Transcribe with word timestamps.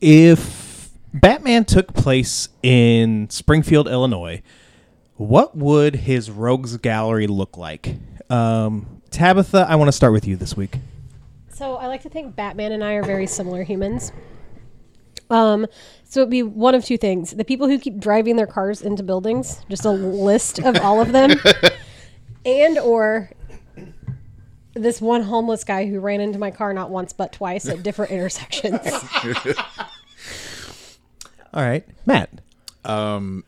if 0.00 0.90
Batman 1.12 1.64
took 1.64 1.92
place 1.94 2.48
in 2.62 3.28
Springfield, 3.30 3.88
Illinois, 3.88 4.42
what 5.16 5.56
would 5.56 5.96
his 5.96 6.30
rogues 6.30 6.76
gallery 6.78 7.26
look 7.26 7.56
like? 7.56 7.96
Um, 8.30 9.02
Tabitha, 9.10 9.66
I 9.68 9.76
want 9.76 9.88
to 9.88 9.92
start 9.92 10.12
with 10.12 10.26
you 10.26 10.36
this 10.36 10.56
week. 10.56 10.76
So 11.52 11.76
I 11.76 11.88
like 11.88 12.02
to 12.02 12.08
think 12.08 12.36
Batman 12.36 12.72
and 12.72 12.82
I 12.82 12.94
are 12.94 13.02
very 13.02 13.26
similar 13.26 13.64
humans. 13.64 14.12
Um, 15.28 15.66
so 16.04 16.20
it'd 16.20 16.30
be 16.30 16.42
one 16.42 16.74
of 16.74 16.84
two 16.84 16.96
things: 16.96 17.32
the 17.32 17.44
people 17.44 17.68
who 17.68 17.78
keep 17.78 17.98
driving 17.98 18.36
their 18.36 18.46
cars 18.46 18.82
into 18.82 19.02
buildings, 19.02 19.64
just 19.68 19.84
a 19.84 19.90
list 19.90 20.58
of 20.58 20.76
all 20.78 21.00
of 21.00 21.12
them, 21.12 21.32
and 22.44 22.78
or 22.78 23.30
this 24.74 25.00
one 25.00 25.22
homeless 25.22 25.64
guy 25.64 25.86
who 25.86 26.00
ran 26.00 26.20
into 26.20 26.38
my 26.38 26.50
car 26.50 26.72
not 26.72 26.90
once 26.90 27.12
but 27.12 27.32
twice 27.32 27.68
at 27.68 27.82
different 27.82 28.10
intersections. 28.16 28.80
All 31.52 31.62
right, 31.64 31.84
Matt. 32.06 32.30
Um, 32.84 33.44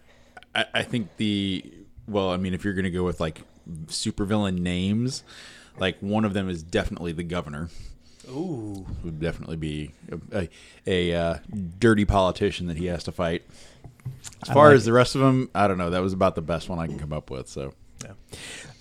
I, 0.54 0.64
I 0.74 0.82
think 0.82 1.16
the 1.16 1.64
well, 2.08 2.30
I 2.30 2.36
mean, 2.36 2.54
if 2.54 2.64
you're 2.64 2.74
gonna 2.74 2.90
go 2.90 3.04
with 3.04 3.20
like 3.20 3.42
supervillain 3.86 4.58
names, 4.58 5.22
like 5.78 5.96
one 6.00 6.24
of 6.24 6.34
them 6.34 6.48
is 6.48 6.62
definitely 6.62 7.12
the 7.12 7.22
governor. 7.22 7.68
Ooh, 8.28 8.86
would 9.02 9.20
definitely 9.20 9.56
be 9.56 9.90
a, 10.32 10.48
a, 10.86 11.10
a 11.12 11.14
uh, 11.14 11.38
dirty 11.78 12.04
politician 12.04 12.66
that 12.68 12.76
he 12.76 12.86
has 12.86 13.04
to 13.04 13.12
fight. 13.12 13.42
As 14.42 14.52
far 14.52 14.68
like 14.68 14.76
as 14.76 14.84
the 14.84 14.92
rest 14.92 15.14
of 15.14 15.20
them, 15.20 15.48
I 15.54 15.66
don't 15.68 15.78
know. 15.78 15.90
That 15.90 16.02
was 16.02 16.12
about 16.12 16.34
the 16.34 16.42
best 16.42 16.68
one 16.68 16.78
I 16.78 16.86
can 16.86 16.98
come 16.98 17.12
up 17.12 17.30
with. 17.30 17.48
So 17.48 17.72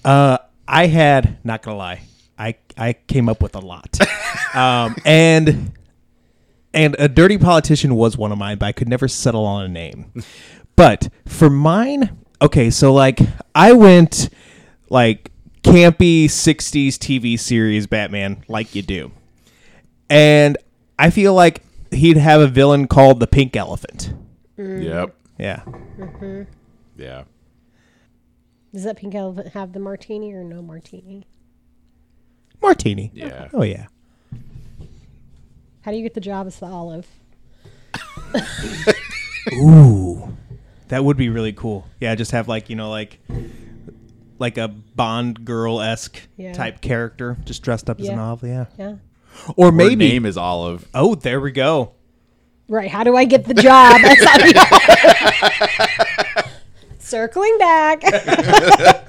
Uh, 0.03 0.37
I 0.67 0.87
had 0.87 1.37
not 1.43 1.61
gonna 1.61 1.77
lie, 1.77 2.01
I 2.41 2.55
I 2.75 2.93
came 2.93 3.29
up 3.29 3.43
with 3.43 3.55
a 3.55 3.59
lot, 3.59 3.99
um, 4.55 4.95
and 5.05 5.71
and 6.73 6.95
a 6.97 7.07
dirty 7.07 7.37
politician 7.37 7.95
was 7.95 8.17
one 8.17 8.31
of 8.31 8.39
mine, 8.39 8.57
but 8.57 8.65
I 8.65 8.71
could 8.71 8.89
never 8.89 9.07
settle 9.07 9.45
on 9.45 9.63
a 9.63 9.67
name. 9.67 10.11
But 10.75 11.09
for 11.27 11.51
mine, 11.51 12.17
okay, 12.41 12.71
so 12.71 12.91
like 12.91 13.19
I 13.53 13.73
went 13.73 14.29
like 14.89 15.29
campy 15.61 16.25
'60s 16.25 16.95
TV 16.95 17.39
series 17.39 17.85
Batman, 17.85 18.43
like 18.47 18.73
you 18.73 18.81
do, 18.81 19.11
and 20.09 20.57
I 20.97 21.11
feel 21.11 21.35
like 21.35 21.61
he'd 21.91 22.17
have 22.17 22.41
a 22.41 22.47
villain 22.47 22.87
called 22.87 23.19
the 23.19 23.27
Pink 23.27 23.55
Elephant. 23.55 24.15
yep, 24.57 25.15
Yeah, 25.37 25.61
yeah. 26.97 27.23
Does 28.73 28.85
that 28.85 28.97
pink 28.97 29.13
elephant 29.13 29.49
have 29.49 29.73
the 29.73 29.79
martini 29.79 30.33
or 30.33 30.43
no 30.43 30.61
martini? 30.63 31.27
Martini. 32.61 33.11
Yeah. 33.13 33.47
Oh 33.53 33.63
yeah. 33.63 33.87
How 35.81 35.91
do 35.91 35.97
you 35.97 36.03
get 36.03 36.13
the 36.13 36.21
job 36.21 36.47
as 36.47 36.59
the 36.59 36.67
olive? 36.67 37.07
Ooh, 39.53 40.35
that 40.89 41.03
would 41.03 41.17
be 41.17 41.29
really 41.29 41.53
cool. 41.53 41.87
Yeah, 41.99 42.15
just 42.15 42.31
have 42.31 42.47
like 42.47 42.69
you 42.69 42.75
know 42.75 42.89
like 42.89 43.19
like 44.39 44.57
a 44.57 44.67
Bond 44.67 45.45
girl 45.45 45.81
esque 45.81 46.21
Yeah. 46.37 46.53
type 46.53 46.81
character, 46.81 47.37
just 47.45 47.63
dressed 47.63 47.89
up 47.89 47.99
as 47.99 48.07
an 48.07 48.15
Yeah. 48.15 48.23
olive. 48.23 48.43
Yeah, 48.43 48.65
Yeah. 48.77 48.95
or 49.55 49.67
Her 49.67 49.71
maybe. 49.71 49.95
name 49.95 50.25
is 50.25 50.37
Olive. 50.37 50.87
oh, 50.93 51.15
there 51.15 51.39
we 51.41 51.51
go. 51.51 51.91
Right. 52.67 52.89
How 52.89 53.03
do 53.03 53.15
I 53.17 53.25
get 53.25 53.45
the 53.45 53.53
job? 53.53 53.99
as 54.03 54.17
the 54.17 56.27
olive? 56.37 56.51
Circling 56.99 57.57
back. 57.59 58.03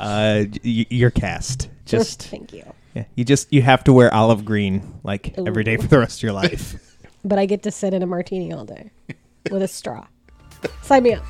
Uh, 0.00 0.44
y- 0.64 0.86
you're 0.90 1.10
cast. 1.10 1.68
Just 1.84 2.22
Thank 2.22 2.52
you. 2.52 2.62
Yeah, 2.94 3.04
you 3.14 3.24
just 3.24 3.52
you 3.52 3.62
have 3.62 3.84
to 3.84 3.92
wear 3.92 4.12
olive 4.12 4.44
green 4.44 5.00
like 5.04 5.36
every 5.38 5.64
day 5.64 5.76
for 5.76 5.86
the 5.86 5.98
rest 5.98 6.18
of 6.18 6.22
your 6.22 6.32
life. 6.32 6.84
But 7.24 7.38
I 7.38 7.46
get 7.46 7.64
to 7.64 7.72
sit 7.72 7.92
in 7.92 8.02
a 8.02 8.06
martini 8.06 8.52
all 8.52 8.64
day 8.64 8.92
with 9.50 9.60
a 9.60 9.68
straw. 9.68 10.06
Sign 10.82 11.02
me 11.02 11.14
up. 11.14 11.24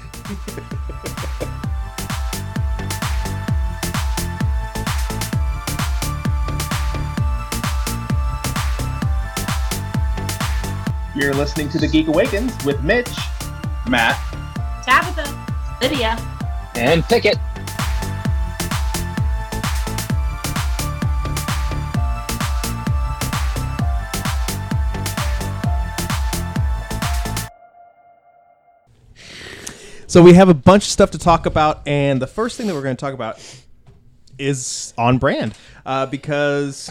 You're 11.17 11.35
listening 11.35 11.69
to 11.71 11.79
The 11.79 11.89
Geek 11.91 12.07
Awakens 12.07 12.53
with 12.65 12.81
Mitch, 12.85 13.11
Matt, 13.89 14.17
Tabitha, 14.85 15.27
Lydia, 15.81 16.17
And 16.77 17.03
Pickett. 17.05 17.39
So 30.09 30.23
we 30.23 30.33
have 30.33 30.49
a 30.49 30.55
bunch 30.55 30.85
of 30.85 30.91
stuff 30.91 31.11
to 31.11 31.19
talk 31.19 31.45
about, 31.45 31.87
and 31.87 32.21
the 32.23 32.27
first 32.27 32.57
thing 32.57 32.67
that 32.67 32.73
we're 32.73 32.83
going 32.83 32.97
to 32.97 33.01
talk 33.01 33.13
about 33.13 33.39
is 34.39 34.95
on 34.97 35.19
brand 35.19 35.55
uh, 35.85 36.07
because 36.07 36.91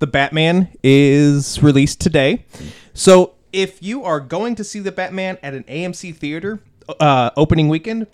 the 0.00 0.08
Batman 0.08 0.68
is 0.82 1.62
released 1.62 2.00
today. 2.00 2.44
So 2.92 3.34
if 3.52 3.80
you 3.84 4.02
are 4.02 4.18
going 4.18 4.56
to 4.56 4.64
see 4.64 4.80
the 4.80 4.90
Batman 4.90 5.38
at 5.44 5.54
an 5.54 5.62
AMC 5.62 6.16
theater 6.16 6.58
uh, 6.98 7.30
opening 7.36 7.68
weekend, 7.68 8.08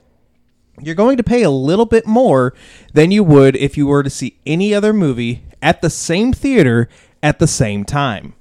you're 0.82 0.94
going 0.94 1.16
to 1.16 1.24
pay 1.24 1.42
a 1.42 1.50
little 1.50 1.86
bit 1.86 2.06
more 2.06 2.52
than 2.92 3.10
you 3.10 3.24
would 3.24 3.56
if 3.56 3.78
you 3.78 3.86
were 3.86 4.02
to 4.02 4.10
see 4.10 4.38
any 4.44 4.74
other 4.74 4.92
movie 4.92 5.44
at 5.62 5.80
the 5.80 5.88
same 5.88 6.34
theater 6.34 6.90
at 7.22 7.38
the 7.38 7.46
same 7.46 7.86
time. 7.86 8.34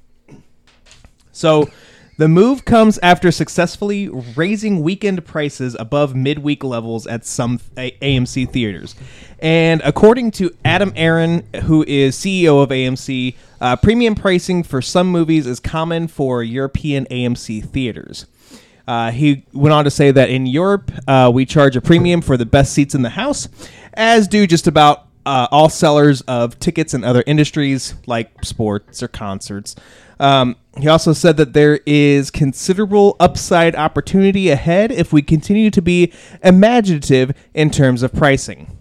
So 1.31 1.69
the 2.18 2.28
move 2.28 2.63
comes 2.66 3.00
after 3.00 3.31
successfully 3.31 4.07
raising 4.35 4.84
weekend 4.84 5.25
prices 5.25 5.75
above 5.79 6.16
midweek 6.16 6.63
levels 6.63 7.07
at 7.07 7.25
some 7.25 7.59
AMC 7.75 8.50
theaters. 8.50 8.96
And 9.40 9.81
according 9.84 10.31
to 10.31 10.56
Adam 10.63 10.94
Aron, 10.96 11.47
who 11.63 11.84
is 11.88 12.16
CEO 12.16 12.62
of 12.62 12.69
AMC, 12.69 13.35
uh, 13.59 13.75
premium 13.78 14.13
pricing 14.16 14.63
for 14.63 14.81
some 14.81 15.07
movies 15.07 15.47
is 15.47 15.59
common 15.59 16.07
for 16.07 16.44
European 16.44 17.06
AMC 17.06 17.66
theaters. 17.66 18.28
Uh, 18.88 19.12
he 19.12 19.46
went 19.53 19.73
on 19.73 19.84
to 19.85 19.91
say 19.91 20.12
that 20.12 20.29
in 20.29 20.46
Europe, 20.46 20.91
uh, 21.07 21.31
we 21.34 21.46
charge 21.46 21.75
a 21.75 21.81
premium 21.81 22.22
for 22.22 22.38
the 22.38 22.46
best 22.46 22.73
seats 22.73 22.94
in 22.94 23.02
the 23.02 23.09
house, 23.09 23.47
as 23.94 24.28
do 24.28 24.46
just 24.46 24.68
about 24.68 25.07
uh, 25.25 25.47
all 25.52 25.69
sellers 25.69 26.22
of 26.22 26.59
tickets 26.59 26.94
in 26.94 27.03
other 27.03 27.23
industries 27.25 27.96
like 28.06 28.44
sports 28.44 29.02
or 29.02 29.07
concerts. 29.07 29.75
Um, 30.23 30.56
he 30.79 30.88
also 30.88 31.13
said 31.13 31.38
that 31.38 31.53
there 31.53 31.81
is 31.85 32.31
considerable 32.31 33.16
upside 33.19 33.75
opportunity 33.75 34.50
ahead 34.50 34.91
if 34.91 35.11
we 35.13 35.22
continue 35.22 35.69
to 35.69 35.81
be 35.81 36.11
imaginative 36.44 37.31
in 37.53 37.69
terms 37.69 38.01
of 38.03 38.13
pricing. 38.13 38.78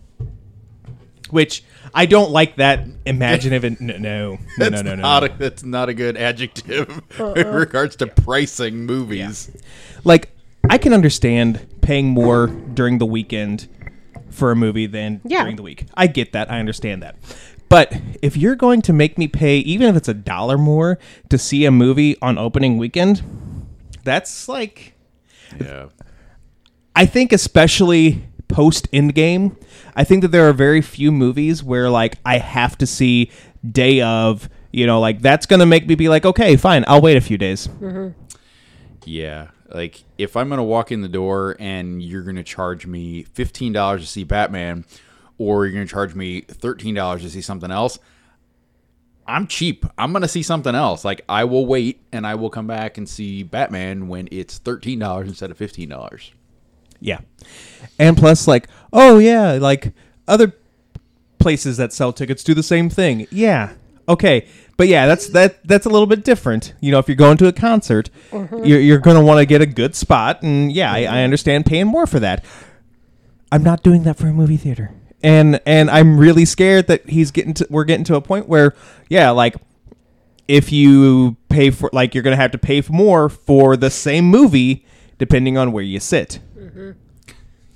Which 1.31 1.65
I 1.95 2.07
don't 2.07 2.31
like 2.31 2.57
that 2.57 2.87
imaginative. 3.07 3.65
and, 3.65 3.81
no, 3.81 3.97
no, 3.99 4.39
no, 4.59 4.69
no, 4.69 4.83
no, 4.83 4.95
no. 4.95 5.03
not 5.03 5.25
a, 5.25 5.29
that's 5.37 5.63
not 5.65 5.89
a 5.89 5.95
good 5.95 6.17
adjective 6.17 7.03
in 7.19 7.47
regards 7.49 7.97
to 7.97 8.07
pricing 8.07 8.87
movies. 8.87 9.51
like 10.05 10.31
I 10.71 10.79
can 10.79 10.93
understand 10.93 11.67
paying 11.81 12.07
more 12.09 12.47
during 12.47 12.99
the 12.99 13.07
weekend 13.07 13.69
for 14.31 14.51
a 14.53 14.57
movie 14.57 14.87
than 14.87 15.21
Yeah. 15.25 15.41
during 15.43 15.57
the 15.57 15.63
week. 15.63 15.87
I 15.95 16.07
get 16.07 16.33
that. 16.33 16.51
I 16.51 16.59
understand 16.61 17.03
that. 17.03 17.17
But 17.73 17.99
if 18.21 18.37
you're 18.37 18.55
going 18.55 18.83
to 18.83 18.93
make 18.93 19.17
me 19.17 19.29
pay 19.29 19.57
even 19.61 19.89
if 19.89 19.97
it's 19.97 20.07
a 20.07 20.13
dollar 20.13 20.59
more 20.59 20.99
to 21.31 21.39
see 21.39 21.65
a 21.65 21.71
movie 21.71 22.19
on 22.21 22.37
opening 22.37 22.77
weekend, 22.77 23.23
that's 24.05 24.47
like 24.47 24.93
Yeah. 25.59 25.87
I 26.95 27.07
think 27.07 27.33
especially 27.33 28.25
post 28.49 28.93
Endgame, 28.93 29.57
I 29.97 30.05
think 30.05 30.21
that 30.21 30.33
there 30.33 30.47
are 30.47 30.53
very 30.53 30.83
few 30.83 31.11
movies 31.11 31.65
where 31.65 31.89
like 31.89 32.19
I 32.27 32.37
have 32.37 32.77
to 32.77 32.87
see 32.87 33.31
day 33.67 34.03
of, 34.03 34.51
you 34.71 34.87
know, 34.87 35.01
like 35.01 35.23
that's 35.23 35.47
going 35.47 35.61
to 35.61 35.67
make 35.67 35.87
me 35.87 35.95
be 35.95 36.11
like, 36.11 36.27
"Okay, 36.27 36.57
fine, 36.57 36.85
I'll 36.87 37.01
wait 37.01 37.17
a 37.17 37.23
few 37.23 37.39
days." 37.39 37.69
Mm-hmm. 37.69 38.09
Yeah. 39.07 39.49
Like 39.73 40.05
if 40.19 40.37
I'm 40.37 40.51
gonna 40.51 40.63
walk 40.63 40.93
in 40.93 41.01
the 41.01 41.09
door 41.09 41.57
and 41.59 42.03
you're 42.03 42.21
gonna 42.21 42.45
charge 42.45 42.87
me 42.87 43.23
fifteen 43.23 43.73
dollars 43.73 44.03
to 44.03 44.07
see 44.07 44.25
Batman, 44.25 44.85
or 45.39 45.67
you're 45.67 45.75
gonna 45.75 45.87
charge 45.87 46.15
me 46.15 46.43
thirteen 46.43 46.95
dollars 46.95 47.23
to 47.23 47.31
see 47.31 47.41
something 47.41 47.71
else, 47.71 47.99
I'm 49.27 49.47
cheap. 49.47 49.87
I'm 49.97 50.13
gonna 50.13 50.29
see 50.29 50.43
something 50.43 50.75
else. 50.75 51.05
Like 51.05 51.23
I 51.29 51.45
will 51.45 51.67
wait 51.67 52.01
and 52.13 52.27
I 52.27 52.35
will 52.35 52.51
come 52.51 52.67
back 52.67 52.99
and 52.99 53.09
see 53.09 53.43
Batman 53.43 54.09
when 54.09 54.29
it's 54.31 54.59
thirteen 54.59 54.99
dollars 54.99 55.29
instead 55.29 55.51
of 55.51 55.57
fifteen 55.57 55.89
dollars. 55.89 56.33
Yeah. 57.01 57.19
And 57.99 58.17
plus, 58.17 58.47
like, 58.47 58.69
oh, 58.93 59.19
yeah, 59.19 59.55
like 59.55 59.93
other 60.29 60.53
places 61.41 61.77
that 61.79 61.93
sell 61.93 62.13
tickets 62.13 62.45
do 62.45 62.55
the 62.55 62.63
same 62.63 62.89
thing. 62.89 63.27
Yeah. 63.33 63.73
Okay. 64.09 64.47
But 64.77 64.87
yeah, 64.87 65.07
that's 65.07 65.29
that. 65.31 65.67
That's 65.67 65.85
a 65.85 65.89
little 65.89 66.07
bit 66.07 66.25
different. 66.25 66.75
You 66.81 66.93
know, 66.93 67.01
if 67.01 67.09
you're 67.09 67.17
going 67.17 67.37
to 67.39 67.49
a 67.49 67.53
concert, 67.53 68.09
mm-hmm. 68.31 68.65
you're, 68.65 68.81
you're 68.81 68.99
going 68.99 69.17
to 69.17 69.23
want 69.25 69.39
to 69.39 69.47
get 69.47 69.61
a 69.61 69.67
good 69.67 69.97
spot, 69.97 70.43
and 70.43 70.73
yeah, 70.73 70.93
I, 70.93 71.05
I 71.05 71.23
understand 71.25 71.67
paying 71.67 71.89
more 71.89 72.07
for 72.07 72.21
that. 72.21 72.45
I'm 73.51 73.63
not 73.63 73.83
doing 73.83 74.05
that 74.05 74.17
for 74.17 74.29
a 74.29 74.33
movie 74.33 74.57
theater, 74.57 74.93
and 75.23 75.61
and 75.67 75.91
I'm 75.91 76.19
really 76.19 76.45
scared 76.45 76.87
that 76.89 77.09
he's 77.09 77.31
getting 77.31 77.55
to. 77.55 77.67
We're 77.71 77.85
getting 77.85 78.05
to 78.05 78.17
a 78.17 78.21
point 78.21 78.49
where, 78.49 78.75
yeah, 79.09 79.31
like 79.31 79.57
if 80.49 80.73
you 80.73 81.37
pay 81.49 81.71
for 81.71 81.89
like 81.93 82.15
you're 82.15 82.23
gonna 82.23 82.37
have 82.37 82.51
to 82.53 82.59
pay 82.59 82.81
for 82.81 82.93
more 82.93 83.29
for 83.29 83.77
the 83.77 83.91
same 83.91 84.25
movie 84.27 84.85
depending 85.19 85.57
on 85.57 85.73
where 85.73 85.85
you 85.85 86.01
sit. 86.01 86.41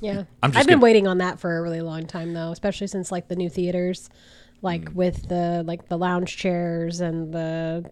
Yeah, 0.00 0.24
I'm 0.42 0.50
just 0.52 0.60
I've 0.60 0.66
been 0.66 0.74
gonna- 0.74 0.82
waiting 0.82 1.06
on 1.06 1.18
that 1.18 1.40
for 1.40 1.56
a 1.56 1.62
really 1.62 1.80
long 1.80 2.06
time 2.06 2.34
though, 2.34 2.50
especially 2.52 2.86
since 2.86 3.10
like 3.10 3.28
the 3.28 3.36
new 3.36 3.48
theaters, 3.48 4.10
like 4.62 4.82
Mm. 4.90 4.94
with 4.94 5.28
the 5.28 5.62
like 5.66 5.88
the 5.88 5.96
lounge 5.96 6.36
chairs 6.36 7.00
and 7.00 7.32
the 7.32 7.90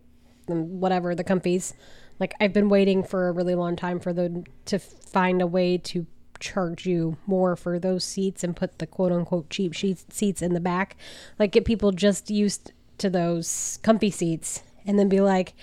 and 0.48 0.80
whatever 0.80 1.14
the 1.14 1.24
comfies. 1.24 1.72
Like 2.20 2.34
I've 2.40 2.52
been 2.52 2.68
waiting 2.68 3.02
for 3.02 3.28
a 3.28 3.32
really 3.32 3.54
long 3.54 3.74
time 3.76 4.00
for 4.00 4.12
them 4.12 4.44
to 4.66 4.78
find 4.78 5.40
a 5.40 5.46
way 5.46 5.78
to 5.78 6.06
charge 6.44 6.86
you 6.86 7.16
more 7.26 7.56
for 7.56 7.78
those 7.78 8.04
seats 8.04 8.44
and 8.44 8.54
put 8.54 8.78
the 8.78 8.86
quote 8.86 9.10
unquote 9.10 9.48
cheap 9.50 9.72
sheets, 9.72 10.04
seats 10.10 10.42
in 10.42 10.52
the 10.52 10.60
back. 10.60 10.96
Like 11.38 11.52
get 11.52 11.64
people 11.64 11.90
just 11.90 12.30
used 12.30 12.72
to 12.98 13.10
those 13.10 13.78
comfy 13.82 14.10
seats 14.10 14.62
and 14.86 14.98
then 14.98 15.08
be 15.08 15.20
like, 15.20 15.54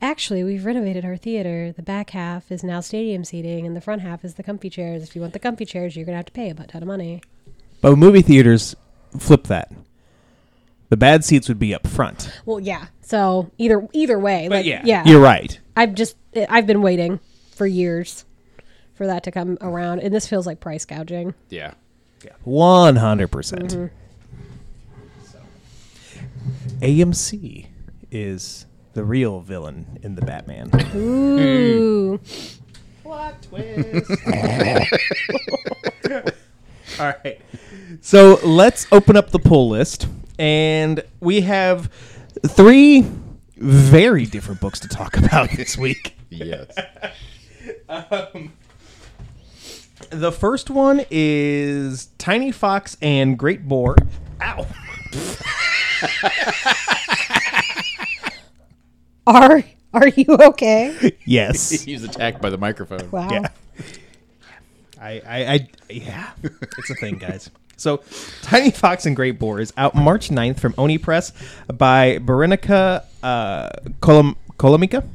actually, 0.00 0.44
we've 0.44 0.64
renovated 0.64 1.04
our 1.04 1.16
theater. 1.16 1.72
The 1.72 1.82
back 1.82 2.10
half 2.10 2.52
is 2.52 2.62
now 2.62 2.78
stadium 2.78 3.24
seating, 3.24 3.66
and 3.66 3.76
the 3.76 3.80
front 3.80 4.02
half 4.02 4.24
is 4.24 4.34
the 4.34 4.44
comfy 4.44 4.70
chairs. 4.70 5.02
If 5.02 5.16
you 5.16 5.20
want 5.20 5.32
the 5.32 5.40
comfy 5.40 5.64
chairs, 5.64 5.96
you're 5.96 6.06
gonna 6.06 6.16
have 6.16 6.26
to 6.26 6.32
pay 6.32 6.50
a 6.50 6.54
butt 6.54 6.68
ton 6.68 6.82
of 6.82 6.88
money. 6.88 7.20
But 7.80 7.96
movie 7.96 8.22
theaters 8.22 8.76
flip 9.18 9.48
that. 9.48 9.72
The 10.90 10.96
bad 10.96 11.24
seats 11.24 11.48
would 11.48 11.58
be 11.58 11.74
up 11.74 11.86
front. 11.86 12.30
Well, 12.46 12.60
yeah. 12.60 12.86
So 13.02 13.50
either 13.58 13.86
either 13.92 14.18
way, 14.18 14.48
like 14.48 14.64
yeah, 14.64 15.02
You're 15.04 15.20
right. 15.20 15.58
I've 15.76 15.94
just 15.94 16.16
I've 16.48 16.66
been 16.66 16.82
waiting 16.82 17.18
for 17.50 17.66
years 17.66 18.24
for 18.98 19.06
that 19.06 19.22
to 19.22 19.30
come 19.30 19.56
around, 19.62 20.00
and 20.00 20.14
this 20.14 20.28
feels 20.28 20.46
like 20.46 20.60
price 20.60 20.84
gouging. 20.84 21.32
Yeah. 21.48 21.72
Yeah. 22.22 22.32
One 22.44 22.96
hundred 22.96 23.28
percent. 23.28 23.72
Mm-hmm. 23.72 23.94
AMC 26.80 27.66
is 28.10 28.66
the 28.94 29.04
real 29.04 29.40
villain 29.40 29.98
in 30.02 30.14
the 30.16 30.22
Batman. 30.22 30.70
Ooh, 30.94 32.20
Plot 33.02 33.34
twist. 33.42 34.10
All 37.00 37.06
right. 37.24 37.40
So 38.00 38.38
let's 38.44 38.86
open 38.92 39.16
up 39.16 39.30
the 39.30 39.38
pull 39.38 39.68
list. 39.68 40.08
And 40.38 41.02
we 41.20 41.40
have 41.42 41.90
three 42.46 43.04
very 43.56 44.24
different 44.26 44.60
books 44.60 44.78
to 44.80 44.88
talk 44.88 45.16
about 45.24 45.50
this 45.50 45.76
week. 45.76 46.16
Yes. 46.30 46.76
Um, 47.88 48.52
The 50.10 50.32
first 50.32 50.70
one 50.70 51.04
is 51.10 52.06
Tiny 52.18 52.50
Fox 52.50 52.96
and 53.02 53.38
Great 53.38 53.68
Boar. 53.68 53.96
Ow. 54.40 54.66
are 59.26 59.62
are 59.92 60.08
you 60.08 60.26
okay? 60.28 61.16
Yes. 61.24 61.70
he 61.70 61.92
was 61.92 62.04
attacked 62.04 62.40
by 62.40 62.50
the 62.50 62.58
microphone. 62.58 63.10
Wow. 63.10 63.28
Yeah. 63.30 63.48
I, 65.00 65.10
I, 65.10 65.52
I, 65.54 65.68
yeah, 65.90 66.30
it's 66.42 66.90
a 66.90 66.94
thing, 66.94 67.18
guys. 67.18 67.50
So, 67.76 68.02
Tiny 68.42 68.72
Fox 68.72 69.06
and 69.06 69.14
Great 69.14 69.38
Boar 69.38 69.60
is 69.60 69.72
out 69.76 69.94
March 69.94 70.30
9th 70.30 70.58
from 70.58 70.74
Oni 70.76 70.98
Press 70.98 71.32
by 71.72 72.18
Berenika 72.18 73.04
uh, 73.22 73.68
Kolom- 74.00 74.34
Kolomika. 74.58 75.06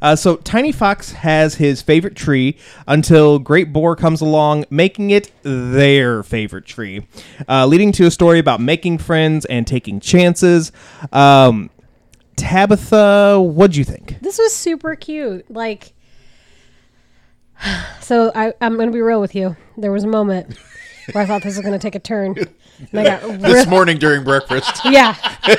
Uh, 0.00 0.14
so, 0.14 0.36
Tiny 0.36 0.72
Fox 0.72 1.12
has 1.12 1.56
his 1.56 1.82
favorite 1.82 2.14
tree 2.14 2.56
until 2.86 3.38
Great 3.38 3.72
Boar 3.72 3.96
comes 3.96 4.20
along, 4.20 4.64
making 4.70 5.10
it 5.10 5.30
their 5.42 6.22
favorite 6.22 6.66
tree, 6.66 7.06
uh, 7.48 7.66
leading 7.66 7.92
to 7.92 8.06
a 8.06 8.10
story 8.10 8.38
about 8.38 8.60
making 8.60 8.98
friends 8.98 9.44
and 9.46 9.66
taking 9.66 10.00
chances. 10.00 10.72
Um, 11.12 11.70
Tabitha, 12.36 13.40
what'd 13.40 13.76
you 13.76 13.84
think? 13.84 14.20
This 14.20 14.38
was 14.38 14.54
super 14.54 14.94
cute. 14.94 15.50
Like, 15.50 15.92
so 18.00 18.30
I, 18.34 18.52
I'm 18.60 18.76
going 18.76 18.88
to 18.88 18.92
be 18.92 19.02
real 19.02 19.20
with 19.20 19.34
you. 19.34 19.56
There 19.76 19.92
was 19.92 20.04
a 20.04 20.08
moment 20.08 20.56
where 21.12 21.24
I 21.24 21.26
thought 21.26 21.42
this 21.42 21.56
was 21.56 21.64
going 21.64 21.78
to 21.78 21.82
take 21.82 21.94
a 21.94 22.00
turn. 22.00 22.36
And 22.92 23.00
I 23.00 23.04
got 23.04 23.22
This 23.40 23.54
real, 23.54 23.66
morning 23.66 23.98
during 23.98 24.24
breakfast. 24.24 24.80
yeah, 24.84 25.14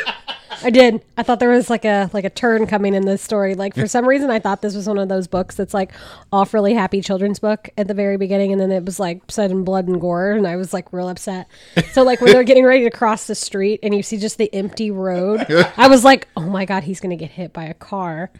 I 0.64 0.70
did. 0.70 1.04
I 1.18 1.24
thought 1.24 1.40
there 1.40 1.50
was 1.50 1.70
like 1.70 1.86
a 1.86 2.10
like 2.14 2.26
a 2.26 2.30
turn 2.30 2.68
coming 2.68 2.94
in 2.94 3.06
this 3.06 3.22
story. 3.22 3.56
Like 3.56 3.74
for 3.74 3.88
some 3.88 4.08
reason, 4.08 4.30
I 4.30 4.40
thought 4.40 4.62
this 4.62 4.76
was 4.76 4.88
one 4.88 4.98
of 4.98 5.10
those 5.10 5.28
books 5.28 5.56
that's 5.56 5.74
like 5.74 5.92
off 6.32 6.54
really 6.54 6.74
happy 6.74 7.02
children's 7.02 7.40
book 7.40 7.70
at 7.78 7.88
the 7.88 7.94
very 7.94 8.18
beginning, 8.18 8.52
and 8.52 8.60
then 8.60 8.72
it 8.72 8.84
was 8.84 9.00
like 9.00 9.22
said 9.30 9.52
in 9.52 9.64
blood 9.64 9.88
and 9.88 10.00
gore, 10.00 10.32
and 10.32 10.48
I 10.48 10.56
was 10.56 10.74
like 10.74 10.92
real 10.92 11.10
upset. 11.10 11.48
So 11.92 12.04
like 12.04 12.22
when 12.22 12.32
they're 12.32 12.44
getting 12.44 12.66
ready 12.66 12.84
to 12.84 12.92
cross 12.92 13.28
the 13.28 13.36
street, 13.36 13.80
and 13.84 13.94
you 13.96 14.04
see 14.04 14.18
just 14.18 14.38
the 14.38 14.54
empty 14.54 14.92
road, 14.92 15.46
I 15.78 15.88
was 15.88 16.04
like, 16.04 16.28
oh 16.36 16.50
my 16.50 16.66
god, 16.66 16.84
he's 16.84 17.00
gonna 17.00 17.16
get 17.16 17.32
hit 17.32 17.54
by 17.54 17.66
a 17.66 17.74
car. 17.74 18.32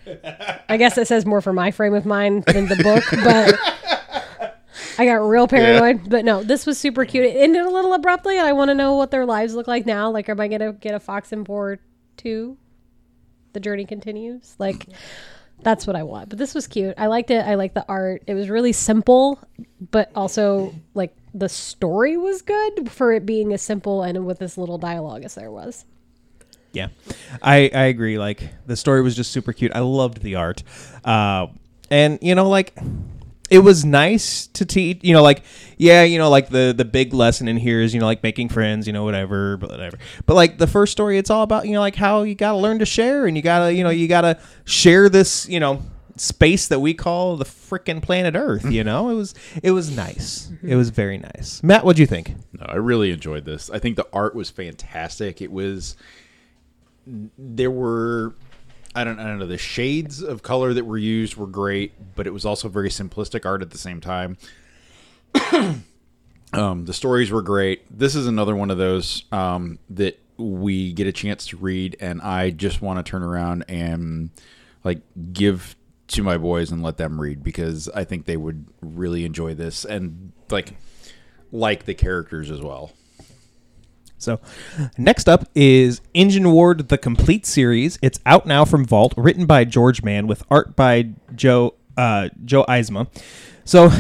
I 0.68 0.78
guess 0.78 0.98
it 0.98 1.08
says 1.08 1.26
more 1.26 1.42
for 1.42 1.54
my 1.54 1.72
frame 1.72 1.94
of 1.94 2.06
mind 2.06 2.46
than 2.46 2.68
the 2.68 2.78
book, 2.78 3.04
but. 3.24 3.60
I 4.98 5.06
got 5.06 5.16
real 5.16 5.48
paranoid, 5.48 6.10
but 6.10 6.26
no, 6.26 6.44
this 6.44 6.66
was 6.66 6.78
super 6.78 7.06
cute. 7.06 7.26
It 7.26 7.38
ended 7.38 7.66
a 7.66 7.70
little 7.70 7.94
abruptly, 7.94 8.38
and 8.38 8.46
I 8.46 8.52
want 8.52 8.68
to 8.68 8.76
know 8.76 8.96
what 8.96 9.12
their 9.12 9.26
lives 9.26 9.54
look 9.54 9.66
like 9.66 9.86
now. 9.86 10.12
Like, 10.12 10.28
am 10.28 10.42
I 10.42 10.50
gonna 10.50 10.74
get 10.74 10.94
a 10.94 11.00
Fox 11.00 11.32
and 11.32 11.46
Two? 12.20 12.58
The 13.54 13.62
journey 13.62 13.86
continues. 13.86 14.56
Like, 14.60 14.86
that's 15.62 15.88
what 15.88 15.96
I 15.96 16.04
want. 16.04 16.30
But 16.30 16.38
this 16.38 16.54
was 16.54 16.68
cute. 16.68 16.96
I 16.98 17.08
liked 17.08 17.32
it. 17.32 17.46
I 17.46 17.56
liked 17.56 17.76
the 17.76 17.86
art. 17.88 18.24
It 18.28 18.34
was 18.34 18.50
really 18.50 18.74
simple, 18.74 19.40
but 19.92 20.12
also 20.16 20.76
like 20.94 21.16
the 21.34 21.48
story 21.48 22.18
was 22.18 22.42
good 22.42 22.92
for 22.92 23.14
it 23.14 23.26
being 23.26 23.54
as 23.54 23.62
simple 23.62 24.04
and 24.04 24.26
with 24.26 24.42
as 24.42 24.58
little 24.58 24.78
dialogue 24.78 25.24
as 25.24 25.36
there 25.36 25.50
was. 25.50 25.86
Yeah, 26.74 26.90
I 27.42 27.72
I 27.74 27.84
agree. 27.86 28.20
Like 28.20 28.48
the 28.68 28.76
story 28.76 29.02
was 29.02 29.16
just 29.16 29.32
super 29.32 29.54
cute. 29.54 29.72
I 29.74 29.80
loved 29.80 30.22
the 30.22 30.36
art, 30.36 30.62
uh, 31.04 31.48
and 31.90 32.20
you 32.22 32.36
know, 32.36 32.48
like 32.48 32.78
it 33.50 33.60
was 33.60 33.86
nice 33.86 34.48
to 34.48 34.66
teach. 34.66 35.00
You 35.04 35.14
know, 35.14 35.24
like 35.24 35.44
yeah, 35.78 36.04
you 36.04 36.18
know, 36.18 36.30
like 36.30 36.50
the 36.50 36.74
the 36.76 36.86
big 36.86 37.14
lesson 37.14 37.48
in 37.48 37.58
here 37.58 37.82
is 37.82 37.94
you 37.94 38.00
know 38.00 38.06
like 38.06 38.24
making 38.24 38.50
friends. 38.50 38.88
You 38.88 38.94
know, 38.94 39.04
whatever, 39.04 39.58
but 39.58 39.70
whatever. 39.70 39.98
But 40.26 40.36
like 40.36 40.58
the 40.58 40.68
first 40.68 40.92
story, 40.92 41.18
it's 41.18 41.30
all 41.30 41.44
about 41.44 41.66
you 41.66 41.74
know 41.74 41.80
like 41.80 41.96
how 41.96 42.24
you 42.24 42.36
got 42.36 42.52
to 42.52 42.58
learn 42.58 42.80
to 42.80 42.86
share, 42.86 43.26
and 43.26 43.36
you 43.36 43.44
gotta 43.44 43.74
you 43.74 43.84
know 43.84 43.90
you 43.90 44.08
gotta 44.08 44.40
share 44.66 45.10
this 45.10 45.48
you 45.50 45.60
know 45.60 45.82
space 46.16 46.68
that 46.68 46.80
we 46.80 46.94
call 46.94 47.38
the 47.38 47.46
frickin' 47.46 48.02
planet 48.02 48.36
Earth. 48.36 48.70
You 48.70 48.84
know, 48.84 49.10
it 49.10 49.16
was 49.16 49.34
it 49.64 49.72
was 49.72 49.96
nice. 49.96 50.52
It 50.64 50.76
was 50.76 50.90
very 50.90 51.18
nice. 51.18 51.64
Matt, 51.64 51.86
what 51.86 51.96
do 51.96 52.02
you 52.02 52.08
think? 52.08 52.36
No, 52.54 52.66
I 52.68 52.76
really 52.76 53.12
enjoyed 53.12 53.46
this. 53.46 53.70
I 53.70 53.80
think 53.80 53.96
the 53.96 54.08
art 54.14 54.36
was 54.36 54.50
fantastic. 54.50 55.42
It 55.42 55.52
was 55.52 55.96
there 57.38 57.72
were 57.72 58.36
I 58.96 59.04
don't 59.04 59.20
I 59.20 59.24
don't 59.24 59.40
know 59.40 59.48
the 59.48 59.58
shades 59.58 60.22
of 60.22 60.42
color 60.42 60.74
that 60.74 60.86
were 60.86 60.98
used 60.98 61.36
were 61.36 61.48
great, 61.48 62.16
but 62.16 62.28
it 62.28 62.32
was 62.32 62.46
also 62.46 62.70
very 62.70 62.90
simplistic 62.90 63.46
art 63.46 63.62
at 63.62 63.70
the 63.70 63.78
same 63.78 64.02
time. 64.02 64.38
um, 66.54 66.86
the 66.86 66.94
stories 66.94 67.32
were 67.32 67.42
great. 67.42 67.86
This 67.96 68.16
is 68.16 68.28
another 68.28 68.56
one 68.56 68.72
of 68.72 68.78
those 68.78 69.24
um, 69.32 69.80
that 69.92 70.20
we 70.38 70.94
get 70.94 71.06
a 71.06 71.12
chance 71.12 71.46
to 71.48 71.58
read, 71.58 71.98
and 72.00 72.22
I 72.22 72.50
just 72.50 72.82
want 72.82 73.04
to 73.04 73.10
turn 73.10 73.24
around 73.24 73.66
and 73.68 74.32
like 74.84 75.02
give 75.34 75.76
to 76.08 76.24
my 76.24 76.38
boys 76.38 76.72
and 76.72 76.82
let 76.82 76.98
them 76.98 77.22
read 77.22 77.44
because 77.44 77.88
I 77.90 78.04
think 78.04 78.26
they 78.26 78.38
would 78.38 78.66
really 78.82 79.26
enjoy 79.26 79.54
this 79.54 79.86
and 79.86 80.32
like 80.50 80.74
like 81.52 81.86
the 81.86 81.94
characters 81.94 82.50
as 82.50 82.62
well. 82.62 82.92
So, 84.20 84.40
next 84.98 85.28
up 85.28 85.46
is 85.56 86.02
Engineward: 86.14 86.90
The 86.90 86.98
Complete 86.98 87.46
Series. 87.46 87.98
It's 88.02 88.20
out 88.26 88.46
now 88.46 88.66
from 88.66 88.86
Vault, 88.86 89.14
written 89.18 89.46
by 89.46 89.64
George 89.64 90.04
Mann 90.04 90.28
with 90.28 90.44
art 90.52 90.76
by 90.76 91.10
Joe 91.36 91.76
uh, 91.98 92.30
Joe 92.46 92.66
Eisma. 92.66 93.08
So, 93.64 93.92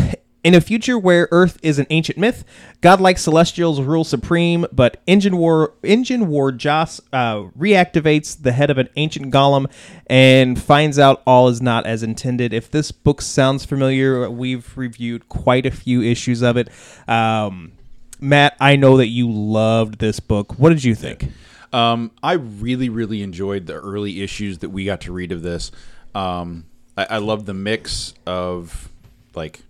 in 0.44 0.54
a 0.54 0.62
future 0.62 0.98
where 0.98 1.28
Earth 1.32 1.60
is 1.62 1.80
an 1.80 1.88
ancient 1.90 2.18
myth, 2.18 2.44
godlike 2.82 3.18
celestials 3.18 3.82
rule 3.82 4.04
supreme, 4.04 4.66
but 4.72 5.02
Engine 5.06 5.38
War 5.38 5.74
Engineward 5.84 6.58
Joss 6.58 7.02
uh, 7.12 7.44
reactivates 7.58 8.42
the 8.42 8.52
head 8.52 8.70
of 8.70 8.78
an 8.78 8.90
ancient 8.96 9.34
golem 9.34 9.70
and 10.08 10.62
finds 10.62 10.98
out 10.98 11.22
all 11.26 11.50
is 11.50 11.62
not 11.62 11.86
as 11.86 12.04
intended. 12.04 12.54
If 12.54 12.72
this 12.72 12.92
book 12.92 13.22
sounds 13.22 13.66
familiar, 13.66 14.30
we've 14.30 14.78
reviewed 14.78 15.28
quite 15.30 15.66
a 15.66 15.72
few 15.72 16.02
issues 16.02 16.42
of 16.42 16.58
it. 16.58 16.70
Um, 17.08 17.74
Matt, 18.20 18.56
I 18.60 18.76
know 18.76 18.98
that 18.98 19.08
you 19.08 19.32
loved 19.32 20.00
this 20.00 20.20
book. 20.20 20.60
What 20.60 20.70
did 20.70 20.84
you 20.84 20.96
think? 20.96 21.32
Um, 21.72 22.12
I 22.22 22.34
really, 22.34 22.90
really 22.90 23.22
enjoyed 23.22 23.68
the 23.68 23.76
early 23.76 24.22
issues 24.22 24.60
that 24.60 24.70
we 24.70 24.86
got 24.86 25.02
to 25.02 25.14
read 25.14 25.32
of 25.32 25.42
this. 25.42 25.72
Um, 26.16 26.66
I, 26.98 27.06
I 27.12 27.18
love 27.18 27.46
the 27.46 27.54
mix 27.54 28.14
of 28.26 28.90
like 29.36 29.62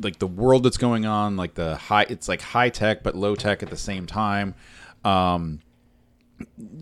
like 0.00 0.18
the 0.18 0.26
world 0.26 0.62
that's 0.62 0.76
going 0.76 1.04
on, 1.06 1.36
like 1.36 1.54
the 1.54 1.76
high. 1.76 2.06
It's 2.08 2.28
like 2.28 2.40
high 2.40 2.70
tech 2.70 3.02
but 3.02 3.14
low 3.14 3.34
tech 3.34 3.62
at 3.62 3.70
the 3.70 3.76
same 3.76 4.06
time. 4.06 4.54
Um, 5.04 5.60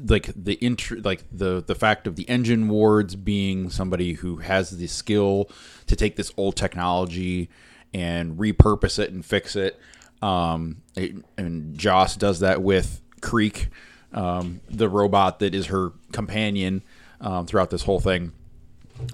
like 0.06 0.30
the 0.36 0.58
inter, 0.64 0.96
like 0.96 1.24
the 1.32 1.62
the 1.66 1.74
fact 1.74 2.06
of 2.06 2.16
the 2.16 2.28
engine 2.28 2.68
wards 2.68 3.16
being 3.16 3.70
somebody 3.70 4.14
who 4.14 4.36
has 4.36 4.70
the 4.70 4.86
skill 4.86 5.50
to 5.86 5.96
take 5.96 6.16
this 6.16 6.32
old 6.36 6.56
technology 6.56 7.48
and 7.94 8.38
repurpose 8.38 8.99
it 8.99 9.11
and 9.11 9.25
fix 9.25 9.56
it. 9.56 9.78
Um, 10.20 10.82
it- 10.96 11.16
and 11.37 11.76
Joss 11.78 12.16
does 12.16 12.40
that 12.40 12.62
with 12.62 13.00
Creek, 13.20 13.68
um, 14.12 14.61
the 14.68 14.88
robot 14.88 15.38
that 15.40 15.54
is 15.54 15.66
her 15.66 15.92
companion. 16.12 16.82
um, 17.20 17.46
throughout 17.46 17.70
this 17.70 17.84
whole 17.84 18.00
thing. 18.00 18.32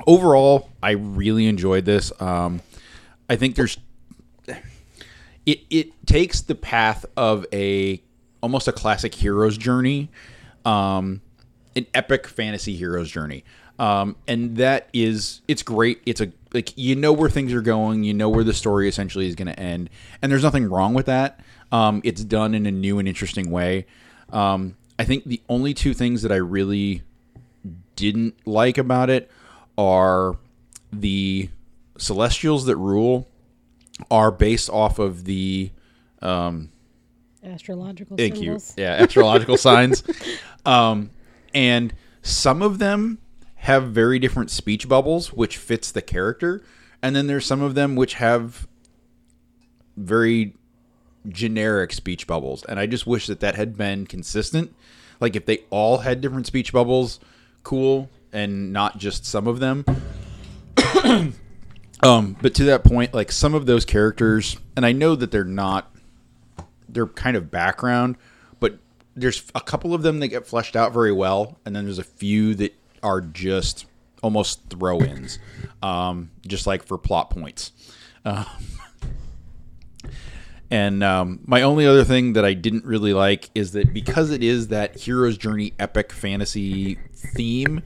Overall, 0.07 0.71
I 0.83 0.93
really 0.93 1.47
enjoyed 1.47 1.85
this. 1.85 2.11
Um, 2.23 2.63
I 3.29 3.37
think 3.37 3.55
there's 3.55 3.77
it 5.45 5.61
it 5.71 6.07
takes 6.07 6.41
the 6.41 6.55
path 6.55 7.05
of 7.19 7.45
a 7.53 8.03
almost 8.43 8.67
a 8.69 8.73
classic 8.73 9.15
hero's 9.15 9.59
journey, 9.59 10.09
um, 10.65 11.21
an 11.77 11.87
epic 11.95 12.27
fantasy 12.27 12.77
hero's 12.77 13.11
journey. 13.11 13.45
Um, 13.79 14.17
and 14.27 14.57
that 14.57 14.89
is 14.93 15.43
it's 15.49 15.63
great. 15.63 16.01
It's 16.07 16.21
a 16.23 16.33
like 16.53 16.77
you 16.77 16.97
know 16.97 17.13
where 17.13 17.31
things 17.31 17.53
are 17.53 17.61
going, 17.61 18.05
you 18.05 18.15
know 18.15 18.29
where 18.29 18.45
the 18.45 18.55
story 18.55 18.89
essentially 18.89 19.27
is 19.27 19.35
going 19.35 19.49
to 19.49 19.59
end, 19.59 19.91
and 20.23 20.31
there's 20.33 20.43
nothing 20.43 20.69
wrong 20.69 20.95
with 20.95 21.07
that. 21.07 21.41
Um, 21.71 22.01
it's 22.05 22.25
done 22.25 22.55
in 22.55 22.67
a 22.67 22.71
new 22.71 22.99
and 22.99 23.07
interesting 23.07 23.51
way. 23.51 23.87
Um, 24.31 24.77
I 24.99 25.05
think 25.05 25.25
the 25.25 25.43
only 25.49 25.75
two 25.75 25.95
things 25.95 26.23
that 26.23 26.33
I 26.33 26.37
really 26.37 27.03
didn't 27.97 28.35
like 28.47 28.79
about 28.79 29.11
it 29.11 29.31
are 29.77 30.37
the 30.93 31.51
celestials 31.99 32.67
that 32.67 32.77
rule 32.77 33.29
are 34.11 34.31
based 34.31 34.71
off 34.71 34.99
of 34.99 35.25
the 35.25 35.71
Astrological 37.45 38.17
Thank 38.17 38.37
symbols. 38.37 38.75
you. 38.77 38.85
Yeah, 38.85 38.95
astrological 39.03 39.57
signs. 39.57 40.03
Um, 40.67 41.11
and 41.55 41.95
some 42.21 42.61
of 42.61 42.79
them 42.79 43.19
have 43.69 43.91
very 43.91 44.19
different 44.19 44.51
speech 44.51 44.89
bubbles, 44.89 45.31
which 45.31 45.59
fits 45.59 45.91
the 45.91 46.01
character. 46.01 46.65
And 47.03 47.15
then 47.15 47.27
there's 47.27 47.45
some 47.45 47.61
of 47.61 47.75
them 47.75 47.97
which 47.97 48.15
have 48.15 48.67
very 49.95 50.55
generic 51.29 51.93
speech 51.93 52.27
bubbles. 52.27 52.65
And 52.65 52.81
I 52.81 52.87
just 52.87 53.07
wish 53.07 53.27
that 53.27 53.41
that 53.41 53.57
had 53.57 53.77
been 53.77 54.07
consistent. 54.07 54.75
Like 55.21 55.37
if 55.37 55.45
they 55.45 55.65
all 55.69 55.99
had 55.99 56.23
different 56.23 56.47
speech 56.47 56.73
bubbles, 56.73 57.21
cool, 57.63 58.09
and 58.33 58.73
not 58.73 58.97
just 58.97 59.27
some 59.27 59.47
of 59.47 59.61
them. 59.61 59.85
um, 62.03 62.37
but 62.41 62.55
to 62.55 62.65
that 62.65 62.85
point, 62.85 63.13
like 63.13 63.31
some 63.31 63.53
of 63.53 63.67
those 63.67 63.85
characters, 63.85 64.57
and 64.77 64.87
I 64.87 64.93
know 64.93 65.15
that 65.15 65.31
they're 65.31 65.45
not 65.45 65.95
they're 66.89 67.07
kind 67.07 67.37
of 67.37 67.51
background, 67.51 68.17
but 68.61 68.79
there's 69.15 69.43
a 69.55 69.61
couple 69.61 69.93
of 69.93 70.01
them 70.01 70.21
that 70.21 70.29
get 70.29 70.47
fleshed 70.47 70.75
out 70.75 70.95
very 70.95 71.13
well, 71.13 71.59
and 71.67 71.77
then 71.77 71.85
there's 71.85 71.99
a 71.99 72.05
few 72.05 72.55
that 72.55 72.75
are 73.03 73.21
just 73.21 73.87
almost 74.23 74.61
throw-ins, 74.71 75.39
um, 75.83 76.31
just 76.47 76.67
like 76.67 76.87
for 76.87 76.99
plot 76.99 77.31
points. 77.31 77.73
Um, 78.25 78.47
and 80.71 81.03
um, 81.03 81.41
my 81.47 81.63
only 81.63 81.87
other 81.87 82.05
thing 82.05 82.35
that 82.35 82.45
I 82.45 82.55
didn't 82.55 82.85
really 82.85 83.15
like 83.15 83.51
is 83.55 83.73
that 83.73 83.95
because 83.95 84.31
it 84.31 84.43
is 84.43 84.69
that 84.69 84.99
hero's 84.99 85.39
journey 85.39 85.73
epic 85.79 86.13
fantasy 86.13 86.99
theme, 87.15 87.83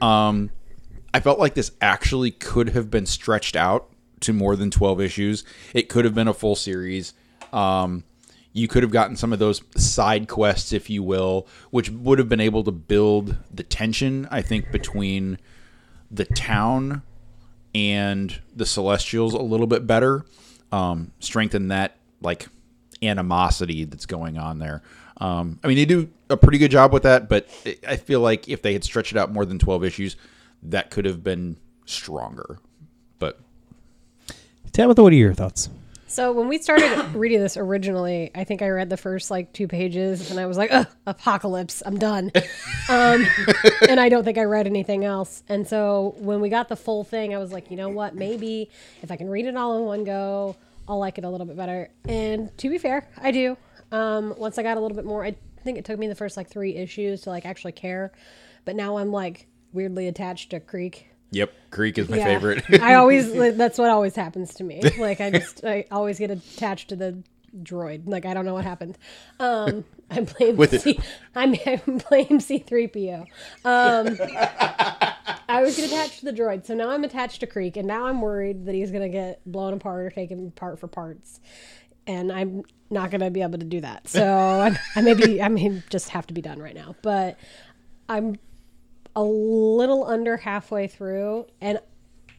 um, 0.00 0.50
I 1.12 1.20
felt 1.20 1.40
like 1.40 1.54
this 1.54 1.72
actually 1.80 2.30
could 2.30 2.70
have 2.70 2.90
been 2.90 3.06
stretched 3.06 3.56
out 3.56 3.90
to 4.20 4.32
more 4.32 4.54
than 4.54 4.70
12 4.70 5.00
issues. 5.00 5.44
It 5.74 5.88
could 5.88 6.04
have 6.04 6.14
been 6.14 6.28
a 6.28 6.34
full 6.34 6.54
series. 6.54 7.14
Um, 7.52 8.04
you 8.52 8.66
could 8.68 8.82
have 8.82 8.92
gotten 8.92 9.16
some 9.16 9.32
of 9.32 9.38
those 9.38 9.62
side 9.76 10.28
quests, 10.28 10.72
if 10.72 10.90
you 10.90 11.02
will, 11.02 11.46
which 11.70 11.90
would 11.90 12.18
have 12.18 12.28
been 12.28 12.40
able 12.40 12.64
to 12.64 12.72
build 12.72 13.36
the 13.52 13.62
tension, 13.62 14.26
I 14.30 14.42
think, 14.42 14.72
between 14.72 15.38
the 16.10 16.24
town 16.24 17.02
and 17.74 18.40
the 18.54 18.66
Celestials 18.66 19.34
a 19.34 19.42
little 19.42 19.68
bit 19.68 19.86
better. 19.86 20.24
Um, 20.72 21.12
strengthen 21.20 21.68
that, 21.68 21.96
like, 22.20 22.48
animosity 23.02 23.84
that's 23.84 24.06
going 24.06 24.38
on 24.38 24.58
there. 24.58 24.82
Um, 25.18 25.60
I 25.62 25.68
mean, 25.68 25.76
they 25.76 25.84
do 25.84 26.08
a 26.28 26.36
pretty 26.36 26.58
good 26.58 26.70
job 26.70 26.92
with 26.92 27.02
that, 27.04 27.28
but 27.28 27.48
I 27.86 27.96
feel 27.96 28.20
like 28.20 28.48
if 28.48 28.62
they 28.62 28.72
had 28.72 28.82
stretched 28.82 29.12
it 29.12 29.18
out 29.18 29.32
more 29.32 29.44
than 29.44 29.58
12 29.58 29.84
issues, 29.84 30.16
that 30.62 30.90
could 30.90 31.04
have 31.04 31.22
been 31.22 31.56
stronger. 31.84 32.58
But 33.18 33.38
Tabitha, 34.72 35.02
what 35.02 35.12
are 35.12 35.16
your 35.16 35.34
thoughts? 35.34 35.68
So 36.10 36.32
when 36.32 36.48
we 36.48 36.58
started 36.58 36.90
reading 37.14 37.40
this 37.40 37.56
originally, 37.56 38.32
I 38.34 38.42
think 38.42 38.62
I 38.62 38.68
read 38.68 38.90
the 38.90 38.96
first 38.96 39.30
like 39.30 39.52
two 39.52 39.68
pages 39.68 40.32
and 40.32 40.40
I 40.40 40.46
was 40.46 40.58
like, 40.58 40.72
Ugh, 40.72 40.86
apocalypse, 41.06 41.84
I'm 41.86 41.98
done. 41.98 42.32
um, 42.88 43.24
and 43.88 44.00
I 44.00 44.08
don't 44.08 44.24
think 44.24 44.36
I 44.36 44.42
read 44.42 44.66
anything 44.66 45.04
else. 45.04 45.44
And 45.48 45.68
so 45.68 46.16
when 46.18 46.40
we 46.40 46.48
got 46.48 46.68
the 46.68 46.74
full 46.74 47.04
thing, 47.04 47.32
I 47.32 47.38
was 47.38 47.52
like, 47.52 47.70
you 47.70 47.76
know 47.76 47.88
what? 47.88 48.16
Maybe 48.16 48.70
if 49.02 49.12
I 49.12 49.16
can 49.16 49.28
read 49.28 49.46
it 49.46 49.56
all 49.56 49.78
in 49.78 49.84
one 49.84 50.02
go, 50.02 50.56
I'll 50.88 50.98
like 50.98 51.16
it 51.16 51.24
a 51.24 51.30
little 51.30 51.46
bit 51.46 51.56
better. 51.56 51.90
And 52.08 52.56
to 52.58 52.68
be 52.68 52.78
fair, 52.78 53.08
I 53.16 53.30
do. 53.30 53.56
Um, 53.92 54.34
once 54.36 54.58
I 54.58 54.64
got 54.64 54.76
a 54.76 54.80
little 54.80 54.96
bit 54.96 55.04
more, 55.04 55.24
I 55.24 55.36
think 55.62 55.78
it 55.78 55.84
took 55.84 55.98
me 55.98 56.08
the 56.08 56.16
first 56.16 56.36
like 56.36 56.48
three 56.48 56.74
issues 56.74 57.20
to 57.22 57.30
like 57.30 57.46
actually 57.46 57.72
care. 57.72 58.10
But 58.64 58.74
now 58.74 58.96
I'm 58.96 59.12
like 59.12 59.46
weirdly 59.72 60.08
attached 60.08 60.50
to 60.50 60.58
Creek. 60.58 61.09
Yep, 61.32 61.52
Creek 61.70 61.98
is 61.98 62.08
my 62.08 62.16
Yeah. 62.16 62.24
favorite. 62.24 62.64
I 62.82 62.94
always 62.94 63.32
that's 63.56 63.78
what 63.78 63.90
always 63.90 64.16
happens 64.16 64.54
to 64.54 64.64
me. 64.64 64.82
Like 64.98 65.20
I 65.20 65.30
just 65.30 65.64
I 65.64 65.84
always 65.90 66.18
get 66.18 66.30
attached 66.30 66.88
to 66.90 66.96
the 66.96 67.22
droid. 67.62 68.02
Like 68.06 68.26
I 68.26 68.34
don't 68.34 68.44
know 68.44 68.54
what 68.54 68.64
happened. 68.64 68.98
Um, 69.38 69.84
I 70.10 70.20
blame 70.22 70.56
With 70.56 70.72
it. 70.74 70.82
C- 70.82 70.98
I 71.36 71.46
mean, 71.46 71.60
I 71.66 71.76
blame 72.08 72.40
C 72.40 72.58
three 72.58 72.88
PO. 72.88 73.26
Um, 73.64 74.16
I 74.20 75.14
always 75.58 75.76
get 75.76 75.86
attached 75.90 76.20
to 76.20 76.24
the 76.26 76.32
droid, 76.32 76.66
so 76.66 76.74
now 76.74 76.90
I'm 76.90 77.04
attached 77.04 77.40
to 77.40 77.46
Creek, 77.46 77.76
and 77.76 77.86
now 77.86 78.06
I'm 78.06 78.20
worried 78.20 78.66
that 78.66 78.74
he's 78.74 78.90
gonna 78.90 79.08
get 79.08 79.40
blown 79.46 79.72
apart 79.72 80.06
or 80.06 80.10
taken 80.10 80.48
apart 80.48 80.78
for 80.80 80.86
parts, 80.88 81.40
and 82.06 82.32
I'm 82.32 82.62
not 82.90 83.10
gonna 83.12 83.30
be 83.30 83.42
able 83.42 83.58
to 83.58 83.64
do 83.64 83.80
that. 83.82 84.08
So 84.08 84.24
I, 84.26 84.76
I 84.96 85.00
maybe 85.02 85.40
I 85.40 85.48
may 85.48 85.80
just 85.90 86.08
have 86.10 86.26
to 86.28 86.34
be 86.34 86.40
done 86.40 86.58
right 86.60 86.74
now, 86.74 86.96
but 87.02 87.38
I'm 88.08 88.36
a 89.20 89.24
little 89.24 90.04
under 90.06 90.36
halfway 90.38 90.86
through, 90.86 91.46
and 91.60 91.78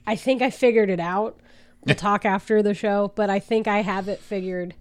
I 0.07 0.15
think 0.15 0.41
I 0.41 0.49
figured 0.49 0.89
it 0.89 0.99
out. 0.99 1.39
We'll 1.85 1.95
talk 1.95 2.25
after 2.25 2.61
the 2.63 2.73
show, 2.73 3.11
but 3.15 3.29
I 3.29 3.39
think 3.39 3.67
I 3.67 3.81
have 3.81 4.07
it 4.07 4.19
figured 4.19 4.73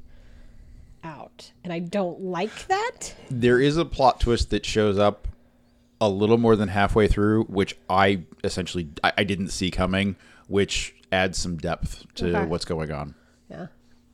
out, 1.02 1.52
and 1.64 1.72
I 1.72 1.78
don't 1.78 2.20
like 2.20 2.66
that. 2.68 3.14
there 3.30 3.58
is 3.60 3.76
a 3.76 3.84
plot 3.84 4.20
twist 4.20 4.50
that 4.50 4.66
shows 4.66 4.98
up 4.98 5.26
a 6.00 6.08
little 6.08 6.38
more 6.38 6.56
than 6.56 6.68
halfway 6.68 7.06
through, 7.08 7.44
which 7.44 7.76
I 7.88 8.22
essentially 8.44 8.88
I, 9.04 9.12
I 9.18 9.24
didn't 9.24 9.48
see 9.48 9.70
coming, 9.70 10.16
which 10.48 10.94
adds 11.12 11.38
some 11.38 11.56
depth 11.56 12.04
to 12.16 12.28
Okay. 12.36 12.46
what's 12.46 12.64
going 12.64 12.90
on. 12.90 13.14
Yeah. 13.50 13.66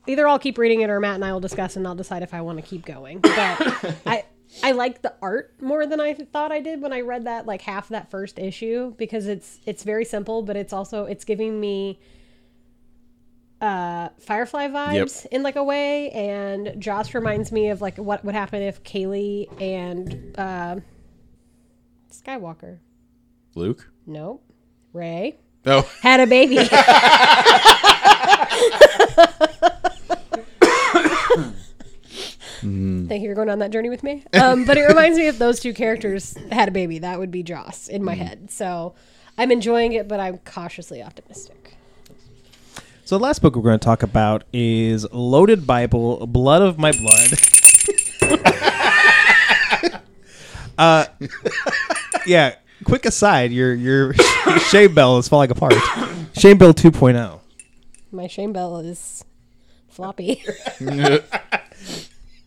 Either 0.09 0.26
I'll 0.28 0.38
keep 0.38 0.59
reading 0.59 0.81
it, 0.83 0.90
or 0.90 1.00
Matt 1.00 1.16
and 1.16 1.25
I 1.25 1.33
will 1.33 1.40
discuss, 1.40 1.75
and 1.76 1.87
I'll 1.87 1.95
decide 1.97 2.23
if 2.23 2.33
I 2.35 2.40
want 2.40 2.59
to 2.59 2.62
keep 2.62 2.85
going. 2.85 3.19
But 3.21 3.35
I. 4.07 4.25
I 4.62 4.72
like 4.72 5.02
the 5.02 5.14
art 5.22 5.54
more 5.60 5.86
than 5.86 6.00
I 6.00 6.14
thought 6.14 6.52
I 6.52 6.60
did 6.60 6.80
when 6.80 6.92
I 6.92 7.00
read 7.00 7.25
that 7.25 7.46
like 7.46 7.62
half 7.62 7.88
that 7.90 8.10
first 8.10 8.38
issue 8.38 8.94
because 8.96 9.26
it's 9.26 9.58
it's 9.66 9.82
very 9.82 10.04
simple 10.04 10.42
but 10.42 10.56
it's 10.56 10.72
also 10.72 11.04
it's 11.04 11.25
giving 11.25 11.60
me 11.60 11.98
uh 13.60 14.08
Firefly 14.18 14.68
vibes 14.68 15.26
in 15.30 15.42
like 15.42 15.56
a 15.56 15.64
way 15.64 16.10
and 16.10 16.80
Joss 16.80 17.14
reminds 17.14 17.52
me 17.52 17.70
of 17.70 17.80
like 17.80 17.96
what 17.96 18.25
would 18.25 18.34
happen 18.34 18.62
if 18.62 18.82
Kaylee 18.82 19.60
and 19.60 20.34
uh 20.38 20.76
Skywalker 22.12 22.78
Luke. 23.54 23.90
nope 24.06 24.42
Rey 24.92 25.36
Oh, 25.68 25.82
had 26.00 26.20
a 26.20 26.28
baby. 26.28 26.58
Thank 32.60 33.22
you 33.22 33.28
for 33.28 33.34
going 33.34 33.50
on 33.50 33.58
that 33.60 33.70
journey 33.70 33.90
with 33.90 34.02
me. 34.02 34.25
Um, 34.32 34.64
but 34.64 34.76
it 34.76 34.82
reminds 34.88 35.18
me 35.18 35.26
if 35.26 35.38
those 35.38 35.60
two 35.60 35.75
characters 35.75 36.36
had 36.50 36.68
a 36.68 36.72
baby, 36.72 37.00
that 37.00 37.18
would 37.18 37.30
be 37.30 37.42
Joss 37.42 37.88
in 37.88 38.02
my 38.02 38.14
head. 38.14 38.50
So 38.50 38.94
I'm 39.38 39.50
enjoying 39.50 39.92
it, 39.92 40.08
but 40.08 40.20
I'm 40.20 40.38
cautiously 40.38 41.02
optimistic. 41.02 41.76
So 43.04 43.18
the 43.18 43.22
last 43.22 43.40
book 43.40 43.54
we're 43.54 43.62
going 43.62 43.78
to 43.78 43.84
talk 43.84 44.02
about 44.02 44.44
is 44.52 45.06
Loaded 45.12 45.66
Bible, 45.66 46.26
Blood 46.26 46.62
of 46.62 46.76
My 46.78 46.90
Blood. 46.90 47.32
uh, 50.78 51.06
yeah. 52.26 52.56
Quick 52.84 53.06
aside, 53.06 53.52
your 53.52 53.75
your 53.75 54.14
shame 54.70 54.94
bell 54.94 55.18
is 55.18 55.28
falling 55.28 55.50
apart. 55.50 55.75
Shame 56.34 56.58
bell 56.58 56.70
oh. 56.70 56.72
2.0. 56.72 57.40
My 58.12 58.26
shame 58.26 58.52
bell 58.52 58.78
is 58.78 59.25
floppy. 59.88 60.44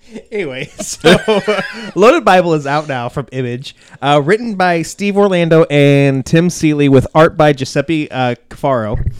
Anyway, 0.31 0.65
so 0.79 1.15
Loaded 1.95 2.25
Bible 2.25 2.53
is 2.53 2.67
out 2.67 2.87
now 2.87 3.09
from 3.09 3.27
Image, 3.31 3.75
uh, 4.01 4.21
written 4.23 4.55
by 4.55 4.81
Steve 4.81 5.17
Orlando 5.17 5.63
and 5.65 6.25
Tim 6.25 6.49
Seeley, 6.49 6.89
with 6.89 7.07
art 7.15 7.37
by 7.37 7.53
Giuseppe 7.53 8.09
uh, 8.11 8.35
Cafaro. 8.49 9.11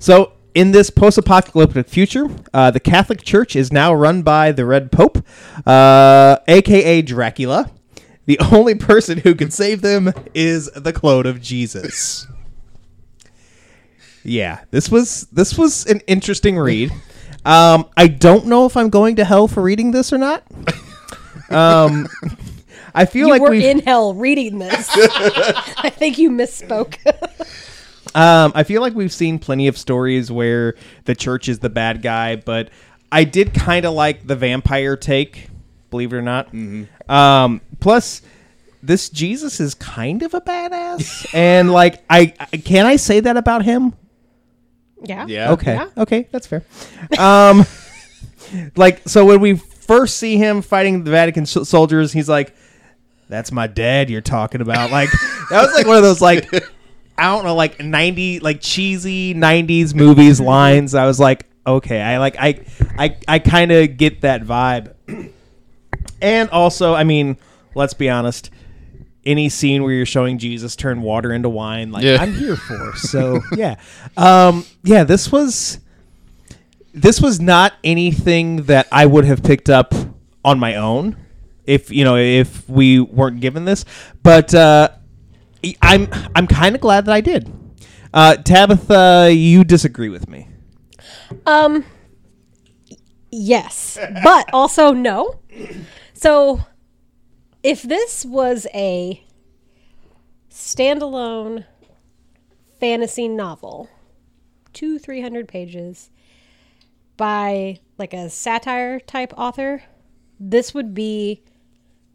So, 0.00 0.32
in 0.54 0.70
this 0.70 0.88
post-apocalyptic 0.88 1.88
future, 1.88 2.28
uh, 2.52 2.70
the 2.70 2.80
Catholic 2.80 3.22
Church 3.22 3.56
is 3.56 3.72
now 3.72 3.92
run 3.92 4.22
by 4.22 4.52
the 4.52 4.64
Red 4.64 4.92
Pope, 4.92 5.18
uh, 5.66 6.36
aka 6.46 7.02
Dracula. 7.02 7.70
The 8.26 8.38
only 8.52 8.74
person 8.74 9.18
who 9.18 9.34
can 9.34 9.50
save 9.50 9.82
them 9.82 10.12
is 10.32 10.70
the 10.70 10.92
clone 10.92 11.26
of 11.26 11.42
Jesus. 11.42 12.26
Yeah, 14.22 14.60
this 14.70 14.90
was 14.90 15.26
this 15.32 15.58
was 15.58 15.84
an 15.86 16.00
interesting 16.06 16.56
read. 16.56 16.90
Um, 17.44 17.86
I 17.96 18.06
don't 18.08 18.46
know 18.46 18.66
if 18.66 18.76
I'm 18.76 18.88
going 18.90 19.16
to 19.16 19.24
hell 19.24 19.48
for 19.48 19.62
reading 19.62 19.90
this 19.90 20.12
or 20.12 20.18
not. 20.18 20.42
Um, 21.50 22.08
I 22.94 23.04
feel 23.04 23.26
You 23.26 23.32
like 23.34 23.42
we're 23.42 23.54
in 23.54 23.80
hell 23.80 24.14
reading 24.14 24.58
this. 24.58 24.88
I 24.94 25.90
think 25.90 26.18
you 26.18 26.30
misspoke. 26.30 26.96
Um, 28.16 28.52
I 28.54 28.62
feel 28.62 28.80
like 28.80 28.94
we've 28.94 29.12
seen 29.12 29.40
plenty 29.40 29.66
of 29.66 29.76
stories 29.76 30.30
where 30.30 30.74
the 31.04 31.16
church 31.16 31.48
is 31.48 31.58
the 31.58 31.68
bad 31.68 32.00
guy, 32.00 32.36
but 32.36 32.70
I 33.10 33.24
did 33.24 33.52
kind 33.52 33.84
of 33.84 33.92
like 33.94 34.24
the 34.26 34.36
vampire 34.36 34.96
take, 34.96 35.48
believe 35.90 36.12
it 36.12 36.16
or 36.16 36.22
not. 36.22 36.48
Um, 37.08 37.60
plus, 37.80 38.22
this 38.84 39.08
Jesus 39.10 39.58
is 39.58 39.74
kind 39.74 40.22
of 40.22 40.32
a 40.32 40.40
badass, 40.40 41.26
and 41.34 41.72
like, 41.72 42.04
I 42.08 42.34
I- 42.38 42.56
can 42.58 42.86
I 42.86 42.96
say 42.96 43.18
that 43.20 43.36
about 43.36 43.64
him? 43.64 43.94
Yeah. 45.06 45.26
Yeah. 45.26 45.52
Okay, 45.52 45.74
Yeah. 45.74 45.88
okay, 45.98 46.28
that's 46.30 46.46
fair. 46.46 46.62
Um, 47.18 47.64
like, 48.76 49.08
so 49.08 49.24
when 49.24 49.40
we 49.40 49.54
first 49.56 50.16
see 50.16 50.36
him 50.36 50.62
fighting 50.62 51.04
the 51.04 51.10
Vatican 51.10 51.42
s- 51.42 51.68
soldiers, 51.68 52.12
he's 52.12 52.28
like, 52.28 52.54
"That's 53.28 53.52
my 53.52 53.66
dad 53.66 54.10
you're 54.10 54.20
talking 54.20 54.60
about." 54.60 54.90
Like, 54.90 55.10
that 55.50 55.62
was 55.62 55.74
like 55.74 55.86
one 55.86 55.96
of 55.96 56.02
those 56.02 56.20
like. 56.20 56.48
I 57.16 57.26
don't 57.32 57.44
know, 57.44 57.54
like 57.54 57.78
ninety, 57.80 58.40
like 58.40 58.60
cheesy 58.60 59.34
'90s 59.34 59.94
movies 59.94 60.40
lines. 60.40 60.96
I 60.96 61.06
was 61.06 61.20
like, 61.20 61.46
okay, 61.64 62.00
I 62.02 62.18
like, 62.18 62.34
I, 62.40 62.64
I, 62.98 63.16
I 63.28 63.38
kind 63.38 63.70
of 63.70 63.96
get 63.96 64.22
that 64.22 64.42
vibe. 64.42 64.94
and 66.20 66.50
also, 66.50 66.92
I 66.92 67.04
mean, 67.04 67.36
let's 67.76 67.94
be 67.94 68.10
honest, 68.10 68.50
any 69.26 69.48
scene 69.48 69.82
where 69.82 69.92
you're 69.92 70.06
showing 70.06 70.38
Jesus 70.38 70.76
turn 70.76 71.02
water 71.02 71.32
into 71.32 71.48
wine, 71.48 71.90
like 71.92 72.04
Yeah. 72.04 72.18
I'm 72.20 72.34
here 72.34 72.56
for. 72.56 72.92
So 72.96 73.40
yeah, 73.56 73.76
um, 74.16 74.64
yeah, 74.82 75.04
this 75.04 75.30
was, 75.32 75.78
this 76.92 77.20
was 77.20 77.40
not 77.40 77.74
anything 77.82 78.64
that 78.64 78.86
I 78.92 79.06
would 79.06 79.24
have 79.24 79.42
picked 79.42 79.68
up 79.70 79.94
on 80.44 80.58
my 80.58 80.76
own, 80.76 81.16
if 81.64 81.90
you 81.90 82.04
know, 82.04 82.16
if 82.16 82.68
we 82.68 83.00
weren't 83.00 83.40
given 83.40 83.64
this. 83.64 83.84
But 84.22 84.54
uh, 84.54 84.88
I'm 85.82 86.08
I'm 86.34 86.46
kind 86.46 86.74
of 86.74 86.80
glad 86.80 87.06
that 87.06 87.12
I 87.12 87.20
did. 87.20 87.52
Uh, 88.12 88.36
Tabitha, 88.36 89.30
you 89.32 89.64
disagree 89.64 90.08
with 90.08 90.28
me. 90.28 90.48
Um. 91.46 91.84
Yes, 93.36 93.98
but 94.22 94.48
also 94.52 94.92
no. 94.92 95.40
So, 96.12 96.60
if 97.64 97.82
this 97.82 98.26
was 98.26 98.66
a 98.74 99.24
standalone 100.50 101.64
fantasy 102.78 103.26
novel, 103.26 103.88
two 104.74 104.98
three 104.98 105.22
hundred 105.22 105.48
pages 105.48 106.10
by 107.16 107.80
like 107.96 108.12
a 108.12 108.28
satire 108.28 109.00
type 109.00 109.32
author, 109.36 109.82
this 110.38 110.74
would 110.74 110.94
be 110.94 111.42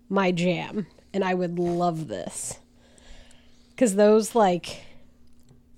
my 0.08 0.32
jam, 0.32 0.86
and 1.14 1.24
I 1.24 1.34
would 1.34 1.58
love 1.58 2.08
this 2.08 2.60
because 3.72 3.96
those 3.96 4.36
like 4.36 4.84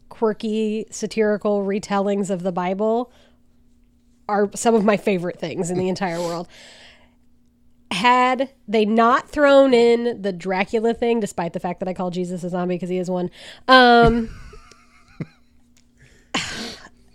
quirky 0.10 0.86
satirical 0.92 1.62
retellings 1.64 2.30
of 2.30 2.44
the 2.44 2.52
Bible 2.52 3.12
are 4.28 4.50
some 4.54 4.76
of 4.76 4.84
my 4.84 4.98
favorite 4.98 5.40
things 5.40 5.72
in 5.72 5.78
the 5.78 5.88
entire 5.88 6.20
world. 6.20 6.50
Had 7.92 8.50
they 8.68 8.86
not 8.86 9.30
thrown 9.30 9.74
in 9.74 10.22
the 10.22 10.32
Dracula 10.32 10.94
thing, 10.94 11.20
despite 11.20 11.54
the 11.54 11.60
fact 11.60 11.80
that 11.80 11.90
I 11.90 11.94
call 11.94 12.10
Jesus 12.10 12.44
a 12.44 12.50
zombie 12.50 12.76
because 12.76 12.90
he 12.90 12.98
is 12.98 13.10
one, 13.10 13.30
um, 13.68 14.30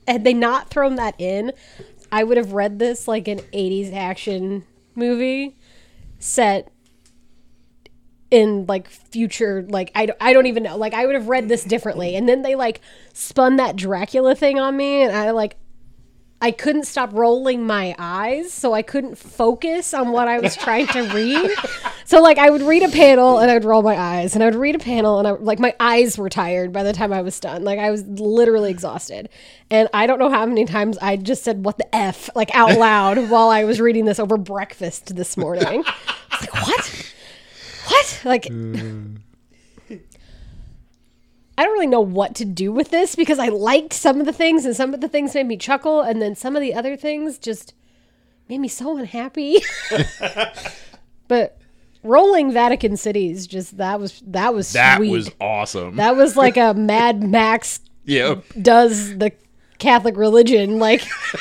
had 0.09 0.25
they 0.25 0.35
not 0.35 0.69
thrown 0.69 0.97
that 0.97 1.15
in, 1.19 1.53
I 2.13 2.25
would 2.25 2.37
have 2.37 2.53
read 2.53 2.79
this 2.79 3.09
like 3.09 3.27
an 3.27 3.39
80s 3.39 3.95
action 3.95 4.65
movie 4.95 5.57
set 6.19 6.71
in 8.31 8.67
like 8.67 8.89
future 8.89 9.65
like 9.69 9.91
I, 9.95 10.09
I 10.21 10.33
don't 10.33 10.47
even 10.47 10.65
know. 10.65 10.77
Like 10.77 10.95
i 10.95 11.07
would 11.07 11.15
have 11.15 11.29
read 11.29 11.49
this 11.49 11.65
differently. 11.65 12.17
And 12.17 12.29
then 12.29 12.43
they 12.43 12.55
like 12.55 12.81
spun 13.13 13.57
that 13.57 13.77
dracula 13.77 14.35
thing 14.35 14.59
on 14.59 14.77
me 14.77 15.03
and 15.03 15.17
i 15.17 15.31
like 15.31 15.57
i 16.41 16.51
couldn't 16.51 16.85
stop 16.85 17.11
rolling 17.13 17.67
my 17.67 17.95
eyes 17.99 18.53
so 18.53 18.73
i 18.73 18.83
couldn't 18.83 19.17
focus 19.17 19.93
on 19.95 20.11
what 20.11 20.29
i 20.29 20.39
was 20.39 20.57
trying 20.57 20.87
to 20.87 21.03
read. 21.15 21.51
So 22.09 22.23
like 22.23 22.39
i 22.39 22.51
would 22.51 22.63
read 22.63 22.85
a 22.85 22.89
panel 22.89 23.39
and 23.39 23.51
i 23.51 23.55
would 23.55 23.65
roll 23.65 23.83
my 23.83 23.99
eyes 23.99 24.35
and 24.35 24.43
i 24.45 24.47
would 24.47 24.55
read 24.55 24.77
a 24.77 24.79
panel 24.79 25.19
and 25.19 25.27
i 25.27 25.33
like 25.33 25.59
my 25.59 25.75
eyes 25.81 26.17
were 26.17 26.29
tired 26.29 26.73
by 26.73 26.85
the 26.85 26.93
time 26.93 27.13
i 27.13 27.21
was 27.21 27.41
done. 27.41 27.65
Like 27.65 27.81
i 27.81 27.91
was 27.91 28.07
literally 28.07 28.71
exhausted. 28.71 29.29
And 29.71 29.89
i 29.93 30.07
don't 30.07 30.21
know 30.21 30.31
how 30.31 30.47
many 30.47 30.67
times 30.67 30.99
i 30.99 31.17
just 31.17 31.43
said 31.43 31.65
what 31.65 31.79
the 31.79 31.95
f 31.95 32.31
like 32.37 32.55
out 32.55 32.79
loud 32.79 33.17
while 33.31 33.49
i 33.49 33.65
was 33.65 33.81
reading 33.81 34.05
this 34.05 34.21
over 34.21 34.37
breakfast 34.37 35.17
this 35.17 35.37
morning. 35.37 35.83
I 36.31 36.37
was 36.41 36.41
like 36.43 36.55
what? 36.69 37.13
What? 37.89 38.21
Like, 38.25 38.43
mm. 38.45 39.19
I 41.59 41.65
don't 41.65 41.73
really 41.73 41.87
know 41.87 42.01
what 42.03 42.35
to 42.37 42.45
do 42.45 42.71
with 42.71 42.91
this 42.91 43.15
because 43.17 43.39
I 43.39 43.49
liked 43.49 43.93
some 43.95 44.21
of 44.21 44.27
the 44.27 44.33
things 44.33 44.65
and 44.67 44.77
some 44.77 44.93
of 44.93 45.01
the 45.01 45.09
things 45.09 45.35
made 45.35 45.47
me 45.47 45.57
chuckle, 45.57 46.03
and 46.03 46.21
then 46.21 46.35
some 46.35 46.55
of 46.57 46.61
the 46.63 46.75
other 46.75 46.97
things 46.97 47.39
just 47.39 47.73
made 48.49 48.59
me 48.59 48.69
so 48.69 48.97
unhappy. 48.99 49.59
but 51.29 51.59
rolling 52.03 52.53
Vatican 52.53 52.97
cities, 52.97 53.47
just 53.47 53.79
that 53.79 53.99
was 53.99 54.23
that 54.27 54.55
was 54.55 54.73
That 54.75 54.99
sweet. 54.99 55.11
was 55.11 55.31
awesome. 55.41 55.97
that 55.97 56.15
was 56.17 56.37
like 56.37 56.57
a 56.57 56.75
Mad 56.77 57.23
Max 57.23 57.81
yeah. 58.05 58.37
does 58.61 59.17
the 59.17 59.33
Catholic 59.79 60.17
religion. 60.17 60.79
Like, 60.79 61.03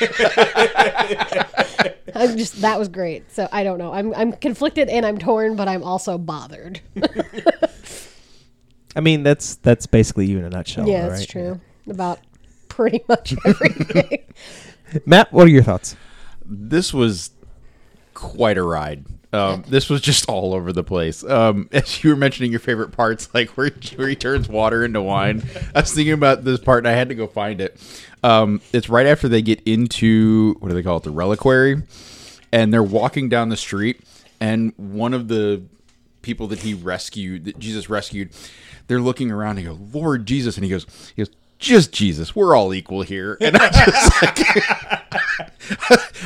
I'm 2.14 2.36
just 2.36 2.60
that 2.62 2.78
was 2.78 2.88
great. 2.88 3.30
So 3.32 3.48
I 3.52 3.64
don't 3.64 3.78
know. 3.78 3.92
I'm 3.92 4.14
I'm 4.14 4.32
conflicted 4.32 4.88
and 4.88 5.04
I'm 5.06 5.18
torn, 5.18 5.56
but 5.56 5.68
I'm 5.68 5.82
also 5.82 6.16
bothered. 6.18 6.80
I 8.96 9.00
mean, 9.00 9.22
that's 9.22 9.56
that's 9.56 9.86
basically 9.86 10.26
you 10.26 10.38
in 10.38 10.44
a 10.44 10.50
nutshell. 10.50 10.88
yeah, 10.88 11.04
all 11.04 11.10
that's 11.10 11.20
right? 11.20 11.28
true 11.28 11.60
about 11.88 12.18
pretty 12.68 13.04
much 13.08 13.34
everything. 13.46 14.24
Matt, 15.06 15.32
what 15.32 15.46
are 15.46 15.50
your 15.50 15.62
thoughts? 15.62 15.94
this 16.48 16.94
was 16.94 17.30
quite 18.14 18.58
a 18.58 18.62
ride. 18.62 19.04
Um, 19.32 19.64
this 19.68 19.90
was 19.90 20.00
just 20.00 20.28
all 20.28 20.54
over 20.54 20.72
the 20.72 20.84
place. 20.84 21.22
Um, 21.24 21.68
as 21.72 22.02
you 22.02 22.10
were 22.10 22.16
mentioning 22.16 22.50
your 22.50 22.60
favorite 22.60 22.92
parts, 22.92 23.28
like 23.34 23.50
where, 23.50 23.70
where 23.96 24.08
he 24.08 24.16
turns 24.16 24.48
water 24.48 24.84
into 24.84 25.02
wine, 25.02 25.42
I 25.74 25.80
was 25.80 25.92
thinking 25.92 26.14
about 26.14 26.44
this 26.44 26.58
part 26.60 26.78
and 26.78 26.88
I 26.88 26.92
had 26.92 27.08
to 27.10 27.14
go 27.14 27.26
find 27.26 27.60
it. 27.60 27.78
Um, 28.22 28.60
it's 28.72 28.88
right 28.88 29.06
after 29.06 29.28
they 29.28 29.42
get 29.42 29.60
into 29.66 30.54
what 30.60 30.68
do 30.68 30.74
they 30.74 30.82
call 30.82 30.96
it, 30.96 31.02
the 31.02 31.10
reliquary, 31.10 31.82
and 32.52 32.72
they're 32.72 32.82
walking 32.82 33.28
down 33.28 33.50
the 33.50 33.56
street, 33.56 34.00
and 34.40 34.72
one 34.76 35.12
of 35.12 35.28
the 35.28 35.62
people 36.26 36.48
that 36.48 36.58
he 36.58 36.74
rescued, 36.74 37.44
that 37.44 37.58
Jesus 37.58 37.88
rescued, 37.88 38.30
they're 38.88 39.00
looking 39.00 39.30
around 39.30 39.58
and 39.58 39.66
go, 39.66 39.78
"Lord 39.98 40.26
Jesus," 40.26 40.56
and 40.56 40.64
he 40.64 40.70
goes, 40.70 40.84
"He 41.14 41.22
goes, 41.24 41.32
just 41.58 41.92
Jesus, 41.92 42.36
we're 42.36 42.54
all 42.54 42.74
equal 42.74 43.02
here." 43.02 43.38
And 43.40 43.56
I 43.56 43.70
just 43.70 44.22
like. 44.22 44.40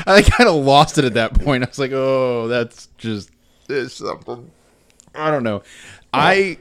I 0.06 0.22
kind 0.22 0.48
of 0.48 0.56
lost 0.56 0.98
it 0.98 1.04
at 1.04 1.14
that 1.14 1.34
point. 1.34 1.62
I 1.62 1.68
was 1.68 1.78
like, 1.78 1.92
"Oh, 1.92 2.48
that's 2.48 2.88
just 2.98 3.30
something." 3.88 4.50
I 5.14 5.30
don't 5.30 5.42
know. 5.42 5.62
I, 6.12 6.58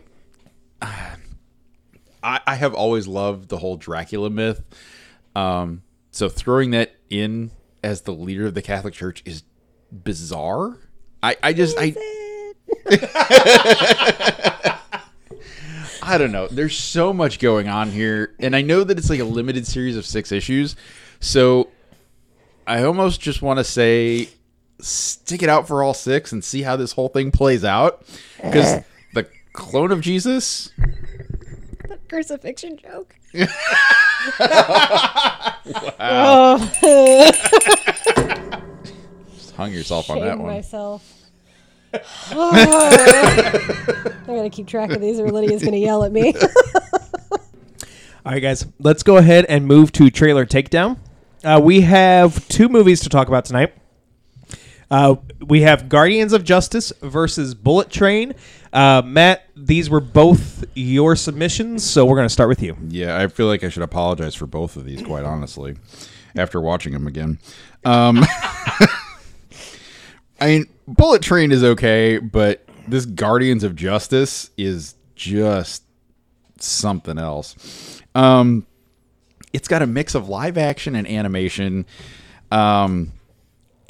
I 0.82 1.18
I 2.46 2.56
have 2.56 2.74
always 2.74 3.08
loved 3.08 3.50
the 3.50 3.58
whole 3.58 3.78
Dracula 3.78 4.30
myth. 4.30 4.62
Um, 5.36 5.84
so 6.12 6.30
throwing 6.30 6.72
that 6.72 6.96
in 7.10 7.52
as 7.84 8.02
the 8.02 8.12
leader 8.12 8.46
of 8.46 8.54
the 8.54 8.62
Catholic 8.62 8.94
Church 8.94 9.24
is 9.26 9.44
bizarre. 9.92 10.78
I 11.24 11.38
I 11.42 11.54
just 11.54 11.78
I 11.80 11.96
I 16.02 16.18
don't 16.18 16.32
know. 16.32 16.48
There's 16.48 16.76
so 16.78 17.14
much 17.14 17.40
going 17.40 17.68
on 17.68 17.92
here, 17.92 18.36
and 18.40 18.56
I 18.56 18.62
know 18.62 18.84
that 18.84 18.98
it's 18.98 19.10
like 19.10 19.20
a 19.20 19.26
limited 19.26 19.68
series 19.68 19.96
of 19.96 20.06
six 20.06 20.32
issues. 20.32 20.76
So 21.20 21.70
I 22.66 22.84
almost 22.84 23.22
just 23.22 23.42
want 23.42 23.60
to 23.60 23.64
say 23.64 24.30
stick 24.80 25.44
it 25.44 25.50
out 25.50 25.68
for 25.68 25.84
all 25.84 25.94
six 25.94 26.32
and 26.32 26.44
see 26.44 26.62
how 26.62 26.76
this 26.76 26.94
whole 26.94 27.10
thing 27.10 27.32
plays 27.32 27.64
out. 27.64 28.06
Because 28.38 28.66
eh. 28.66 28.84
the 29.14 29.28
clone 29.54 29.92
of 29.92 30.02
Jesus, 30.02 30.72
The 31.88 32.00
Crucifixion 32.08 32.78
joke. 32.78 33.16
Oh, 36.02 36.58
just 39.36 39.52
hung 39.56 39.72
yourself 39.72 40.10
on 40.10 40.20
that 40.22 40.40
one. 40.40 40.48
myself. 40.48 41.19
Oh. 42.32 42.52
I 44.28 44.36
gotta 44.36 44.50
keep 44.50 44.68
track 44.68 44.92
of 44.92 45.02
these, 45.02 45.20
or 45.20 45.32
Lydia's 45.32 45.64
gonna 45.64 45.78
yell 45.78 46.04
at 46.04 46.12
me. 46.12 46.34
All 48.26 48.34
right, 48.34 48.42
guys, 48.42 48.66
let's 48.80 49.02
go 49.02 49.18
ahead 49.18 49.46
and 49.46 49.66
move 49.66 49.92
to 49.94 50.10
trailer 50.10 50.46
takedown. 50.46 50.98
Uh, 51.44 51.60
we 51.64 51.82
have 51.82 52.48
two 52.48 52.70
movies 52.70 53.00
to 53.02 53.10
talk 53.10 53.28
about 53.28 53.46
tonight. 53.46 53.74
Uh, 54.92 55.16
we 55.46 55.62
have 55.62 55.88
Guardians 55.88 56.34
of 56.34 56.44
Justice 56.44 56.92
versus 57.02 57.56
Bullet 57.56 57.90
Train. 57.90 58.34
Uh, 58.74 59.02
Matt, 59.06 59.46
these 59.56 59.90
were 59.90 60.00
both 60.00 60.66
your 60.76 61.16
submissions, 61.16 61.84
so 61.84 62.06
we're 62.06 62.16
going 62.16 62.28
to 62.28 62.34
start 62.34 62.50
with 62.50 62.62
you. 62.62 62.76
Yeah, 62.88 63.18
I 63.18 63.28
feel 63.28 63.48
like 63.48 63.64
I 63.64 63.70
should 63.70 63.84
apologize 63.84 64.36
for 64.36 64.48
both 64.48 64.76
of 64.76 64.86
these, 64.86 65.02
quite 65.02 65.24
honestly, 65.24 65.78
after 66.36 66.60
watching 66.60 66.94
them 66.94 67.08
again. 67.08 67.40
Um, 67.86 68.20
I 70.42 70.48
mean, 70.48 70.66
Bullet 70.90 71.22
Train 71.22 71.52
is 71.52 71.64
okay, 71.64 72.18
but 72.18 72.66
this 72.88 73.06
Guardians 73.06 73.64
of 73.64 73.76
Justice 73.76 74.50
is 74.58 74.96
just 75.16 75.84
something 76.60 77.18
else. 77.18 78.02
Um, 78.16 78.66
it's 79.54 79.68
got 79.68 79.82
a 79.82 79.88
mix 79.88 80.16
of 80.16 80.28
live 80.30 80.58
action 80.58 80.96
and 80.96 81.08
animation. 81.08 81.86
Um, 82.52 83.14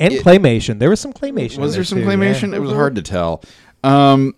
And 0.01 0.13
It- 0.13 0.23
claymation. 0.23 0.79
There 0.79 0.89
was 0.89 0.99
some 1.01 1.11
claymation. 1.11 1.57
was 1.57 1.73
there 1.73 1.79
there 1.79 1.83
some 1.83 1.99
too, 1.99 2.05
claymation? 2.05 2.51
yeah. 2.51 2.57
It 2.57 2.59
was 2.61 2.71
hard 2.71 2.95
to 2.95 3.01
tell. 3.01 3.43
Um, 3.83 4.33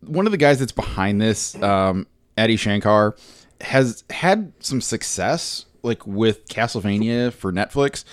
one 0.00 0.26
of 0.26 0.32
the 0.32 0.38
guys 0.38 0.58
that's 0.58 0.72
behind 0.72 1.20
this, 1.20 1.54
um, 1.62 2.06
Adi 2.36 2.56
Shankar, 2.56 3.14
has 3.60 4.04
had 4.10 4.52
some 4.60 4.80
success 4.80 5.64
like 5.82 6.06
with 6.06 6.48
Castlevania 6.48 7.32
for 7.32 7.52
Netflix, 7.52 8.04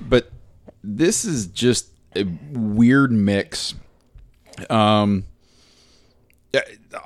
but 0.00 0.30
this 0.96 1.24
is 1.24 1.46
just 1.46 1.90
a 2.16 2.24
weird 2.52 3.12
mix. 3.12 3.74
Um, 4.70 5.24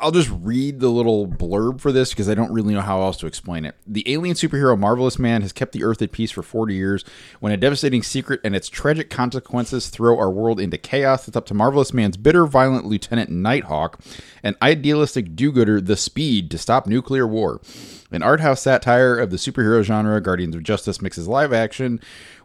I'll 0.00 0.12
just 0.12 0.30
read 0.30 0.78
the 0.78 0.88
little 0.88 1.26
blurb 1.26 1.80
for 1.80 1.90
this 1.90 2.10
because 2.10 2.28
I 2.28 2.34
don't 2.34 2.52
really 2.52 2.72
know 2.72 2.80
how 2.80 3.02
else 3.02 3.16
to 3.18 3.26
explain 3.26 3.64
it. 3.64 3.74
The 3.86 4.10
alien 4.10 4.36
superhero 4.36 4.78
Marvelous 4.78 5.18
Man 5.18 5.42
has 5.42 5.52
kept 5.52 5.72
the 5.72 5.82
Earth 5.82 6.00
at 6.00 6.12
peace 6.12 6.30
for 6.30 6.42
40 6.42 6.74
years. 6.74 7.04
When 7.40 7.52
a 7.52 7.56
devastating 7.56 8.04
secret 8.04 8.40
and 8.44 8.54
its 8.54 8.68
tragic 8.68 9.10
consequences 9.10 9.88
throw 9.88 10.16
our 10.16 10.30
world 10.30 10.60
into 10.60 10.78
chaos, 10.78 11.26
it's 11.26 11.36
up 11.36 11.46
to 11.46 11.54
Marvelous 11.54 11.92
Man's 11.92 12.16
bitter, 12.16 12.46
violent 12.46 12.86
Lieutenant 12.86 13.30
Nighthawk 13.30 14.00
an 14.42 14.56
idealistic 14.60 15.36
do 15.36 15.52
gooder 15.52 15.80
The 15.80 15.96
Speed 15.96 16.50
to 16.50 16.58
stop 16.58 16.86
nuclear 16.86 17.26
war. 17.26 17.60
An 18.10 18.22
art 18.22 18.40
house 18.40 18.62
satire 18.62 19.16
of 19.16 19.30
the 19.30 19.36
superhero 19.36 19.82
genre, 19.82 20.20
Guardians 20.20 20.54
of 20.54 20.62
Justice 20.62 21.00
mixes 21.00 21.28
live 21.28 21.52
action 21.52 22.00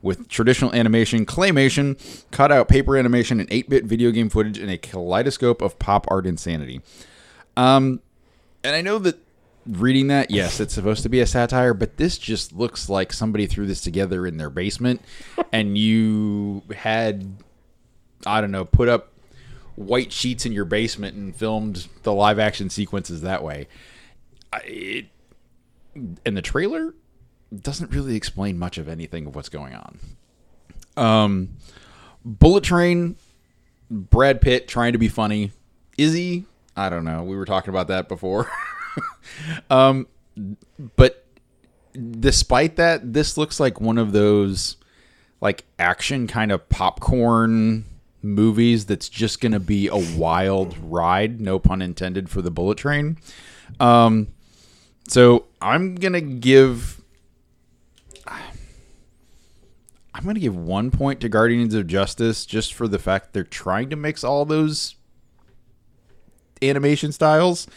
with 0.08 0.28
traditional 0.30 0.74
animation, 0.74 1.26
claymation, 1.26 2.00
cutout 2.32 2.68
paper 2.68 2.98
animation, 2.98 3.40
and 3.40 3.48
8 3.52 3.70
bit 3.70 3.86
video 3.86 4.10
game 4.12 4.30
footage 4.30 4.58
in 4.58 4.70
a 4.70 4.78
kaleidoscope 4.78 5.62
of 5.62 5.78
pop 5.78 6.08
art 6.10 6.26
insanity. 6.26 6.82
Um, 7.56 8.02
and 8.64 8.76
I 8.76 8.82
know 8.82 8.98
that 9.00 9.20
reading 9.68 10.08
that, 10.08 10.32
yes, 10.32 10.60
it's 10.60 10.74
supposed 10.74 11.04
to 11.04 11.10
be 11.10 11.20
a 11.20 11.28
satire, 11.28 11.74
but 11.74 11.98
this 11.98 12.18
just 12.18 12.54
looks 12.54 12.90
like 12.90 13.12
somebody 13.12 13.46
threw 13.46 13.68
this 13.68 13.82
together 13.82 14.26
in 14.26 14.38
their 14.38 14.50
basement 14.50 15.02
and 15.52 15.78
you 15.78 16.64
had, 16.76 17.38
I 18.26 18.42
don't 18.42 18.52
know, 18.52 18.66
put 18.66 18.88
up 18.88 19.12
white 19.76 20.12
sheets 20.12 20.46
in 20.46 20.54
your 20.54 20.66
basement 20.66 21.16
and 21.16 21.36
filmed 21.36 21.88
the 22.04 22.14
live 22.14 22.40
action 22.40 22.70
sequences 22.70 23.22
that 23.22 23.44
way. 23.44 23.68
I, 24.52 24.60
it, 24.66 25.06
and 26.26 26.38
the 26.38 26.42
trailer 26.42 26.94
doesn't 27.62 27.92
really 27.92 28.16
explain 28.16 28.58
much 28.58 28.78
of 28.78 28.88
anything 28.88 29.26
of 29.26 29.36
what's 29.36 29.50
going 29.50 29.76
on. 29.76 30.00
Um, 30.98 31.50
Bullet 32.26 32.64
Train, 32.64 33.16
Brad 33.90 34.42
Pitt 34.42 34.68
trying 34.68 34.94
to 34.94 35.00
be 35.00 35.08
funny. 35.08 35.52
Is 35.98 36.14
he? 36.14 36.46
I 36.76 36.90
don't 36.90 37.06
know. 37.06 37.24
We 37.24 37.36
were 37.36 37.46
talking 37.46 37.70
about 37.70 37.88
that 37.88 38.08
before. 38.08 38.50
um, 39.70 40.08
but 40.96 41.26
despite 42.20 42.76
that, 42.76 43.14
this 43.14 43.38
looks 43.38 43.60
like 43.60 43.82
one 43.82 43.98
of 43.98 44.12
those 44.12 44.78
like 45.42 45.66
action 45.80 46.28
kind 46.28 46.52
of 46.52 46.68
popcorn 46.70 47.86
movies 48.22 48.86
that's 48.86 49.10
just 49.10 49.40
going 49.40 49.52
to 49.52 49.60
be 49.60 49.88
a 49.88 49.98
wild 50.18 50.76
ride, 50.80 51.40
no 51.40 51.60
pun 51.60 51.82
intended 51.82 52.30
for 52.30 52.42
the 52.42 52.52
Bullet 52.52 52.78
Train. 52.78 53.18
Um, 53.80 54.28
so 55.08 55.46
I'm 55.62 55.96
going 55.96 56.14
to 56.14 56.22
give 56.22 56.97
I'm 60.18 60.24
going 60.24 60.34
to 60.34 60.42
give 60.42 60.56
1 60.56 60.90
point 60.90 61.22
to 61.22 61.30
Guardians 61.30 61.76
of 61.76 61.86
Justice 61.86 62.46
just 62.46 62.74
for 62.74 62.88
the 62.88 62.98
fact 62.98 63.34
they're 63.34 63.44
trying 63.44 63.92
to 63.92 63.96
mix 63.96 64.24
all 64.24 64.46
those 64.46 64.96
animation 66.62 67.12
styles 67.12 67.68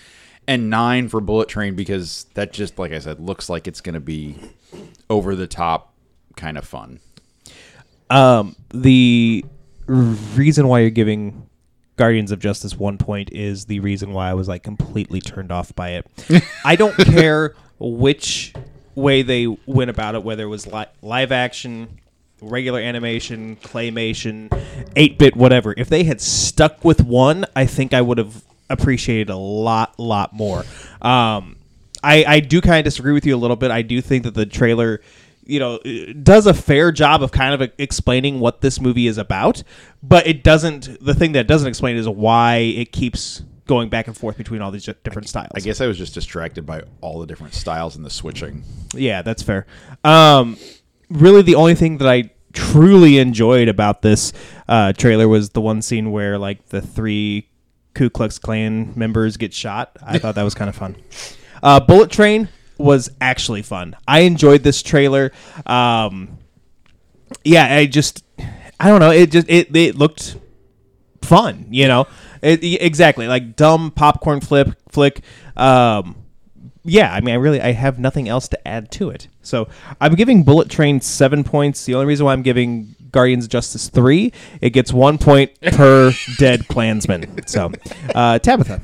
and 0.49 0.71
9 0.71 1.11
for 1.11 1.21
Bullet 1.21 1.49
Train 1.49 1.75
because 1.75 2.25
that 2.33 2.55
just 2.55 2.79
like 2.79 2.93
I 2.93 2.99
said 2.99 3.21
looks 3.21 3.51
like 3.51 3.69
it's 3.69 3.83
going 3.83 3.95
to 3.95 4.01
be 4.01 4.37
over 5.11 5.35
the 5.37 5.47
top 5.47 5.93
kind 6.35 6.57
of 6.57 6.65
fun. 6.65 7.01
Um, 8.09 8.57
the 8.73 9.45
reason 9.87 10.67
why 10.67 10.81
you're 10.81 10.89
giving 10.91 11.47
Guardians 11.97 12.33
of 12.33 12.39
Justice 12.39 12.75
one 12.75 12.97
point 12.97 13.31
is 13.33 13.67
the 13.67 13.81
reason 13.81 14.15
why 14.15 14.31
I 14.31 14.35
was 14.35 14.49
like 14.49 14.63
completely 14.63 15.21
turned 15.21 15.53
off 15.53 15.75
by 15.75 15.91
it. 15.91 16.07
I 16.65 16.75
don't 16.75 16.97
care 16.97 17.55
which 17.79 18.55
way 18.95 19.21
they 19.21 19.47
went 19.67 19.91
about 19.91 20.15
it, 20.15 20.25
whether 20.25 20.45
it 20.45 20.49
was 20.49 20.67
li- 20.67 20.87
live 21.03 21.33
action, 21.33 22.00
regular 22.43 22.81
animation, 22.81 23.57
claymation, 23.57 24.53
8 24.97 25.19
bit, 25.19 25.37
whatever. 25.37 25.75
If 25.77 25.89
they 25.89 26.05
had 26.05 26.21
stuck 26.21 26.85
with 26.85 27.03
one, 27.03 27.47
I 27.55 27.67
think 27.67 27.95
I 27.95 28.01
would 28.01 28.19
have 28.19 28.45
appreciated 28.69 29.31
a 29.31 29.37
lot, 29.37 29.99
lot 29.99 30.33
more. 30.33 30.61
Um, 31.03 31.57
I, 32.03 32.25
I 32.27 32.41
do 32.41 32.61
kind 32.61 32.79
of 32.79 32.85
disagree 32.85 33.13
with 33.13 33.27
you 33.27 33.35
a 33.35 33.39
little 33.39 33.57
bit. 33.57 33.71
I 33.71 33.83
do 33.83 34.01
think 34.01 34.25
that 34.25 34.35
the 34.35 34.47
trailer, 34.47 35.01
you 35.45 35.59
know, 35.59 35.79
does 36.23 36.47
a 36.47 36.55
fair 36.55 36.93
job 36.93 37.23
of 37.23 37.33
kind 37.33 37.61
of 37.61 37.71
explaining 37.79 38.41
what 38.41 38.61
this 38.61 38.81
movie 38.81 39.07
is 39.07 39.19
about, 39.19 39.63
but 40.03 40.27
it 40.27 40.43
doesn't. 40.43 41.05
The 41.05 41.15
thing 41.15 41.33
that 41.33 41.47
doesn't 41.47 41.69
explain 41.69 41.97
is 41.97 42.09
why 42.09 42.57
it 42.57 42.93
keeps 42.93 43.43
going 43.67 43.89
back 43.89 44.09
and 44.09 44.17
forth 44.17 44.37
between 44.37 44.63
all 44.63 44.71
these 44.71 44.89
different 45.05 45.29
styles. 45.29 45.53
I 45.55 45.61
guess 45.61 45.81
I 45.81 45.87
was 45.87 45.97
just 45.97 46.15
distracted 46.15 46.67
by 46.67 46.83
all 47.01 47.21
the 47.21 47.27
different 47.27 47.55
styles 47.55 47.95
and 47.95 48.05
the 48.05 48.11
switching. 48.11 48.65
Yeah, 48.95 49.23
that's 49.23 49.45
fair. 49.45 49.67
Um, 50.03 50.57
really, 51.11 51.43
the 51.43 51.55
only 51.57 51.75
thing 51.75 51.99
that 51.99 52.09
I 52.09 52.31
truly 52.53 53.19
enjoyed 53.19 53.69
about 53.69 54.03
this 54.03 54.33
uh, 54.69 54.93
trailer 54.93 55.29
was 55.29 55.51
the 55.51 55.61
one 55.61 55.83
scene 55.83 56.11
where 56.11 56.39
like 56.39 56.69
the 56.69 56.81
three 56.81 57.49
Ku 57.95 58.11
Klux 58.11 58.39
Klan 58.39 58.93
members 58.97 59.37
get 59.37 59.53
shot. 59.53 59.97
I 60.03 60.19
thought 60.19 60.35
that 60.37 60.43
was 60.43 60.55
kind 60.55 60.69
of 60.69 60.77
fun. 60.77 60.97
Uh, 61.63 61.81
Bullet 61.81 62.11
Train 62.11 62.49
was 62.79 63.11
actually 63.21 63.63
fun. 63.63 63.97
I 64.09 64.21
enjoyed 64.21 64.63
this 64.63 64.83
trailer. 64.83 65.33
Um, 65.67 66.39
yeah, 67.45 67.75
I 67.77 67.87
just 67.87 68.25
I 68.79 68.89
don't 68.89 69.01
know. 69.01 69.11
It 69.11 69.31
just 69.31 69.49
it 69.49 69.75
it 69.77 69.97
looked 69.97 70.37
fun. 71.23 71.67
You 71.71 71.89
know, 71.89 72.07
it, 72.43 72.63
exactly 72.63 73.29
like 73.29 73.57
dumb 73.57 73.91
popcorn 73.91 74.41
flip 74.41 74.75
flick. 74.89 75.21
Um, 75.57 76.17
yeah, 76.85 77.13
I 77.13 77.21
mean, 77.21 77.35
I 77.35 77.39
really 77.39 77.61
I 77.61 77.73
have 77.73 77.99
nothing 77.99 78.29
else 78.29 78.49
to 78.49 78.69
add 78.69 78.91
to 78.93 79.11
it. 79.11 79.29
So 79.43 79.69
I'm 80.01 80.15
giving 80.15 80.43
Bullet 80.43 80.71
Train 80.71 81.01
seven 81.01 81.45
points. 81.45 81.85
The 81.85 81.95
only 81.95 82.07
reason 82.07 82.27
why 82.27 82.33
I'm 82.33 82.43
giving 82.43 82.95
Guardians 83.13 83.45
of 83.45 83.51
Justice 83.51 83.89
three, 83.89 84.33
it 84.61 84.71
gets 84.71 84.93
one 84.93 85.19
point 85.19 85.53
per 85.73 86.13
dead 86.39 86.69
Klansman. 86.69 87.47
So, 87.47 87.73
uh, 88.15 88.39
Tabitha. 88.39 88.81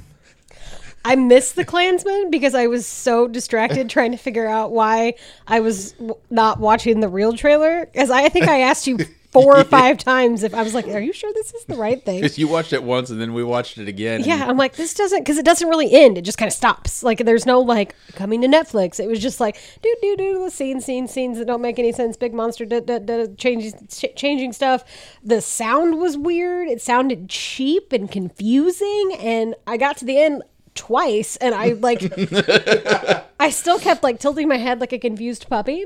I 1.05 1.15
missed 1.15 1.55
the 1.55 1.65
Klansman 1.65 2.31
because 2.31 2.57
I 2.57 2.67
was 2.67 2.85
so 2.85 3.29
distracted 3.29 3.89
trying 3.89 4.11
to 4.11 4.17
figure 4.17 4.49
out 4.49 4.73
why 4.73 5.15
I 5.47 5.61
was 5.61 5.93
w- 5.93 6.17
not 6.31 6.59
watching 6.59 6.99
the 6.99 7.09
real 7.09 7.33
trailer. 7.33 7.87
Because 7.87 8.11
I 8.11 8.29
think 8.29 8.49
I 8.49 8.63
asked 8.63 8.89
you 8.89 8.99
four 9.43 9.59
or 9.59 9.65
five 9.79 9.99
times 9.99 10.43
if 10.43 10.55
I 10.55 10.63
was 10.63 10.75
like, 10.75 10.87
"Are 10.89 11.01
you 11.01 11.13
sure 11.13 11.33
this 11.33 11.53
is 11.55 11.65
the 11.65 11.77
right 11.77 12.03
thing?" 12.05 12.21
Because 12.21 12.39
you 12.39 12.49
watched 12.49 12.73
it 12.73 12.83
once 12.83 13.11
and 13.11 13.21
then 13.21 13.35
we 13.35 13.45
watched 13.45 13.79
it 13.79 13.89
again. 13.89 14.23
Yeah, 14.25 14.47
I'm 14.49 14.57
like, 14.57 14.77
this 14.77 14.95
doesn't 14.95 15.21
because 15.21 15.39
it 15.39 15.45
doesn't 15.45 15.69
really 15.69 15.93
end. 15.93 16.19
It 16.19 16.23
just 16.23 16.39
kind 16.39 16.49
of 16.49 16.55
stops. 16.55 17.03
Like, 17.03 17.19
there's 17.19 17.47
no 17.47 17.61
like 17.61 17.95
coming 18.15 18.41
to 18.43 18.49
Netflix. 18.49 19.01
It 19.01 19.09
was 19.09 19.21
just 19.21 19.41
like 19.41 19.59
do 19.83 19.95
do 20.01 20.17
do 20.17 20.45
the 20.45 20.51
scene 20.51 20.81
scene 20.81 21.09
scenes 21.09 21.39
that 21.39 21.47
don't 21.47 21.63
make 21.63 21.79
any 21.79 21.93
sense. 21.93 22.17
Big 22.17 22.35
monster 22.35 22.65
da, 22.65 22.81
da, 22.81 22.99
da, 22.99 23.27
changing 23.37 23.87
ch- 23.89 24.15
changing 24.17 24.53
stuff. 24.53 24.85
The 25.23 25.41
sound 25.41 25.99
was 25.99 26.17
weird. 26.17 26.69
It 26.69 26.81
sounded 26.81 27.29
cheap 27.29 27.93
and 27.93 28.11
confusing. 28.11 29.17
And 29.19 29.55
I 29.67 29.77
got 29.77 29.97
to 29.99 30.05
the 30.05 30.19
end 30.19 30.43
twice, 30.75 31.37
and 31.37 31.55
I 31.55 31.69
like, 31.73 32.03
I 33.41 33.51
still 33.51 33.79
kept 33.79 34.03
like 34.03 34.21
tilting 34.21 34.47
my 34.47 34.59
head 34.59 34.81
like 34.81 34.93
a 34.93 34.99
confused 34.99 35.49
puppy. 35.49 35.85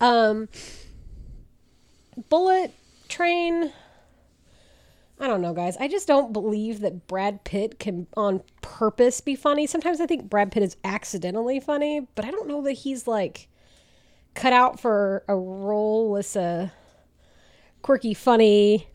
Um, 0.00 0.48
Bullet 2.28 2.72
Train. 3.08 3.72
I 5.20 5.26
don't 5.26 5.40
know, 5.40 5.54
guys. 5.54 5.76
I 5.78 5.86
just 5.86 6.08
don't 6.08 6.32
believe 6.32 6.80
that 6.80 7.06
Brad 7.06 7.44
Pitt 7.44 7.78
can 7.78 8.06
on 8.16 8.42
purpose 8.60 9.20
be 9.20 9.36
funny. 9.36 9.66
Sometimes 9.66 10.00
I 10.00 10.06
think 10.06 10.28
Brad 10.28 10.50
Pitt 10.50 10.62
is 10.62 10.76
accidentally 10.82 11.60
funny, 11.60 12.08
but 12.14 12.24
I 12.24 12.30
don't 12.30 12.48
know 12.48 12.62
that 12.62 12.72
he's 12.72 13.06
like 13.06 13.48
cut 14.34 14.52
out 14.52 14.80
for 14.80 15.24
a 15.28 15.36
role 15.36 16.16
as 16.16 16.34
a 16.34 16.72
quirky, 17.82 18.14
funny, 18.14 18.88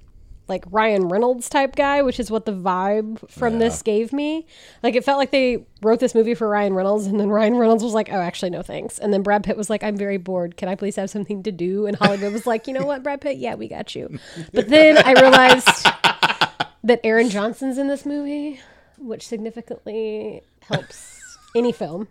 like 0.47 0.63
Ryan 0.69 1.07
Reynolds 1.07 1.49
type 1.49 1.75
guy, 1.75 2.01
which 2.01 2.19
is 2.19 2.31
what 2.31 2.45
the 2.45 2.53
vibe 2.53 3.29
from 3.29 3.59
this 3.59 3.81
gave 3.81 4.13
me. 4.13 4.45
Like 4.83 4.95
it 4.95 5.03
felt 5.03 5.17
like 5.17 5.31
they 5.31 5.65
wrote 5.81 5.99
this 5.99 6.15
movie 6.15 6.33
for 6.33 6.47
Ryan 6.47 6.73
Reynolds, 6.73 7.05
and 7.05 7.19
then 7.19 7.29
Ryan 7.29 7.55
Reynolds 7.57 7.83
was 7.83 7.93
like, 7.93 8.09
"Oh, 8.11 8.21
actually, 8.21 8.51
no 8.51 8.61
thanks." 8.61 8.99
And 8.99 9.13
then 9.13 9.23
Brad 9.23 9.43
Pitt 9.43 9.57
was 9.57 9.69
like, 9.69 9.83
"I'm 9.83 9.97
very 9.97 10.17
bored. 10.17 10.57
Can 10.57 10.69
I 10.69 10.75
please 10.75 10.95
have 10.95 11.09
something 11.09 11.43
to 11.43 11.51
do?" 11.51 11.85
And 11.85 11.95
Hollywood 11.95 12.33
was 12.33 12.47
like, 12.47 12.67
"You 12.67 12.73
know 12.73 12.85
what, 12.85 13.03
Brad 13.03 13.21
Pitt? 13.21 13.37
Yeah, 13.37 13.55
we 13.55 13.67
got 13.67 13.95
you." 13.95 14.19
But 14.53 14.69
then 14.69 14.97
I 14.97 15.13
realized 15.13 15.85
that 16.83 17.01
Aaron 17.03 17.29
Johnson's 17.29 17.77
in 17.77 17.87
this 17.87 18.05
movie, 18.05 18.59
which 18.97 19.27
significantly 19.27 20.41
helps 20.61 21.37
any 21.55 21.71
film. 21.71 22.07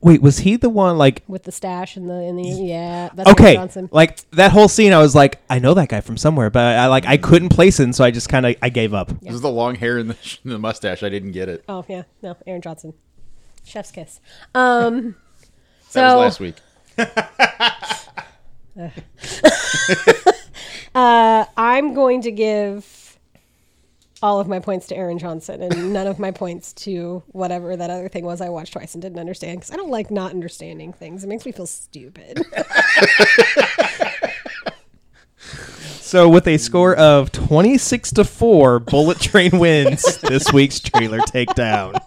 Wait, 0.00 0.22
was 0.22 0.38
he 0.38 0.56
the 0.56 0.70
one 0.70 0.96
like? 0.96 1.24
with 1.26 1.42
the 1.42 1.50
stash 1.50 1.96
and 1.96 2.08
the 2.08 2.14
and 2.14 2.38
the 2.38 2.44
yeah. 2.44 3.10
That's 3.14 3.28
Aaron 3.28 3.40
Okay, 3.40 3.54
Johnson. 3.54 3.88
like 3.90 4.30
that 4.30 4.52
whole 4.52 4.68
scene, 4.68 4.92
I 4.92 4.98
was 4.98 5.14
like, 5.14 5.40
I 5.50 5.58
know 5.58 5.74
that 5.74 5.88
guy 5.88 6.00
from 6.00 6.16
somewhere, 6.16 6.50
but 6.50 6.62
I 6.62 6.86
like 6.86 7.04
I 7.06 7.16
couldn't 7.16 7.48
place 7.48 7.80
it, 7.80 7.92
so 7.94 8.04
I 8.04 8.12
just 8.12 8.28
kind 8.28 8.46
of 8.46 8.54
I 8.62 8.68
gave 8.68 8.94
up. 8.94 9.08
This 9.20 9.34
is 9.34 9.40
the 9.40 9.50
long 9.50 9.74
hair 9.74 9.98
and 9.98 10.10
the, 10.10 10.38
the 10.44 10.58
mustache. 10.58 11.02
I 11.02 11.08
didn't 11.08 11.32
get 11.32 11.48
it. 11.48 11.64
Oh 11.68 11.84
yeah, 11.88 12.04
no, 12.22 12.36
Aaron 12.46 12.62
Johnson, 12.62 12.94
Chef's 13.64 13.90
kiss. 13.90 14.20
Um, 14.54 15.16
That 15.94 16.10
so 16.10 16.18
was 16.18 16.38
last 16.38 16.40
week. 16.40 16.56
uh, 20.94 21.44
I'm 21.56 21.94
going 21.94 22.22
to 22.22 22.30
give 22.30 22.84
all 24.22 24.40
of 24.40 24.48
my 24.48 24.58
points 24.58 24.86
to 24.88 24.96
Aaron 24.96 25.18
Johnson 25.18 25.62
and 25.62 25.92
none 25.92 26.06
of 26.06 26.18
my 26.18 26.30
points 26.30 26.72
to 26.74 27.22
whatever 27.28 27.76
that 27.76 27.90
other 27.90 28.08
thing 28.08 28.24
was 28.24 28.40
I 28.40 28.48
watched 28.48 28.72
twice 28.72 28.94
and 28.94 29.02
didn't 29.02 29.18
understand 29.18 29.60
because 29.60 29.72
I 29.72 29.76
don't 29.76 29.90
like 29.90 30.10
not 30.10 30.32
understanding 30.32 30.92
things. 30.92 31.24
It 31.24 31.28
makes 31.28 31.46
me 31.46 31.52
feel 31.52 31.66
stupid. 31.66 32.42
So 36.00 36.26
with 36.26 36.48
a 36.48 36.56
score 36.56 36.96
of 36.96 37.30
twenty 37.32 37.76
six 37.76 38.10
to 38.12 38.24
four, 38.24 38.80
Bullet 38.80 39.20
Train 39.20 39.58
wins 39.58 40.02
this 40.22 40.50
week's 40.54 40.80
trailer 40.80 41.18
takedown. 41.18 42.00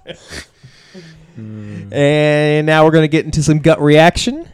Mm. 1.38 1.93
and 1.93 2.65
now 2.65 2.84
we're 2.84 2.89
gonna 2.89 3.08
get 3.08 3.26
into 3.26 3.43
some 3.43 3.60
gut 3.60 3.80
reaction. 3.80 4.50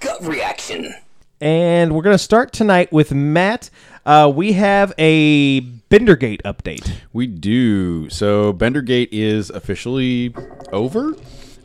Gut 0.00 0.22
reaction. 0.22 0.94
And 1.40 1.94
we're 1.94 2.02
going 2.02 2.14
to 2.14 2.22
start 2.22 2.52
tonight 2.52 2.92
with 2.92 3.12
Matt. 3.12 3.70
Uh, 4.08 4.26
we 4.26 4.54
have 4.54 4.94
a 4.96 5.60
Bendergate 5.60 6.42
update. 6.42 6.92
We 7.12 7.26
do. 7.26 8.08
So 8.08 8.54
Bendergate 8.54 9.10
is 9.12 9.50
officially 9.50 10.34
over. 10.72 11.14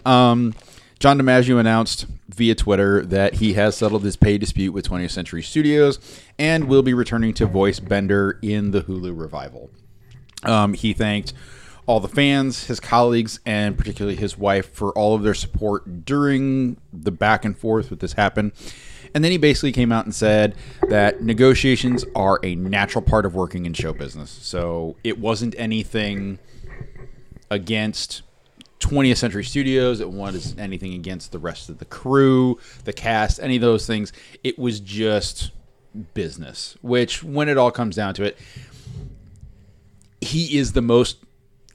Um, 0.06 0.54
John 1.00 1.18
DiMaggio 1.18 1.58
announced 1.58 2.06
via 2.28 2.54
Twitter 2.54 3.06
that 3.06 3.36
he 3.36 3.54
has 3.54 3.78
settled 3.78 4.04
his 4.04 4.18
pay 4.18 4.38
dispute 4.38 4.74
with 4.74 4.90
20th 4.90 5.12
Century 5.12 5.42
Studios 5.42 6.00
and 6.38 6.68
will 6.68 6.84
be 6.84 6.94
returning 6.94 7.34
to 7.36 7.46
voice 7.46 7.80
Bender 7.80 8.40
in 8.42 8.72
the 8.72 8.82
Hulu 8.82 9.18
revival. 9.18 9.70
Um, 10.44 10.74
he 10.74 10.92
thanked 10.92 11.32
all 11.86 12.02
the 12.02 12.10
fans, 12.10 12.66
his 12.66 12.82
colleagues, 12.82 13.40
and 13.46 13.78
particularly 13.78 14.18
his 14.18 14.38
wife 14.38 14.70
for 14.74 14.92
all 14.98 15.16
of 15.16 15.24
their 15.24 15.34
support 15.34 16.04
during 16.04 16.76
the 16.92 17.12
back 17.12 17.46
and 17.46 17.58
forth 17.58 17.90
with 17.90 18.02
this 18.02 18.14
happen. 18.14 18.52
And 19.14 19.24
then 19.24 19.32
he 19.32 19.38
basically 19.38 19.72
came 19.72 19.92
out 19.92 20.06
and 20.06 20.14
said 20.14 20.56
that 20.90 21.22
negotiations 21.22 22.04
are 22.16 22.40
a 22.44 22.56
natural 22.56 23.02
part 23.02 23.26
of 23.26 23.36
working 23.36 23.66
in 23.66 23.74
show 23.74 23.94
business. 23.94 24.32
So 24.32 24.96
it 25.04 25.20
wasn't 25.20 25.54
anything 25.58 26.40
against 27.52 28.24
20th 28.80 29.18
Century 29.18 29.44
Studios. 29.44 30.00
It 30.00 30.10
wasn't 30.10 30.60
anything 30.60 30.94
against 30.94 31.32
the 31.32 31.40
rest 31.40 31.70
of 31.70 31.78
the 31.78 31.86
crew, 31.86 32.60
the 32.86 32.94
cast, 32.94 33.40
any 33.40 33.56
of 33.56 33.62
those 33.62 33.86
things. 33.86 34.12
It 34.44 34.58
was 34.58 34.80
just 34.80 35.52
business, 36.14 36.76
which, 36.82 37.24
when 37.24 37.50
it 37.50 37.58
all 37.58 37.72
comes 37.72 37.96
down 37.96 38.14
to 38.16 38.24
it, 38.24 38.38
he 40.22 40.58
is 40.58 40.74
the 40.74 40.82
most 40.82 41.18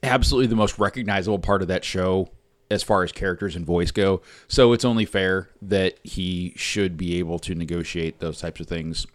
absolutely 0.03 0.47
the 0.47 0.55
most 0.55 0.79
recognizable 0.79 1.39
part 1.39 1.61
of 1.61 1.67
that 1.67 1.83
show 1.83 2.29
as 2.71 2.83
far 2.83 3.03
as 3.03 3.11
characters 3.11 3.55
and 3.55 3.65
voice 3.65 3.91
go. 3.91 4.21
So 4.47 4.73
it's 4.73 4.85
only 4.85 5.05
fair 5.05 5.49
that 5.61 5.97
he 6.03 6.53
should 6.55 6.97
be 6.97 7.17
able 7.19 7.39
to 7.39 7.55
negotiate 7.55 8.19
those 8.19 8.39
types 8.39 8.59
of 8.59 8.67
things. 8.67 9.07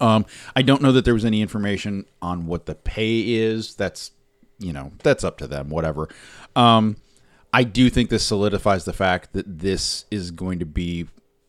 Um, 0.00 0.24
I 0.54 0.62
don't 0.62 0.82
know 0.82 0.92
that 0.92 1.04
there 1.04 1.14
was 1.14 1.24
any 1.24 1.42
information 1.42 2.06
on 2.22 2.46
what 2.46 2.66
the 2.66 2.74
pay 2.74 3.34
is. 3.34 3.74
That's 3.74 4.12
you 4.58 4.72
know 4.72 4.92
that's 5.02 5.24
up 5.24 5.38
to 5.38 5.46
them. 5.46 5.68
Whatever. 5.68 6.08
Um, 6.54 6.96
I 7.52 7.64
do 7.64 7.90
think 7.90 8.10
this 8.10 8.24
solidifies 8.24 8.84
the 8.84 8.92
fact 8.92 9.32
that 9.32 9.58
this 9.58 10.04
is 10.10 10.30
going 10.30 10.60
to 10.60 10.66
be 10.66 11.08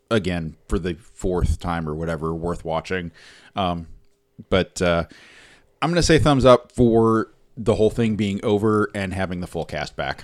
again 0.09 0.57
for 0.67 0.79
the 0.79 0.95
fourth 0.95 1.59
time 1.59 1.87
or 1.87 1.93
whatever 1.93 2.33
worth 2.33 2.65
watching. 2.65 3.11
Um, 3.55 3.87
but 4.49 4.81
uh, 4.81 5.05
I'm 5.81 5.89
going 5.89 5.97
to 5.97 6.03
say 6.03 6.17
thumbs 6.17 6.45
up 6.45 6.71
for 6.71 7.31
the 7.55 7.75
whole 7.75 7.89
thing 7.89 8.15
being 8.15 8.43
over 8.43 8.89
and 8.95 9.13
having 9.13 9.41
the 9.41 9.47
full 9.47 9.65
cast 9.65 9.95
back. 9.95 10.23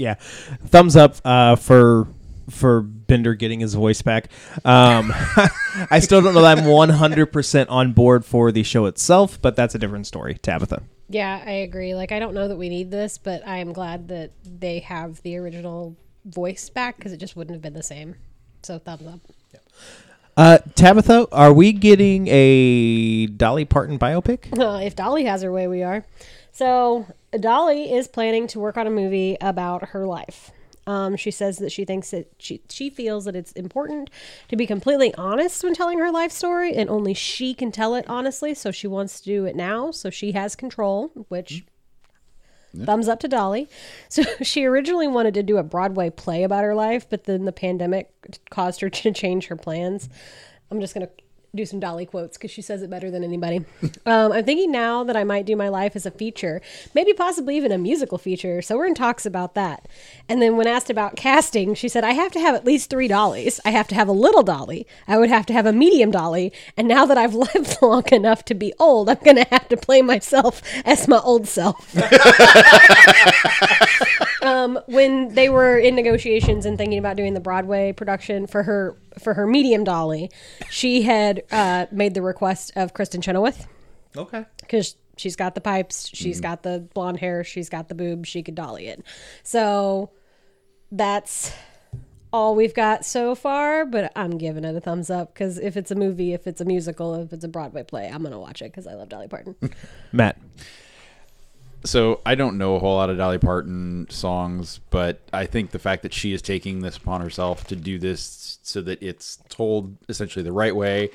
Yeah, 0.00 0.14
thumbs 0.14 0.96
up 0.96 1.16
uh, 1.24 1.56
for 1.56 2.08
for 2.48 2.80
Bender 2.80 3.34
getting 3.34 3.60
his 3.60 3.74
voice 3.74 4.02
back. 4.02 4.28
Um, 4.64 5.12
I 5.90 6.00
still 6.00 6.20
don't 6.20 6.34
know 6.34 6.42
that 6.42 6.58
I'm 6.58 6.64
100% 6.64 7.66
on 7.68 7.92
board 7.92 8.24
for 8.24 8.50
the 8.50 8.64
show 8.64 8.86
itself, 8.86 9.40
but 9.40 9.54
that's 9.54 9.74
a 9.74 9.78
different 9.78 10.06
story. 10.08 10.34
Tabitha. 10.34 10.82
yeah, 11.08 11.42
I 11.46 11.52
agree. 11.52 11.94
Like 11.94 12.12
I 12.12 12.18
don't 12.18 12.34
know 12.34 12.48
that 12.48 12.56
we 12.56 12.68
need 12.68 12.90
this, 12.90 13.18
but 13.18 13.46
I 13.46 13.58
am 13.58 13.72
glad 13.72 14.08
that 14.08 14.32
they 14.44 14.80
have 14.80 15.22
the 15.22 15.36
original 15.36 15.96
voice 16.24 16.68
back 16.70 16.96
because 16.96 17.12
it 17.12 17.18
just 17.18 17.36
wouldn't 17.36 17.54
have 17.54 17.62
been 17.62 17.74
the 17.74 17.82
same. 17.82 18.16
So 18.62 18.78
thumbs 18.78 19.06
up. 19.06 19.20
Uh, 20.36 20.58
Tabitha, 20.74 21.26
are 21.32 21.52
we 21.52 21.72
getting 21.72 22.26
a 22.28 23.26
Dolly 23.26 23.64
Parton 23.66 23.98
biopic? 23.98 24.58
Uh, 24.58 24.80
if 24.84 24.96
Dolly 24.96 25.24
has 25.24 25.42
her 25.42 25.52
way, 25.52 25.66
we 25.66 25.82
are. 25.82 26.04
So 26.52 27.06
Dolly 27.38 27.92
is 27.92 28.08
planning 28.08 28.46
to 28.48 28.60
work 28.60 28.76
on 28.76 28.86
a 28.86 28.90
movie 28.90 29.36
about 29.40 29.90
her 29.90 30.06
life. 30.06 30.50
Um, 30.86 31.16
she 31.16 31.30
says 31.30 31.58
that 31.58 31.70
she 31.70 31.84
thinks 31.84 32.10
that 32.10 32.32
she 32.38 32.62
she 32.68 32.90
feels 32.90 33.24
that 33.26 33.36
it's 33.36 33.52
important 33.52 34.10
to 34.48 34.56
be 34.56 34.66
completely 34.66 35.14
honest 35.14 35.62
when 35.62 35.74
telling 35.74 35.98
her 35.98 36.10
life 36.10 36.32
story, 36.32 36.74
and 36.74 36.90
only 36.90 37.14
she 37.14 37.54
can 37.54 37.70
tell 37.70 37.94
it 37.94 38.04
honestly. 38.08 38.54
So 38.54 38.70
she 38.70 38.86
wants 38.86 39.20
to 39.20 39.26
do 39.26 39.44
it 39.44 39.54
now, 39.54 39.90
so 39.90 40.10
she 40.10 40.32
has 40.32 40.56
control. 40.56 41.12
Which 41.28 41.64
thumbs 42.84 43.08
up 43.08 43.20
to 43.20 43.28
Dolly. 43.28 43.68
So 44.08 44.24
she 44.42 44.64
originally 44.64 45.06
wanted 45.06 45.34
to 45.34 45.42
do 45.44 45.56
a 45.58 45.62
Broadway 45.62 46.10
play 46.10 46.42
about 46.42 46.64
her 46.64 46.74
life, 46.74 47.08
but 47.08 47.24
then 47.24 47.44
the 47.44 47.52
pandemic 47.52 48.10
caused 48.50 48.80
her 48.80 48.90
to 48.90 49.12
change 49.12 49.46
her 49.46 49.56
plans. 49.56 50.08
I'm 50.70 50.80
just 50.80 50.94
gonna 50.94 51.10
do 51.54 51.66
some 51.66 51.80
Dolly 51.80 52.06
quotes 52.06 52.36
because 52.36 52.50
she 52.50 52.62
says 52.62 52.82
it 52.82 52.90
better 52.90 53.10
than 53.10 53.24
anybody. 53.24 53.64
um, 54.06 54.32
I'm 54.32 54.44
thinking 54.44 54.70
now 54.70 55.04
that 55.04 55.16
I 55.16 55.24
might 55.24 55.46
do 55.46 55.56
my 55.56 55.68
life 55.68 55.96
as 55.96 56.06
a 56.06 56.10
feature, 56.10 56.60
maybe 56.94 57.12
possibly 57.12 57.56
even 57.56 57.72
a 57.72 57.78
musical 57.78 58.18
feature. 58.18 58.62
So 58.62 58.76
we're 58.76 58.86
in 58.86 58.94
talks 58.94 59.26
about 59.26 59.54
that. 59.54 59.88
And 60.28 60.40
then 60.40 60.56
when 60.56 60.66
asked 60.66 60.90
about 60.90 61.16
casting, 61.16 61.74
she 61.74 61.88
said, 61.88 62.04
I 62.04 62.12
have 62.12 62.32
to 62.32 62.40
have 62.40 62.54
at 62.54 62.64
least 62.64 62.90
three 62.90 63.08
dollies. 63.08 63.60
I 63.64 63.70
have 63.70 63.88
to 63.88 63.94
have 63.94 64.08
a 64.08 64.12
little 64.12 64.42
dolly. 64.42 64.86
I 65.08 65.18
would 65.18 65.28
have 65.28 65.46
to 65.46 65.52
have 65.52 65.66
a 65.66 65.72
medium 65.72 66.10
dolly. 66.10 66.52
And 66.76 66.86
now 66.86 67.06
that 67.06 67.18
I've 67.18 67.34
lived 67.34 67.78
long 67.82 68.06
enough 68.12 68.44
to 68.46 68.54
be 68.54 68.72
old, 68.78 69.08
I'm 69.08 69.18
going 69.24 69.36
to 69.36 69.46
have 69.50 69.68
to 69.68 69.76
play 69.76 70.02
myself 70.02 70.62
as 70.84 71.08
my 71.08 71.18
old 71.18 71.48
self. 71.48 71.96
um, 74.42 74.78
when 74.86 75.34
they 75.34 75.48
were 75.48 75.78
in 75.78 75.96
negotiations 75.96 76.64
and 76.64 76.78
thinking 76.78 76.98
about 76.98 77.16
doing 77.16 77.34
the 77.34 77.40
Broadway 77.40 77.92
production 77.92 78.46
for 78.46 78.62
her 78.62 78.96
for 79.18 79.34
her 79.34 79.46
medium 79.46 79.84
dolly, 79.84 80.30
she 80.70 81.02
had 81.02 81.42
uh, 81.50 81.86
made 81.90 82.14
the 82.14 82.22
request 82.22 82.72
of 82.76 82.94
Kristin 82.94 83.22
Chenoweth 83.22 83.66
Okay. 84.16 84.44
because 84.60 84.96
she's 85.16 85.36
got 85.36 85.54
the 85.54 85.60
pipes, 85.60 86.08
she's 86.12 86.40
got 86.40 86.62
the 86.62 86.80
blonde 86.94 87.18
hair, 87.20 87.44
she's 87.44 87.68
got 87.68 87.88
the 87.88 87.94
boobs, 87.94 88.28
she 88.28 88.42
could 88.42 88.54
dolly 88.54 88.86
it. 88.86 89.02
So 89.42 90.10
that's 90.92 91.52
all 92.32 92.54
we've 92.54 92.74
got 92.74 93.04
so 93.04 93.34
far, 93.34 93.84
but 93.84 94.12
I'm 94.14 94.38
giving 94.38 94.64
it 94.64 94.74
a 94.76 94.80
thumbs 94.80 95.10
up 95.10 95.34
because 95.34 95.58
if 95.58 95.76
it's 95.76 95.90
a 95.90 95.94
movie, 95.96 96.32
if 96.32 96.46
it's 96.46 96.60
a 96.60 96.64
musical, 96.64 97.14
if 97.16 97.32
it's 97.32 97.44
a 97.44 97.48
Broadway 97.48 97.82
play, 97.82 98.08
I'm 98.08 98.22
gonna 98.22 98.38
watch 98.38 98.62
it 98.62 98.66
because 98.66 98.86
I 98.86 98.94
love 98.94 99.08
Dolly 99.08 99.26
Parton. 99.28 99.56
Matt. 100.12 100.38
So 101.84 102.20
I 102.26 102.34
don't 102.34 102.58
know 102.58 102.76
a 102.76 102.78
whole 102.78 102.96
lot 102.96 103.08
of 103.10 103.16
Dolly 103.16 103.38
Parton 103.38 104.06
songs, 104.10 104.80
but 104.90 105.20
I 105.32 105.46
think 105.46 105.70
the 105.70 105.78
fact 105.78 106.02
that 106.02 106.12
she 106.12 106.32
is 106.32 106.42
taking 106.42 106.80
this 106.80 106.98
upon 106.98 107.20
herself 107.22 107.66
to 107.68 107.76
do 107.76 107.98
this 107.98 108.22
so 108.70 108.80
that 108.82 109.02
it's 109.02 109.38
told 109.48 109.96
essentially 110.08 110.42
the 110.42 110.52
right 110.52 110.74
way 110.74 111.10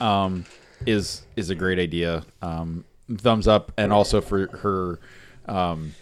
um, 0.00 0.44
is 0.86 1.22
is 1.36 1.50
a 1.50 1.54
great 1.54 1.78
idea. 1.78 2.24
Um, 2.40 2.84
thumbs 3.18 3.48
up, 3.48 3.72
and 3.76 3.92
also 3.92 4.20
for 4.20 4.46
her. 4.58 5.00
Um, 5.46 5.94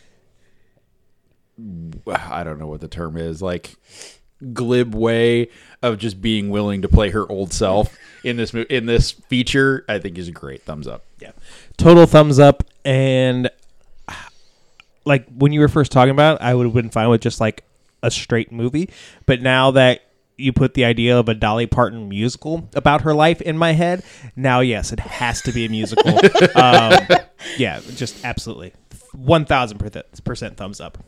I 2.07 2.45
don't 2.45 2.59
know 2.59 2.69
what 2.69 2.81
the 2.81 2.89
term 2.89 3.17
is 3.17 3.43
like 3.43 3.77
glib 4.55 4.95
way 4.95 5.49
of 5.83 5.99
just 5.99 6.21
being 6.23 6.49
willing 6.49 6.81
to 6.83 6.89
play 6.89 7.11
her 7.11 7.31
old 7.31 7.53
self 7.53 7.99
in 8.25 8.37
this 8.37 8.55
in 8.55 8.87
this 8.87 9.11
feature. 9.11 9.85
I 9.89 9.99
think 9.99 10.19
is 10.19 10.29
a 10.29 10.33
great 10.33 10.63
thumbs 10.63 10.87
up. 10.87 11.05
Yeah. 11.21 11.33
Total 11.77 12.07
thumbs 12.07 12.39
up. 12.39 12.65
And 12.85 13.51
like 15.05 15.27
when 15.29 15.53
you 15.53 15.61
were 15.61 15.69
first 15.69 15.93
talking 15.93 16.13
about 16.13 16.37
it, 16.41 16.45
I 16.45 16.55
would 16.55 16.65
have 16.65 16.75
been 16.75 16.91
fine 16.91 17.09
with 17.09 17.21
just 17.21 17.41
like 17.41 17.65
a 18.03 18.11
straight 18.11 18.53
movie. 18.53 18.91
But 19.27 19.43
now 19.43 19.73
that 19.73 20.03
you 20.41 20.53
put 20.53 20.75
the 20.75 20.85
idea 20.85 21.19
of 21.19 21.29
a 21.29 21.35
Dolly 21.35 21.67
Parton 21.67 22.09
musical 22.09 22.69
about 22.75 23.03
her 23.03 23.15
life 23.15 23.41
in 23.41 23.57
my 23.57 23.73
head, 23.73 24.03
now 24.37 24.61
yes, 24.61 24.93
it 24.93 25.01
has 25.01 25.43
to 25.43 25.53
be 25.53 25.67
a 25.67 25.69
musical. 25.69 26.09
um, 26.57 26.95
yeah, 27.57 27.81
just 27.95 28.25
absolutely. 28.25 28.73
1000% 29.17 30.57
thumbs 30.57 30.81
up. 30.81 30.99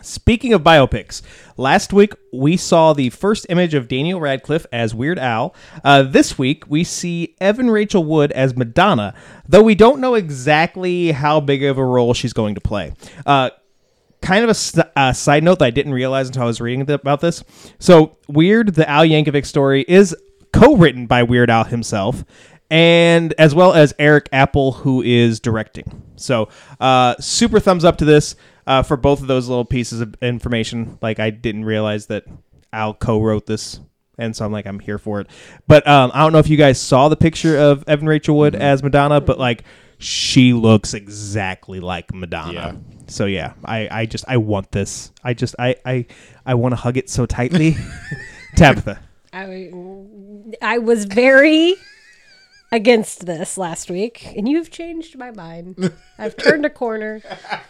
Speaking 0.00 0.54
of 0.54 0.62
biopics, 0.62 1.20
last 1.58 1.92
week 1.92 2.14
we 2.32 2.56
saw 2.56 2.94
the 2.94 3.10
first 3.10 3.44
image 3.50 3.74
of 3.74 3.88
Daniel 3.88 4.20
Radcliffe 4.20 4.64
as 4.72 4.94
Weird 4.94 5.18
Al. 5.18 5.54
Uh, 5.84 6.02
this 6.02 6.38
week 6.38 6.64
we 6.66 6.82
see 6.82 7.36
Evan 7.42 7.70
Rachel 7.70 8.02
Wood 8.02 8.32
as 8.32 8.56
Madonna, 8.56 9.14
though 9.46 9.62
we 9.62 9.74
don't 9.74 10.00
know 10.00 10.14
exactly 10.14 11.12
how 11.12 11.40
big 11.40 11.62
of 11.62 11.76
a 11.76 11.84
role 11.84 12.14
she's 12.14 12.32
going 12.32 12.54
to 12.54 12.60
play. 12.60 12.94
Uh, 13.26 13.50
kind 14.22 14.44
of 14.44 14.50
a 14.96 15.14
side 15.14 15.44
note 15.44 15.58
that 15.58 15.66
I 15.66 15.70
didn't 15.70 15.92
realize 15.92 16.28
until 16.28 16.44
I 16.44 16.46
was 16.46 16.60
reading 16.60 16.88
about 16.88 17.20
this. 17.20 17.44
So, 17.78 18.16
Weird, 18.28 18.74
the 18.74 18.88
Al 18.88 19.04
Yankovic 19.04 19.44
story, 19.44 19.84
is 19.86 20.16
co-written 20.52 21.06
by 21.06 21.22
Weird 21.22 21.50
Al 21.50 21.64
himself, 21.64 22.24
and 22.70 23.34
as 23.36 23.54
well 23.54 23.74
as 23.74 23.92
Eric 23.98 24.28
Appel, 24.32 24.72
who 24.72 25.02
is 25.02 25.40
directing. 25.40 26.02
So, 26.16 26.48
uh, 26.80 27.16
super 27.20 27.60
thumbs 27.60 27.84
up 27.84 27.98
to 27.98 28.04
this 28.04 28.36
uh, 28.66 28.82
for 28.82 28.96
both 28.96 29.20
of 29.20 29.26
those 29.26 29.48
little 29.48 29.64
pieces 29.64 30.00
of 30.00 30.14
information. 30.22 30.98
Like, 31.02 31.20
I 31.20 31.30
didn't 31.30 31.64
realize 31.64 32.06
that 32.06 32.24
Al 32.72 32.94
co-wrote 32.94 33.46
this. 33.46 33.80
And 34.18 34.36
so 34.36 34.44
I'm 34.44 34.52
like, 34.52 34.66
I'm 34.66 34.78
here 34.78 34.98
for 34.98 35.20
it. 35.20 35.26
But 35.66 35.86
um, 35.88 36.10
I 36.14 36.20
don't 36.20 36.32
know 36.32 36.38
if 36.38 36.48
you 36.48 36.58
guys 36.58 36.78
saw 36.78 37.08
the 37.08 37.16
picture 37.16 37.58
of 37.58 37.82
Evan 37.88 38.06
Rachel 38.06 38.36
Wood 38.36 38.54
as 38.54 38.82
Madonna, 38.82 39.20
but 39.20 39.38
like, 39.38 39.64
she 40.02 40.52
looks 40.52 40.94
exactly 40.94 41.80
like 41.80 42.12
Madonna. 42.12 42.52
Yeah. 42.52 42.74
So 43.06 43.26
yeah, 43.26 43.54
I, 43.64 43.88
I 43.90 44.06
just 44.06 44.24
I 44.26 44.38
want 44.38 44.72
this. 44.72 45.12
I 45.22 45.34
just 45.34 45.54
I 45.58 45.76
I, 45.84 46.06
I 46.44 46.54
want 46.54 46.72
to 46.72 46.76
hug 46.76 46.96
it 46.96 47.08
so 47.08 47.26
tightly. 47.26 47.76
Tabitha. 48.56 49.00
I, 49.32 49.70
I 50.60 50.78
was 50.78 51.06
very 51.06 51.74
against 52.70 53.26
this 53.26 53.56
last 53.56 53.90
week, 53.90 54.26
and 54.36 54.48
you've 54.48 54.70
changed 54.70 55.16
my 55.16 55.30
mind. 55.30 55.92
I've 56.18 56.36
turned 56.36 56.66
a 56.66 56.70
corner, 56.70 57.22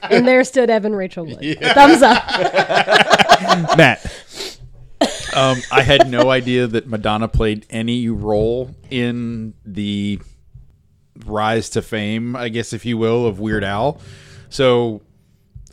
and 0.02 0.26
there 0.26 0.42
stood 0.44 0.70
Evan 0.70 0.94
Rachel 0.94 1.26
Wood. 1.26 1.58
Thumbs 1.60 2.02
up. 2.02 2.26
Matt. 3.76 4.58
Um, 5.34 5.58
I 5.70 5.82
had 5.82 6.08
no 6.08 6.30
idea 6.30 6.66
that 6.66 6.86
Madonna 6.86 7.28
played 7.28 7.66
any 7.70 8.08
role 8.08 8.74
in 8.90 9.54
the 9.64 10.20
rise 11.24 11.68
to 11.70 11.82
fame, 11.82 12.36
I 12.36 12.48
guess, 12.48 12.72
if 12.72 12.84
you 12.84 12.98
will, 12.98 13.26
of 13.26 13.38
Weird 13.40 13.64
Al. 13.64 14.00
So 14.48 15.02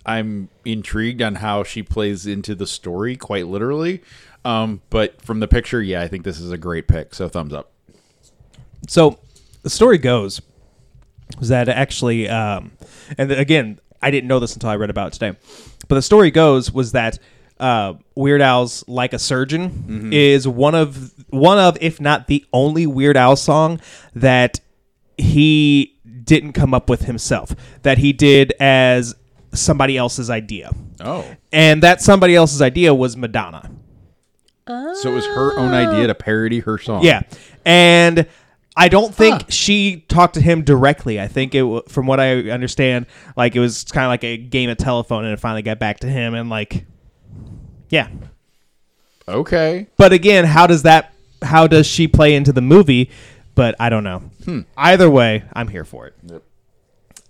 I'm 0.05 0.49
intrigued 0.65 1.21
on 1.21 1.35
how 1.35 1.63
she 1.63 1.83
plays 1.83 2.25
into 2.25 2.55
the 2.55 2.67
story, 2.67 3.15
quite 3.15 3.47
literally. 3.47 4.01
Um, 4.45 4.81
but 4.89 5.21
from 5.21 5.39
the 5.39 5.47
picture, 5.47 5.81
yeah, 5.81 6.01
I 6.01 6.07
think 6.07 6.23
this 6.23 6.39
is 6.39 6.51
a 6.51 6.57
great 6.57 6.87
pick. 6.87 7.13
So 7.13 7.27
thumbs 7.27 7.53
up. 7.53 7.71
So 8.87 9.19
the 9.63 9.69
story 9.69 9.97
goes 9.97 10.41
was 11.37 11.49
that 11.49 11.69
actually, 11.69 12.27
um, 12.29 12.71
and 13.17 13.31
again, 13.31 13.79
I 14.01 14.11
didn't 14.11 14.27
know 14.27 14.39
this 14.39 14.53
until 14.53 14.69
I 14.69 14.77
read 14.77 14.89
about 14.89 15.07
it 15.07 15.13
today. 15.13 15.37
But 15.87 15.95
the 15.95 16.01
story 16.01 16.31
goes 16.31 16.71
was 16.71 16.93
that 16.93 17.19
uh, 17.59 17.95
Weird 18.15 18.41
Al's 18.41 18.87
"Like 18.87 19.11
a 19.11 19.19
Surgeon" 19.19 20.09
is 20.13 20.47
one 20.47 20.75
of 20.75 21.13
one 21.29 21.59
of, 21.59 21.77
if 21.81 21.99
not 21.99 22.27
the 22.27 22.45
only 22.53 22.87
Weird 22.87 23.17
Al 23.17 23.35
song 23.35 23.81
that 24.15 24.61
he 25.19 25.97
didn't 26.23 26.53
come 26.53 26.73
up 26.73 26.89
with 26.89 27.01
himself. 27.03 27.55
That 27.83 27.97
he 27.99 28.13
did 28.13 28.53
as 28.59 29.15
somebody 29.53 29.97
else's 29.97 30.29
idea, 30.29 30.71
Oh, 31.01 31.25
and 31.51 31.81
that 31.83 32.01
somebody 32.01 32.35
else's 32.35 32.61
idea 32.61 32.93
was 32.93 33.17
Madonna. 33.17 33.71
so 34.67 35.11
it 35.11 35.13
was 35.15 35.25
her 35.25 35.57
own 35.57 35.71
idea 35.73 36.07
to 36.07 36.15
parody 36.15 36.59
her 36.59 36.77
song. 36.77 37.03
Yeah, 37.03 37.21
and 37.65 38.27
I 38.77 38.87
don't 38.89 39.13
think 39.13 39.45
she 39.49 40.05
talked 40.07 40.35
to 40.35 40.41
him 40.41 40.61
directly. 40.63 41.19
I 41.19 41.27
think 41.27 41.55
it, 41.55 41.89
from 41.89 42.05
what 42.05 42.19
I 42.19 42.49
understand, 42.51 43.07
like 43.35 43.55
it 43.55 43.59
was 43.59 43.83
kind 43.85 44.05
of 44.05 44.09
like 44.09 44.23
a 44.23 44.37
game 44.37 44.69
of 44.69 44.77
telephone, 44.77 45.25
and 45.25 45.33
it 45.33 45.39
finally 45.39 45.63
got 45.63 45.79
back 45.79 46.01
to 46.01 46.07
him, 46.07 46.33
and 46.35 46.49
like, 46.49 46.85
yeah. 47.89 48.07
Okay. 49.27 49.87
But 49.97 50.13
again, 50.13 50.45
how 50.45 50.67
does 50.67 50.83
that? 50.83 51.13
How 51.41 51.67
does 51.67 51.87
she 51.87 52.07
play 52.07 52.35
into 52.35 52.51
the 52.51 52.61
movie? 52.61 53.09
But 53.59 53.75
I 53.77 53.89
don't 53.89 54.05
know. 54.05 54.63
Either 54.77 55.09
way, 55.09 55.43
I'm 55.51 55.67
here 55.67 55.83
for 55.83 56.07
it. 56.07 56.15
Yep. 56.23 56.43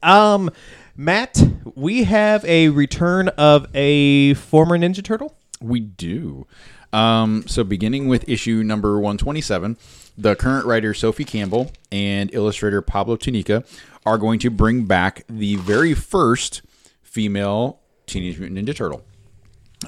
Um, 0.04 0.52
Matt, 0.96 1.42
we 1.74 2.04
have 2.04 2.46
a 2.46 2.70
return 2.70 3.30
of 3.30 3.66
a 3.74 4.36
former 4.36 4.78
Ninja 4.78 5.04
Turtle. 5.04 5.36
We 5.60 5.80
do. 5.80 6.46
Um, 6.94 7.48
so, 7.48 7.64
beginning 7.64 8.08
with 8.08 8.30
issue 8.30 8.62
number 8.62 9.00
127, 9.00 9.76
the 10.20 10.36
current 10.36 10.68
writer 10.68 10.94
Sophie 10.94 11.24
Campbell 11.24 11.72
and 11.92 12.32
illustrator 12.32 12.84
Pablo 12.84 13.16
Tunica 13.16 13.64
are 14.06 14.20
going 14.20 14.38
to 14.38 14.52
bring 14.52 14.86
back 14.86 15.24
the 15.28 15.56
very 15.56 15.96
first 15.96 16.62
female 17.02 17.80
Teenage 18.06 18.38
Mutant 18.38 18.68
Ninja 18.68 18.76
Turtle. 18.76 19.04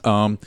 Um, 0.04 0.40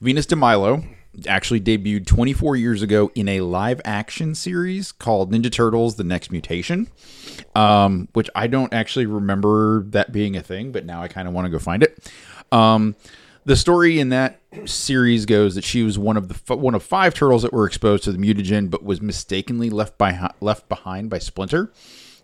Venus 0.00 0.26
de 0.26 0.34
Milo 0.34 0.82
actually 1.26 1.60
debuted 1.60 2.06
24 2.06 2.56
years 2.56 2.82
ago 2.82 3.10
in 3.14 3.28
a 3.28 3.40
live 3.40 3.80
action 3.84 4.34
series 4.34 4.92
called 4.92 5.32
Ninja 5.32 5.50
Turtles 5.50 5.96
The 5.96 6.04
Next 6.04 6.30
Mutation, 6.30 6.88
um, 7.54 8.08
which 8.12 8.28
I 8.34 8.46
don't 8.46 8.72
actually 8.72 9.06
remember 9.06 9.84
that 9.90 10.12
being 10.12 10.36
a 10.36 10.42
thing, 10.42 10.72
but 10.72 10.84
now 10.84 11.02
I 11.02 11.08
kind 11.08 11.26
of 11.26 11.34
want 11.34 11.46
to 11.46 11.50
go 11.50 11.58
find 11.58 11.82
it. 11.82 12.10
Um, 12.52 12.96
the 13.44 13.56
story 13.56 14.00
in 14.00 14.08
that 14.08 14.40
series 14.64 15.24
goes 15.24 15.54
that 15.54 15.64
she 15.64 15.82
was 15.82 15.98
one 15.98 16.16
of 16.16 16.28
the 16.28 16.56
one 16.56 16.74
of 16.74 16.82
five 16.82 17.14
turtles 17.14 17.42
that 17.42 17.52
were 17.52 17.66
exposed 17.66 18.04
to 18.04 18.12
the 18.12 18.18
mutagen, 18.18 18.68
but 18.68 18.82
was 18.82 19.00
mistakenly 19.00 19.70
left 19.70 19.96
by 19.96 20.30
left 20.40 20.68
behind 20.68 21.10
by 21.10 21.18
Splinter. 21.18 21.72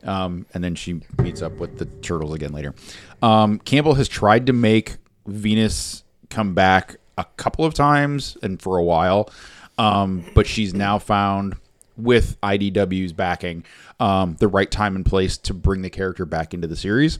Um, 0.03 0.47
and 0.53 0.65
then 0.65 0.75
she 0.75 1.01
meets 1.23 1.43
up 1.43 1.53
with 1.59 1.79
the 1.79 1.85
turtles 1.85 2.35
again 2.35 2.53
later. 2.53 2.75
Um, 3.23 3.61
Campbell 3.61 3.95
has 3.95 4.09
tried 4.09 4.47
to 4.47 4.53
make 4.53 4.97
Venus 5.27 6.03
come 6.29 6.55
back 6.55 6.97
a 7.19 7.25
couple 7.37 7.65
of 7.65 7.75
times 7.75 8.37
and 8.43 8.61
for 8.61 8.79
a 8.79 8.85
while, 8.85 9.31
um, 9.79 10.25
but 10.35 10.47
she's 10.47 10.75
now 10.75 10.99
found 10.99 11.57
with 11.97 12.41
IDW's 12.41 13.13
backing 13.13 13.65
um, 14.01 14.37
the 14.41 14.49
right 14.49 14.71
time 14.71 14.97
and 14.97 15.05
place 15.05 15.37
to 15.39 15.55
bring 15.55 15.83
the 15.83 15.91
character 15.91 16.25
back 16.25 16.55
into 16.55 16.67
the 16.67 16.77
series. 16.77 17.19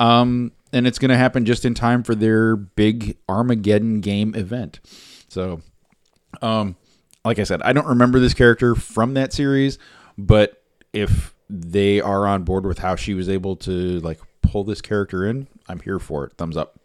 Um, 0.00 0.52
and 0.72 0.86
it's 0.86 0.98
going 0.98 1.10
to 1.10 1.16
happen 1.16 1.44
just 1.44 1.64
in 1.64 1.74
time 1.74 2.02
for 2.02 2.14
their 2.14 2.56
big 2.56 3.16
Armageddon 3.28 4.00
game 4.00 4.34
event. 4.34 4.80
So, 5.28 5.62
um, 6.42 6.76
like 7.24 7.38
I 7.38 7.44
said, 7.44 7.62
I 7.62 7.72
don't 7.72 7.86
remember 7.86 8.18
this 8.18 8.34
character 8.34 8.74
from 8.74 9.14
that 9.14 9.32
series, 9.32 9.78
but 10.18 10.62
if 10.92 11.34
they 11.48 12.00
are 12.00 12.26
on 12.26 12.42
board 12.42 12.66
with 12.66 12.78
how 12.78 12.96
she 12.96 13.14
was 13.14 13.28
able 13.28 13.56
to 13.56 14.00
like 14.00 14.20
pull 14.42 14.64
this 14.64 14.80
character 14.80 15.26
in, 15.26 15.46
I'm 15.68 15.80
here 15.80 15.98
for 15.98 16.24
it. 16.24 16.32
Thumbs 16.36 16.56
up. 16.56 16.78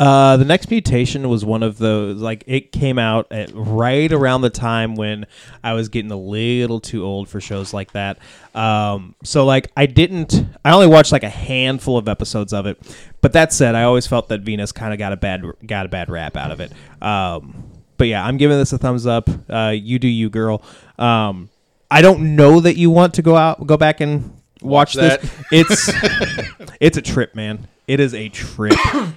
Uh, 0.00 0.38
the 0.38 0.46
next 0.46 0.70
mutation 0.70 1.28
was 1.28 1.44
one 1.44 1.62
of 1.62 1.76
those 1.76 2.16
like 2.16 2.42
it 2.46 2.72
came 2.72 2.98
out 2.98 3.30
at 3.30 3.50
right 3.52 4.10
around 4.10 4.40
the 4.40 4.48
time 4.48 4.94
when 4.94 5.26
I 5.62 5.74
was 5.74 5.90
getting 5.90 6.10
a 6.10 6.16
little 6.16 6.80
too 6.80 7.04
old 7.04 7.28
for 7.28 7.38
shows 7.38 7.74
like 7.74 7.92
that. 7.92 8.18
Um, 8.54 9.14
so 9.22 9.44
like 9.44 9.70
I 9.76 9.84
didn't, 9.84 10.42
I 10.64 10.72
only 10.72 10.86
watched 10.86 11.12
like 11.12 11.22
a 11.22 11.28
handful 11.28 11.98
of 11.98 12.08
episodes 12.08 12.54
of 12.54 12.64
it. 12.64 12.78
But 13.20 13.34
that 13.34 13.52
said, 13.52 13.74
I 13.74 13.82
always 13.82 14.06
felt 14.06 14.30
that 14.30 14.40
Venus 14.40 14.72
kind 14.72 14.94
of 14.94 14.98
got 14.98 15.12
a 15.12 15.18
bad 15.18 15.44
got 15.66 15.84
a 15.84 15.90
bad 15.90 16.08
rap 16.08 16.34
out 16.34 16.50
of 16.50 16.60
it. 16.60 16.72
Um, 17.02 17.62
but 17.98 18.06
yeah, 18.06 18.24
I'm 18.24 18.38
giving 18.38 18.56
this 18.56 18.72
a 18.72 18.78
thumbs 18.78 19.06
up. 19.06 19.28
Uh, 19.50 19.74
you 19.76 19.98
do 19.98 20.08
you, 20.08 20.30
girl. 20.30 20.62
Um, 20.98 21.50
I 21.90 22.00
don't 22.00 22.36
know 22.36 22.60
that 22.60 22.78
you 22.78 22.88
want 22.90 23.12
to 23.14 23.22
go 23.22 23.36
out, 23.36 23.66
go 23.66 23.76
back 23.76 24.00
and 24.00 24.30
watch, 24.62 24.94
Watch 24.94 24.94
this. 24.94 25.20
that. 25.20 25.46
It's 25.52 26.72
it's 26.80 26.96
a 26.96 27.02
trip, 27.02 27.34
man. 27.34 27.68
It 27.86 28.00
is 28.00 28.14
a 28.14 28.30
trip. 28.30 28.78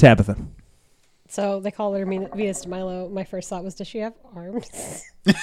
Tabitha. 0.00 0.36
So 1.28 1.60
they 1.60 1.70
call 1.70 1.94
her 1.94 2.04
Min- 2.06 2.28
Venus 2.34 2.62
de 2.62 2.68
Milo. 2.68 3.08
My 3.08 3.22
first 3.24 3.48
thought 3.48 3.62
was, 3.62 3.74
does 3.76 3.86
she 3.86 3.98
have 3.98 4.14
arms? 4.34 5.04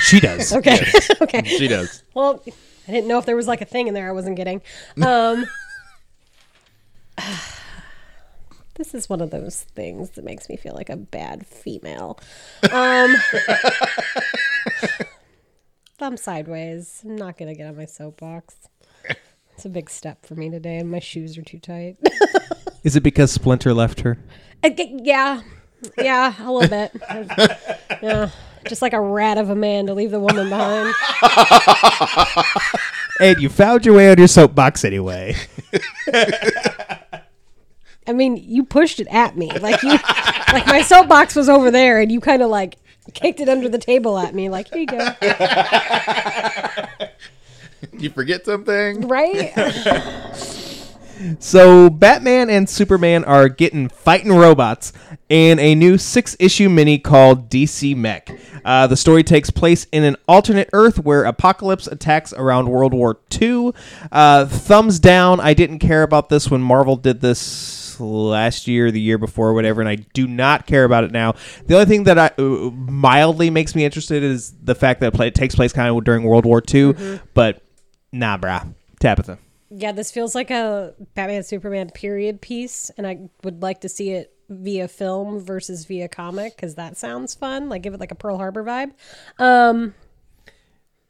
She 0.00 0.18
does. 0.20 0.52
Okay. 0.56 0.84
okay. 1.20 1.42
She 1.44 1.68
does. 1.68 2.02
Well, 2.14 2.42
I 2.88 2.90
didn't 2.92 3.06
know 3.08 3.18
if 3.18 3.26
there 3.26 3.36
was 3.36 3.46
like 3.46 3.60
a 3.60 3.64
thing 3.64 3.86
in 3.86 3.94
there 3.94 4.08
I 4.08 4.12
wasn't 4.12 4.36
getting. 4.36 4.60
Um, 5.00 5.46
this 8.74 8.92
is 8.94 9.08
one 9.08 9.20
of 9.20 9.30
those 9.30 9.62
things 9.62 10.10
that 10.10 10.24
makes 10.24 10.48
me 10.48 10.56
feel 10.56 10.74
like 10.74 10.90
a 10.90 10.96
bad 10.96 11.46
female. 11.46 12.18
Um, 12.72 13.14
thumb 15.98 16.16
sideways. 16.16 17.02
I'm 17.04 17.16
not 17.16 17.38
gonna 17.38 17.54
get 17.54 17.68
on 17.68 17.76
my 17.76 17.86
soapbox. 17.86 18.56
It's 19.54 19.64
a 19.64 19.68
big 19.68 19.88
step 19.88 20.26
for 20.26 20.34
me 20.34 20.50
today, 20.50 20.78
and 20.78 20.90
my 20.90 20.98
shoes 20.98 21.38
are 21.38 21.42
too 21.42 21.60
tight. 21.60 21.96
Is 22.84 22.94
it 22.96 23.02
because 23.02 23.32
Splinter 23.32 23.74
left 23.74 24.00
her? 24.00 24.18
I 24.62 24.70
g- 24.70 25.00
yeah, 25.02 25.40
yeah, 25.98 26.34
a 26.38 26.52
little 26.52 26.68
bit. 26.68 26.92
Yeah, 28.02 28.28
just 28.68 28.82
like 28.82 28.92
a 28.92 29.00
rat 29.00 29.38
of 29.38 29.48
a 29.50 29.54
man 29.54 29.86
to 29.86 29.94
leave 29.94 30.10
the 30.10 30.20
woman 30.20 30.48
behind. 30.50 30.94
And 33.20 33.40
you 33.40 33.48
found 33.48 33.86
your 33.86 33.94
way 33.94 34.10
on 34.10 34.18
your 34.18 34.26
soapbox 34.26 34.84
anyway. 34.84 35.36
I 38.08 38.12
mean, 38.12 38.36
you 38.36 38.64
pushed 38.64 38.98
it 38.98 39.06
at 39.08 39.36
me. 39.36 39.52
Like 39.56 39.80
you 39.84 39.90
like 39.90 40.66
my 40.66 40.82
soapbox 40.82 41.36
was 41.36 41.48
over 41.48 41.70
there 41.70 42.00
and 42.00 42.10
you 42.10 42.20
kind 42.20 42.42
of 42.42 42.50
like 42.50 42.76
kicked 43.14 43.38
it 43.38 43.48
under 43.48 43.68
the 43.68 43.78
table 43.78 44.18
at 44.18 44.34
me 44.34 44.48
like, 44.48 44.68
"Here 44.68 44.80
you 44.80 44.86
go." 44.86 45.14
You 47.92 48.10
forget 48.10 48.44
something? 48.44 49.06
Right? 49.06 49.52
So 51.38 51.90
Batman 51.90 52.50
and 52.50 52.68
Superman 52.68 53.24
are 53.24 53.48
getting 53.48 53.88
fighting 53.88 54.32
robots 54.32 54.92
in 55.28 55.58
a 55.58 55.74
new 55.74 55.98
six-issue 55.98 56.68
mini 56.68 56.98
called 56.98 57.50
DC 57.50 57.96
Mech. 57.96 58.30
Uh, 58.64 58.86
the 58.86 58.96
story 58.96 59.22
takes 59.22 59.50
place 59.50 59.86
in 59.92 60.04
an 60.04 60.16
alternate 60.26 60.70
Earth 60.72 60.98
where 60.98 61.24
Apokolips 61.24 61.90
attacks 61.90 62.32
around 62.32 62.68
World 62.68 62.94
War 62.94 63.18
II. 63.40 63.72
Uh, 64.10 64.46
thumbs 64.46 64.98
down. 64.98 65.40
I 65.40 65.54
didn't 65.54 65.80
care 65.80 66.02
about 66.02 66.28
this 66.28 66.50
when 66.50 66.62
Marvel 66.62 66.96
did 66.96 67.20
this 67.20 68.00
last 68.00 68.66
year, 68.66 68.90
the 68.90 69.00
year 69.00 69.18
before, 69.18 69.52
whatever, 69.54 69.80
and 69.80 69.88
I 69.88 69.96
do 69.96 70.26
not 70.26 70.66
care 70.66 70.84
about 70.84 71.04
it 71.04 71.12
now. 71.12 71.34
The 71.66 71.74
only 71.74 71.86
thing 71.86 72.04
that 72.04 72.18
I 72.18 72.30
uh, 72.38 72.70
mildly 72.70 73.50
makes 73.50 73.74
me 73.74 73.84
interested 73.84 74.22
is 74.22 74.52
the 74.62 74.74
fact 74.74 75.00
that 75.00 75.08
it, 75.08 75.14
play, 75.14 75.28
it 75.28 75.34
takes 75.34 75.54
place 75.54 75.72
kind 75.72 75.94
of 75.94 76.04
during 76.04 76.24
World 76.24 76.44
War 76.44 76.62
II. 76.72 77.20
But 77.34 77.62
nah, 78.12 78.38
brah, 78.38 78.74
Tabitha. 79.00 79.38
Yeah, 79.76 79.90
this 79.90 80.12
feels 80.12 80.36
like 80.36 80.52
a 80.52 80.94
Batman 81.14 81.42
Superman 81.42 81.90
period 81.90 82.40
piece, 82.40 82.90
and 82.96 83.06
I 83.08 83.28
would 83.42 83.60
like 83.60 83.80
to 83.80 83.88
see 83.88 84.10
it 84.10 84.32
via 84.48 84.86
film 84.86 85.40
versus 85.40 85.84
via 85.84 86.06
comic 86.06 86.54
because 86.54 86.76
that 86.76 86.96
sounds 86.96 87.34
fun. 87.34 87.68
Like 87.68 87.82
give 87.82 87.92
it 87.92 87.98
like 87.98 88.12
a 88.12 88.14
Pearl 88.14 88.36
Harbor 88.36 88.62
vibe. 88.62 88.92
Um, 89.38 89.94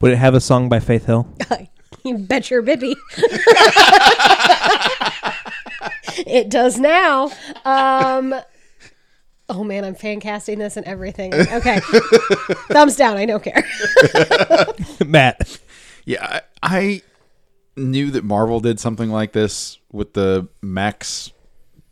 Would 0.01 0.13
it 0.13 0.17
have 0.17 0.35
a 0.35 0.41
song 0.41 0.71
by 0.71 0.81
Faith 0.81 1.05
Hill? 1.05 1.29
you 2.05 2.17
bet 2.17 2.51
your 2.51 2.63
bibby. 2.63 2.97
it 6.27 6.49
does 6.49 6.79
now. 6.79 7.31
Um, 7.67 8.35
oh 9.51 9.63
man, 9.63 9.85
I'm 9.85 9.95
fan 9.95 10.21
casting 10.21 10.59
this 10.59 10.79
and 10.79 10.87
everything. 10.87 11.35
Okay, 11.35 11.81
thumbs 12.71 12.97
down. 12.97 13.19
I 13.19 13.27
don't 13.27 13.43
care. 13.43 13.63
Matt. 15.07 15.59
Yeah, 16.07 16.41
I, 16.63 16.77
I 16.79 17.03
knew 17.77 18.11
that 18.11 18.25
Marvel 18.25 18.61
did 18.61 18.79
something 18.81 19.11
like 19.11 19.33
this 19.33 19.79
with 19.93 20.15
the 20.15 20.49
Max 20.63 21.33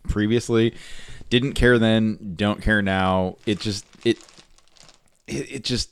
previously. 0.07 0.73
Didn't 1.29 1.53
care 1.53 1.79
then, 1.79 2.33
don't 2.35 2.61
care 2.61 2.81
now. 2.81 3.37
It 3.45 3.59
just 3.59 3.85
it 4.05 4.19
it, 5.27 5.51
it 5.51 5.63
just 5.63 5.89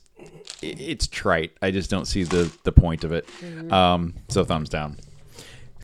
it, 0.60 0.80
it's 0.80 1.06
trite. 1.06 1.52
I 1.60 1.70
just 1.70 1.90
don't 1.90 2.06
see 2.06 2.22
the 2.22 2.52
the 2.64 2.72
point 2.72 3.04
of 3.04 3.12
it. 3.12 3.28
Um, 3.72 4.14
so 4.28 4.44
thumbs 4.44 4.68
down. 4.68 4.98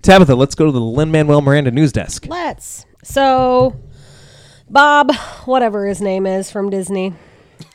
Tabitha, 0.03 0.35
let's 0.35 0.55
go 0.55 0.67
to 0.67 0.73
the 0.73 0.81
Lin 0.81 1.11
Manuel 1.11 1.41
Miranda 1.41 1.71
news 1.71 1.93
desk. 1.93 2.27
Let's. 2.29 2.87
So, 3.03 3.77
Bob, 4.71 5.13
whatever 5.45 5.87
his 5.87 6.01
name 6.01 6.27
is 6.27 6.51
from 6.51 6.71
Disney, 6.71 7.15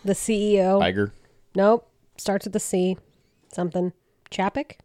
the 0.06 0.14
CEO. 0.14 0.80
Tiger. 0.80 1.12
Nope. 1.56 1.90
Starts 2.18 2.46
with 2.46 2.56
a 2.56 2.60
C. 2.60 2.98
Something. 3.52 3.92
Chapek? 4.32 4.78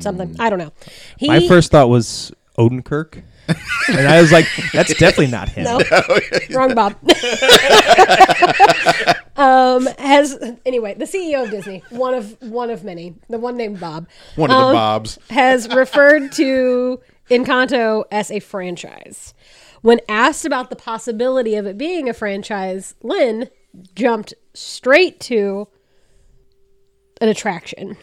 Something. 0.00 0.36
I 0.38 0.48
don't 0.50 0.58
know. 0.58 0.72
He, 1.18 1.28
My 1.28 1.46
first 1.46 1.70
thought 1.70 1.88
was 1.88 2.32
Odenkirk. 2.58 3.22
and 3.88 4.08
I 4.08 4.20
was 4.20 4.30
like, 4.32 4.46
that's 4.72 4.94
definitely 4.94 5.26
not 5.26 5.48
him. 5.48 5.64
No. 5.64 5.80
Wrong 6.50 6.74
Bob. 6.74 6.96
um, 9.36 9.86
has 9.98 10.38
anyway, 10.64 10.94
the 10.94 11.04
CEO 11.04 11.44
of 11.44 11.50
Disney, 11.50 11.82
one 11.90 12.14
of 12.14 12.36
one 12.40 12.70
of 12.70 12.84
many, 12.84 13.14
the 13.28 13.38
one 13.38 13.56
named 13.56 13.80
Bob, 13.80 14.06
One 14.36 14.50
of 14.50 14.68
the 14.68 14.72
Bobs. 14.72 15.18
has 15.30 15.68
referred 15.74 16.32
to 16.32 17.00
Encanto 17.30 18.04
as 18.10 18.30
a 18.30 18.40
franchise. 18.40 19.34
When 19.80 20.00
asked 20.08 20.44
about 20.44 20.70
the 20.70 20.76
possibility 20.76 21.56
of 21.56 21.66
it 21.66 21.76
being 21.76 22.08
a 22.08 22.14
franchise, 22.14 22.94
Lin 23.02 23.50
jumped 23.96 24.34
straight 24.54 25.18
to 25.20 25.66
an 27.20 27.28
attraction. 27.28 27.96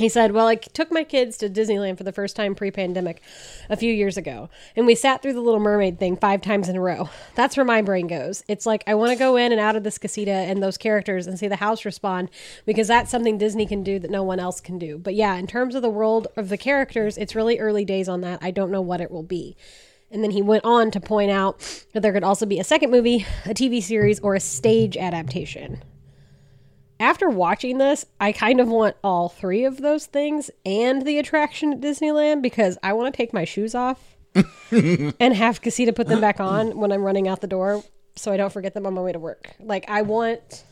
He 0.00 0.08
said, 0.08 0.32
Well, 0.32 0.46
I 0.46 0.54
took 0.54 0.90
my 0.90 1.04
kids 1.04 1.36
to 1.36 1.50
Disneyland 1.50 1.98
for 1.98 2.04
the 2.04 2.12
first 2.12 2.34
time 2.34 2.54
pre 2.54 2.70
pandemic 2.70 3.20
a 3.68 3.76
few 3.76 3.92
years 3.92 4.16
ago, 4.16 4.48
and 4.74 4.86
we 4.86 4.94
sat 4.94 5.20
through 5.20 5.34
the 5.34 5.42
Little 5.42 5.60
Mermaid 5.60 5.98
thing 5.98 6.16
five 6.16 6.40
times 6.40 6.70
in 6.70 6.76
a 6.76 6.80
row. 6.80 7.10
That's 7.34 7.54
where 7.54 7.66
my 7.66 7.82
brain 7.82 8.06
goes. 8.06 8.42
It's 8.48 8.64
like 8.64 8.82
I 8.86 8.94
want 8.94 9.12
to 9.12 9.18
go 9.18 9.36
in 9.36 9.52
and 9.52 9.60
out 9.60 9.76
of 9.76 9.84
this 9.84 9.98
casita 9.98 10.30
and 10.30 10.62
those 10.62 10.78
characters 10.78 11.26
and 11.26 11.38
see 11.38 11.48
the 11.48 11.56
house 11.56 11.84
respond 11.84 12.30
because 12.64 12.88
that's 12.88 13.10
something 13.10 13.36
Disney 13.36 13.66
can 13.66 13.82
do 13.82 13.98
that 13.98 14.10
no 14.10 14.22
one 14.22 14.40
else 14.40 14.58
can 14.58 14.78
do. 14.78 14.96
But 14.96 15.14
yeah, 15.16 15.34
in 15.34 15.46
terms 15.46 15.74
of 15.74 15.82
the 15.82 15.90
world 15.90 16.28
of 16.34 16.48
the 16.48 16.56
characters, 16.56 17.18
it's 17.18 17.34
really 17.34 17.58
early 17.58 17.84
days 17.84 18.08
on 18.08 18.22
that. 18.22 18.38
I 18.40 18.52
don't 18.52 18.70
know 18.70 18.80
what 18.80 19.02
it 19.02 19.10
will 19.10 19.22
be. 19.22 19.54
And 20.10 20.24
then 20.24 20.30
he 20.30 20.40
went 20.40 20.64
on 20.64 20.90
to 20.92 21.00
point 21.00 21.30
out 21.30 21.60
that 21.92 22.00
there 22.00 22.14
could 22.14 22.24
also 22.24 22.46
be 22.46 22.58
a 22.58 22.64
second 22.64 22.90
movie, 22.90 23.26
a 23.44 23.52
TV 23.52 23.82
series, 23.82 24.18
or 24.20 24.34
a 24.34 24.40
stage 24.40 24.96
adaptation 24.96 25.82
after 27.00 27.30
watching 27.30 27.78
this, 27.78 28.04
I 28.20 28.30
kind 28.30 28.60
of 28.60 28.68
want 28.68 28.94
all 29.02 29.30
three 29.30 29.64
of 29.64 29.78
those 29.78 30.04
things 30.04 30.50
and 30.66 31.06
the 31.06 31.18
attraction 31.18 31.72
at 31.72 31.80
Disneyland 31.80 32.42
because 32.42 32.76
I 32.82 32.92
want 32.92 33.12
to 33.12 33.16
take 33.16 33.32
my 33.32 33.44
shoes 33.44 33.74
off 33.74 34.16
and 34.70 35.34
have 35.34 35.62
Casita 35.62 35.94
put 35.94 36.06
them 36.06 36.20
back 36.20 36.38
on 36.38 36.78
when 36.78 36.92
I'm 36.92 37.02
running 37.02 37.26
out 37.26 37.40
the 37.40 37.46
door 37.46 37.82
so 38.16 38.30
I 38.30 38.36
don't 38.36 38.52
forget 38.52 38.74
them 38.74 38.86
on 38.86 38.92
my 38.92 39.00
way 39.00 39.12
to 39.12 39.18
work. 39.18 39.54
Like 39.58 39.86
I 39.88 40.02
want 40.02 40.64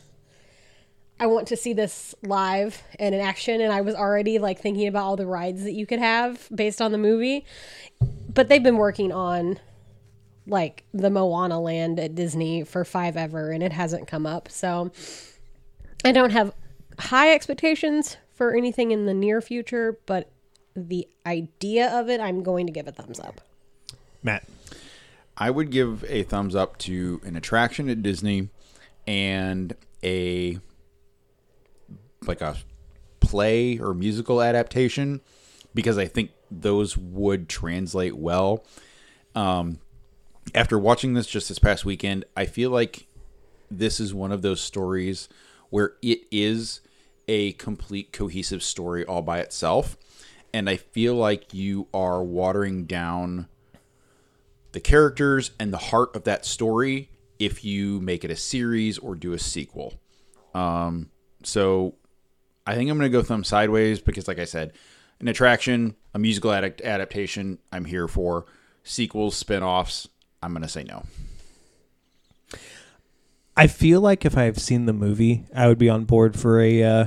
I 1.19 1.25
want 1.25 1.47
to 1.49 1.57
see 1.57 1.73
this 1.73 2.15
live 2.21 2.81
and 2.97 3.13
in 3.13 3.19
action 3.19 3.59
and 3.59 3.73
I 3.73 3.81
was 3.81 3.95
already 3.95 4.39
like 4.39 4.59
thinking 4.61 4.87
about 4.87 5.03
all 5.03 5.15
the 5.17 5.25
rides 5.25 5.63
that 5.63 5.73
you 5.73 5.85
could 5.85 5.99
have 5.99 6.47
based 6.53 6.79
on 6.79 6.91
the 6.91 6.97
movie. 6.97 7.43
But 8.33 8.47
they've 8.47 8.63
been 8.63 8.77
working 8.77 9.11
on 9.11 9.59
like 10.45 10.83
the 10.93 11.09
Moana 11.09 11.59
land 11.59 11.99
at 11.99 12.15
Disney 12.15 12.63
for 12.63 12.85
five 12.85 13.17
ever 13.17 13.51
and 13.51 13.63
it 13.63 13.73
hasn't 13.73 14.07
come 14.07 14.25
up. 14.25 14.49
So 14.49 14.91
I 16.03 16.11
don't 16.11 16.31
have 16.31 16.53
high 16.97 17.33
expectations 17.33 18.17
for 18.33 18.55
anything 18.55 18.91
in 18.91 19.05
the 19.05 19.13
near 19.13 19.41
future, 19.41 19.99
but 20.05 20.29
the 20.75 21.07
idea 21.25 21.89
of 21.89 22.09
it, 22.09 22.21
I'm 22.21 22.41
going 22.43 22.65
to 22.67 22.71
give 22.71 22.87
a 22.87 22.91
thumbs 22.91 23.19
up. 23.19 23.41
Matt. 24.23 24.43
I 25.37 25.49
would 25.49 25.71
give 25.71 26.03
a 26.09 26.23
thumbs 26.23 26.53
up 26.53 26.77
to 26.79 27.21
an 27.23 27.37
attraction 27.37 27.89
at 27.89 28.03
Disney 28.03 28.49
and 29.07 29.73
a 30.03 30.59
like 32.27 32.41
a 32.41 32.57
play 33.21 33.79
or 33.79 33.93
musical 33.93 34.41
adaptation 34.41 35.21
because 35.73 35.97
I 35.97 36.07
think 36.07 36.31
those 36.51 36.97
would 36.97 37.47
translate 37.47 38.17
well. 38.17 38.65
Um, 39.33 39.79
after 40.53 40.77
watching 40.77 41.13
this 41.13 41.27
just 41.27 41.47
this 41.47 41.59
past 41.59 41.85
weekend, 41.85 42.25
I 42.35 42.45
feel 42.45 42.69
like 42.69 43.07
this 43.71 44.01
is 44.01 44.13
one 44.13 44.33
of 44.33 44.41
those 44.41 44.59
stories 44.59 45.29
where 45.69 45.93
it 46.01 46.21
is 46.31 46.81
a 47.27 47.53
complete 47.53 48.11
cohesive 48.11 48.63
story 48.63 49.05
all 49.05 49.21
by 49.21 49.39
itself. 49.39 49.97
And 50.53 50.69
I 50.69 50.77
feel 50.77 51.13
like 51.15 51.53
you 51.53 51.87
are 51.93 52.23
watering 52.23 52.85
down 52.85 53.47
the 54.71 54.79
characters 54.79 55.51
and 55.59 55.71
the 55.71 55.77
heart 55.77 56.15
of 56.15 56.23
that 56.23 56.45
story 56.45 57.09
if 57.37 57.63
you 57.63 58.01
make 58.01 58.23
it 58.23 58.31
a 58.31 58.35
series 58.35 58.97
or 58.97 59.15
do 59.15 59.33
a 59.33 59.39
sequel. 59.39 59.93
Um, 60.53 61.09
so 61.43 61.95
I 62.65 62.75
think 62.75 62.89
I'm 62.89 62.97
going 62.97 63.11
to 63.11 63.17
go 63.17 63.23
thumb 63.23 63.43
sideways 63.43 63.99
because, 63.99 64.27
like 64.27 64.39
I 64.39 64.45
said, 64.45 64.73
an 65.19 65.27
attraction, 65.27 65.95
a 66.13 66.19
musical 66.19 66.51
ad- 66.51 66.81
adaptation, 66.83 67.59
I'm 67.71 67.85
here 67.85 68.07
for. 68.07 68.45
Sequels, 68.83 69.35
spin 69.35 69.63
offs, 69.63 70.07
I'm 70.41 70.51
going 70.51 70.63
to 70.63 70.69
say 70.69 70.83
no. 70.83 71.03
I 73.59 73.67
feel 73.67 73.99
like 73.99 74.23
if 74.23 74.37
I've 74.37 74.57
seen 74.57 74.85
the 74.85 74.93
movie, 74.93 75.43
I 75.53 75.67
would 75.67 75.77
be 75.77 75.89
on 75.89 76.05
board 76.05 76.39
for 76.39 76.61
a 76.61 76.81
uh, 76.81 77.05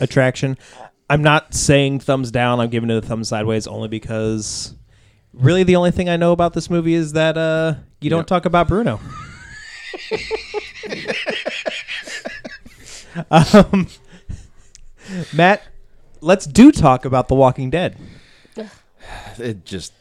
attraction. 0.00 0.58
I'm 1.08 1.22
not 1.22 1.54
saying 1.54 2.00
thumbs 2.00 2.30
down. 2.30 2.60
I'm 2.60 2.68
giving 2.68 2.90
it 2.90 3.02
a 3.02 3.06
thumb 3.06 3.24
sideways 3.24 3.66
only 3.66 3.88
because 3.88 4.74
really 5.32 5.62
the 5.62 5.76
only 5.76 5.90
thing 5.90 6.10
I 6.10 6.18
know 6.18 6.32
about 6.32 6.52
this 6.52 6.68
movie 6.68 6.92
is 6.92 7.14
that 7.14 7.38
uh, 7.38 7.76
you 8.02 8.10
don't 8.10 8.18
Yep. 8.18 8.26
talk 8.26 8.44
about 8.44 8.68
Bruno. 8.68 9.00
um, 13.30 13.88
Matt, 15.32 15.62
let's 16.20 16.44
do 16.44 16.70
talk 16.70 17.06
about 17.06 17.28
The 17.28 17.34
Walking 17.34 17.70
Dead. 17.70 17.96
it 19.38 19.64
just 19.64 19.94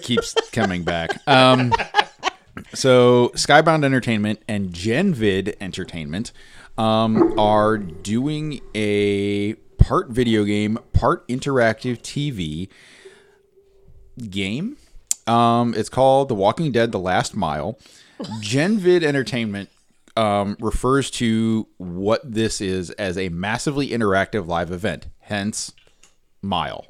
keeps 0.00 0.34
coming 0.50 0.82
back. 0.82 1.10
Um, 1.26 1.74
so 2.72 3.30
Skybound 3.34 3.84
Entertainment 3.84 4.40
and 4.48 4.70
Genvid 4.70 5.56
Entertainment 5.60 6.32
um, 6.78 7.38
are 7.38 7.78
doing 7.78 8.60
a 8.74 9.54
part 9.78 10.08
video 10.08 10.44
game, 10.44 10.78
part 10.92 11.26
interactive 11.28 12.00
TV 12.00 12.68
game. 14.30 14.76
Um, 15.26 15.74
it's 15.74 15.88
called 15.88 16.28
The 16.28 16.34
Walking 16.34 16.72
Dead: 16.72 16.92
The 16.92 16.98
Last 16.98 17.34
Mile. 17.34 17.78
Genvid 18.40 19.02
Entertainment 19.02 19.68
um, 20.16 20.56
refers 20.60 21.10
to 21.12 21.66
what 21.76 22.20
this 22.24 22.60
is 22.60 22.90
as 22.92 23.18
a 23.18 23.28
massively 23.28 23.88
interactive 23.88 24.46
live 24.46 24.70
event, 24.70 25.08
hence 25.20 25.72
Mile. 26.40 26.86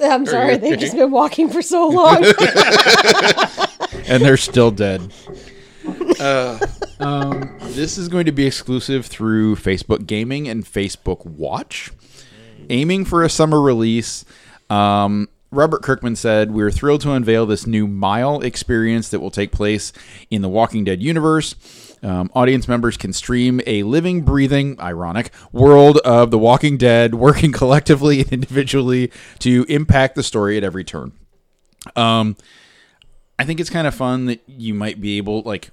I'm 0.00 0.26
sorry, 0.26 0.56
they've 0.56 0.78
just 0.78 0.96
been 0.96 1.10
walking 1.10 1.48
for 1.48 1.60
so 1.60 1.88
long. 1.88 2.22
and 4.08 4.22
they're 4.22 4.36
still 4.36 4.70
dead. 4.70 5.12
Uh, 6.20 6.58
um, 7.00 7.56
this 7.62 7.96
is 7.96 8.08
going 8.08 8.26
to 8.26 8.32
be 8.32 8.44
exclusive 8.44 9.06
through 9.06 9.56
Facebook 9.56 10.06
Gaming 10.06 10.48
and 10.48 10.64
Facebook 10.64 11.24
Watch. 11.24 11.90
Aiming 12.68 13.04
for 13.06 13.22
a 13.22 13.30
summer 13.30 13.60
release, 13.60 14.24
um, 14.68 15.28
Robert 15.50 15.82
Kirkman 15.82 16.16
said, 16.16 16.50
We're 16.50 16.70
thrilled 16.70 17.00
to 17.02 17.12
unveil 17.12 17.46
this 17.46 17.66
new 17.66 17.86
Mile 17.86 18.40
experience 18.42 19.08
that 19.10 19.20
will 19.20 19.30
take 19.30 19.52
place 19.52 19.92
in 20.30 20.42
the 20.42 20.48
Walking 20.48 20.84
Dead 20.84 21.02
universe. 21.02 21.54
Um, 22.02 22.30
audience 22.34 22.68
members 22.68 22.96
can 22.96 23.12
stream 23.12 23.60
a 23.66 23.82
living, 23.82 24.22
breathing, 24.22 24.78
ironic 24.80 25.32
world 25.52 25.98
of 25.98 26.30
The 26.30 26.38
Walking 26.38 26.76
Dead, 26.76 27.14
working 27.14 27.52
collectively 27.62 28.20
and 28.20 28.32
individually 28.32 29.10
to 29.40 29.64
impact 29.68 30.14
the 30.14 30.22
story 30.22 30.56
at 30.56 30.64
every 30.64 30.84
turn. 30.84 31.12
Um, 31.96 32.36
I 33.38 33.44
think 33.44 33.60
it's 33.60 33.70
kind 33.70 33.86
of 33.86 33.94
fun 33.94 34.26
that 34.26 34.42
you 34.46 34.74
might 34.74 35.00
be 35.00 35.18
able 35.18 35.42
like 35.42 35.70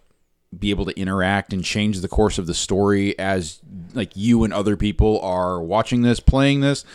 be 0.57 0.69
able 0.69 0.85
to 0.85 0.97
interact 0.99 1.53
and 1.53 1.63
change 1.63 1.99
the 1.99 2.07
course 2.07 2.37
of 2.37 2.47
the 2.47 2.53
story 2.53 3.17
as 3.19 3.59
like 3.93 4.11
you 4.15 4.43
and 4.43 4.53
other 4.53 4.77
people 4.77 5.19
are 5.21 5.61
watching 5.61 6.01
this, 6.01 6.19
playing 6.19 6.61
this. 6.61 6.85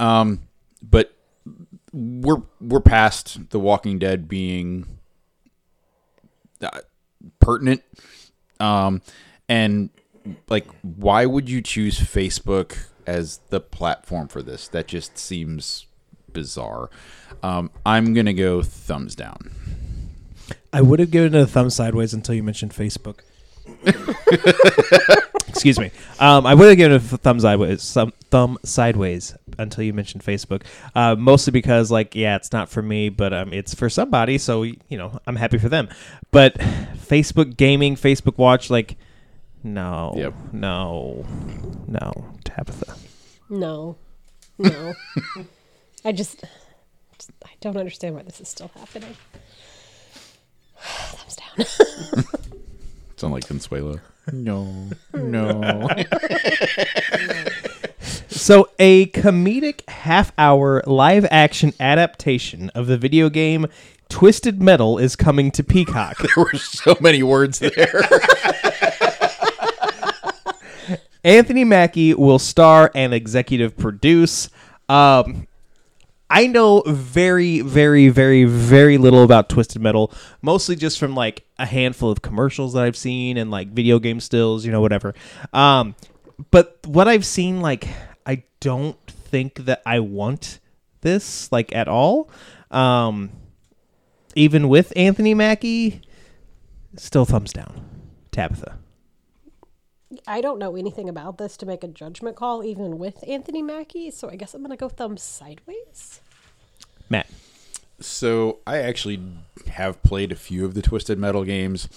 Um, 0.00 0.42
but 0.82 1.14
we're 1.92 2.42
we're 2.60 2.80
past 2.80 3.50
The 3.50 3.60
Walking 3.60 3.98
Dead 3.98 4.28
being 4.28 4.86
uh, 6.62 6.80
pertinent. 7.40 7.82
Um, 8.60 9.02
and 9.48 9.90
like, 10.48 10.66
why 10.82 11.26
would 11.26 11.48
you 11.48 11.62
choose 11.62 11.98
Facebook 11.98 12.76
as 13.06 13.40
the 13.50 13.60
platform 13.60 14.28
for 14.28 14.42
this? 14.42 14.68
That 14.68 14.88
just 14.88 15.18
seems 15.18 15.86
bizarre. 16.32 16.90
Um, 17.42 17.70
I'm 17.84 18.12
gonna 18.14 18.32
go 18.34 18.62
thumbs 18.62 19.14
down. 19.14 19.50
I 20.72 20.80
would 20.80 20.98
have 21.00 21.10
given 21.10 21.34
it 21.34 21.40
a 21.40 21.46
thumb 21.46 21.70
sideways 21.70 22.12
until 22.14 22.34
you 22.34 22.42
mentioned 22.42 22.72
Facebook. 22.72 23.20
Excuse 25.48 25.78
me. 25.78 25.90
Um, 26.20 26.46
I 26.46 26.54
would 26.54 26.68
have 26.68 26.76
given 26.76 26.92
it 26.96 27.12
a 27.12 27.16
thumb 27.18 27.40
sideways, 27.40 27.82
some 27.82 28.12
thumb 28.30 28.58
sideways 28.62 29.34
until 29.58 29.84
you 29.84 29.92
mentioned 29.92 30.22
Facebook. 30.22 30.62
Uh, 30.94 31.14
mostly 31.16 31.50
because, 31.50 31.90
like, 31.90 32.14
yeah, 32.14 32.36
it's 32.36 32.52
not 32.52 32.68
for 32.68 32.82
me, 32.82 33.08
but 33.08 33.32
um, 33.32 33.52
it's 33.52 33.74
for 33.74 33.88
somebody. 33.88 34.38
So 34.38 34.62
you 34.62 34.76
know, 34.90 35.18
I'm 35.26 35.36
happy 35.36 35.58
for 35.58 35.68
them. 35.68 35.88
But 36.30 36.54
Facebook 36.58 37.56
gaming, 37.56 37.96
Facebook 37.96 38.36
Watch, 38.38 38.68
like, 38.70 38.96
no, 39.64 40.12
Yep. 40.16 40.34
no, 40.52 41.24
no, 41.88 42.12
Tabitha. 42.44 42.94
No, 43.48 43.96
no. 44.58 44.94
I 46.04 46.12
just, 46.12 46.44
just, 47.18 47.30
I 47.44 47.48
don't 47.60 47.76
understand 47.76 48.14
why 48.14 48.22
this 48.22 48.40
is 48.40 48.48
still 48.48 48.70
happening. 48.78 49.16
Thumbs 50.86 51.36
down. 51.36 52.24
Sound 53.16 53.32
like 53.32 53.44
Consuela. 53.44 54.00
No, 54.32 54.88
no. 55.14 55.88
So, 58.28 58.68
a 58.78 59.06
comedic 59.06 59.88
half 59.88 60.30
hour 60.36 60.82
live 60.86 61.26
action 61.30 61.72
adaptation 61.80 62.70
of 62.70 62.86
the 62.86 62.98
video 62.98 63.28
game 63.28 63.66
Twisted 64.08 64.62
Metal 64.62 64.98
is 64.98 65.16
coming 65.16 65.50
to 65.52 65.64
Peacock. 65.64 66.18
there 66.36 66.44
were 66.44 66.58
so 66.58 66.96
many 67.00 67.22
words 67.22 67.58
there. 67.58 68.02
Anthony 71.24 71.64
Mackie 71.64 72.14
will 72.14 72.38
star 72.38 72.90
and 72.94 73.12
executive 73.12 73.76
produce. 73.76 74.48
Um, 74.88 75.48
I 76.28 76.46
know 76.48 76.82
very, 76.86 77.60
very, 77.60 78.08
very, 78.08 78.44
very 78.44 78.98
little 78.98 79.22
about 79.22 79.48
Twisted 79.48 79.80
Metal, 79.80 80.12
mostly 80.42 80.74
just 80.74 80.98
from 80.98 81.14
like 81.14 81.44
a 81.58 81.66
handful 81.66 82.10
of 82.10 82.22
commercials 82.22 82.72
that 82.72 82.82
I've 82.82 82.96
seen 82.96 83.36
and 83.36 83.50
like 83.50 83.68
video 83.68 83.98
game 83.98 84.20
stills, 84.20 84.66
you 84.66 84.72
know, 84.72 84.80
whatever. 84.80 85.14
Um, 85.52 85.94
but 86.50 86.78
what 86.84 87.06
I've 87.08 87.24
seen, 87.24 87.60
like, 87.60 87.88
I 88.26 88.42
don't 88.60 88.98
think 89.06 89.66
that 89.66 89.82
I 89.86 90.00
want 90.00 90.58
this 91.00 91.50
like 91.52 91.74
at 91.74 91.86
all. 91.86 92.28
Um, 92.70 93.30
even 94.34 94.68
with 94.68 94.92
Anthony 94.96 95.34
Mackie, 95.34 96.02
still 96.96 97.24
thumbs 97.24 97.52
down. 97.52 97.84
Tabitha. 98.32 98.78
I 100.26 100.40
don't 100.40 100.58
know 100.58 100.76
anything 100.76 101.08
about 101.08 101.38
this 101.38 101.56
to 101.58 101.66
make 101.66 101.82
a 101.82 101.88
judgment 101.88 102.36
call, 102.36 102.64
even 102.64 102.98
with 102.98 103.26
Anthony 103.26 103.62
Mackie. 103.62 104.10
So 104.10 104.30
I 104.30 104.36
guess 104.36 104.54
I'm 104.54 104.62
gonna 104.62 104.76
go 104.76 104.88
thumbs 104.88 105.22
sideways. 105.22 106.20
Matt. 107.08 107.28
So 108.00 108.58
I 108.66 108.78
actually 108.78 109.20
have 109.68 110.02
played 110.02 110.30
a 110.30 110.36
few 110.36 110.64
of 110.64 110.74
the 110.74 110.82
Twisted 110.82 111.18
Metal 111.18 111.44
games. 111.44 111.88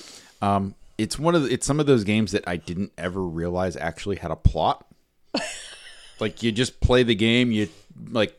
Um, 0.42 0.76
it's 0.98 1.20
one 1.20 1.36
of 1.36 1.44
the, 1.44 1.54
it's 1.54 1.66
some 1.66 1.80
of 1.80 1.86
those 1.86 2.04
games 2.04 2.32
that 2.32 2.48
I 2.48 2.58
didn't 2.58 2.92
ever 2.98 3.22
realize 3.22 3.76
actually 3.76 4.18
had 4.18 4.32
a 4.32 4.36
plot. 4.36 4.86
like 6.20 6.42
you 6.42 6.52
just 6.52 6.80
play 6.80 7.04
the 7.04 7.16
game, 7.16 7.52
you 7.52 7.70
like 8.10 8.38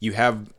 you 0.00 0.12
have 0.12 0.52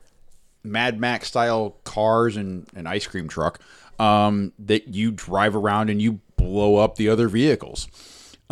Mad 0.63 0.99
Max 0.99 1.27
style 1.27 1.75
cars 1.83 2.37
and 2.37 2.67
an 2.75 2.87
ice 2.87 3.07
cream 3.07 3.27
truck 3.27 3.59
um, 3.99 4.53
that 4.59 4.89
you 4.89 5.11
drive 5.11 5.55
around 5.55 5.89
and 5.89 6.01
you 6.01 6.19
blow 6.35 6.77
up 6.77 6.95
the 6.95 7.09
other 7.09 7.27
vehicles. 7.27 7.87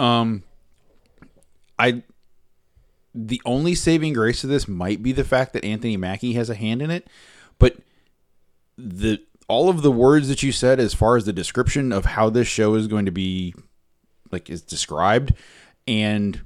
Um, 0.02 0.44
I 1.78 2.04
the 3.14 3.42
only 3.46 3.76
saving 3.76 4.14
grace 4.14 4.44
of 4.44 4.50
this 4.50 4.68
might 4.68 5.04
be 5.04 5.12
the 5.12 5.24
fact 5.24 5.54
that 5.54 5.66
Anthony 5.66 5.98
Mackie 5.98 6.34
has 6.34 6.50
a 6.50 6.56
hand 6.56 6.82
in 6.82 6.90
it, 6.90 7.08
but 7.60 7.78
the 8.78 9.22
all 9.48 9.70
of 9.70 9.82
the 9.82 9.92
words 9.92 10.28
that 10.30 10.42
you 10.42 10.52
said 10.52 10.80
as 10.80 10.94
far 10.94 11.18
as 11.18 11.26
the 11.26 11.34
description 11.34 11.92
of 11.92 12.06
how 12.06 12.30
this 12.30 12.48
show 12.48 12.74
is 12.76 12.88
going 12.88 13.06
to 13.06 13.12
be 13.12 13.54
like 14.32 14.50
is 14.50 14.62
described 14.62 15.34
and 15.88 16.42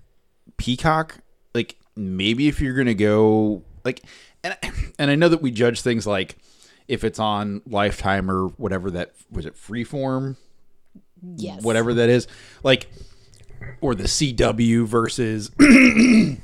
Peacock 0.58 1.20
like 1.54 1.76
maybe 1.96 2.48
if 2.48 2.60
you're 2.60 2.74
going 2.74 2.88
to 2.88 2.96
go 2.96 3.64
like 3.84 4.02
and 4.44 4.58
and 5.00 5.12
I 5.12 5.16
know 5.16 5.30
that 5.30 5.42
we 5.42 5.52
judge 5.52 5.82
things 5.82 6.08
like 6.08 6.36
if 6.88 7.04
it's 7.04 7.20
on 7.20 7.62
Lifetime 7.68 8.30
or 8.30 8.48
whatever 8.58 8.90
that 8.92 9.14
was 9.32 9.46
it 9.46 9.56
Freeform 9.56 10.36
Yes. 11.38 11.64
whatever 11.64 11.94
that 11.96 12.10
is 12.10 12.28
like 12.64 12.88
or 13.82 13.96
the 13.96 14.04
CW 14.04 14.86
versus 14.86 15.52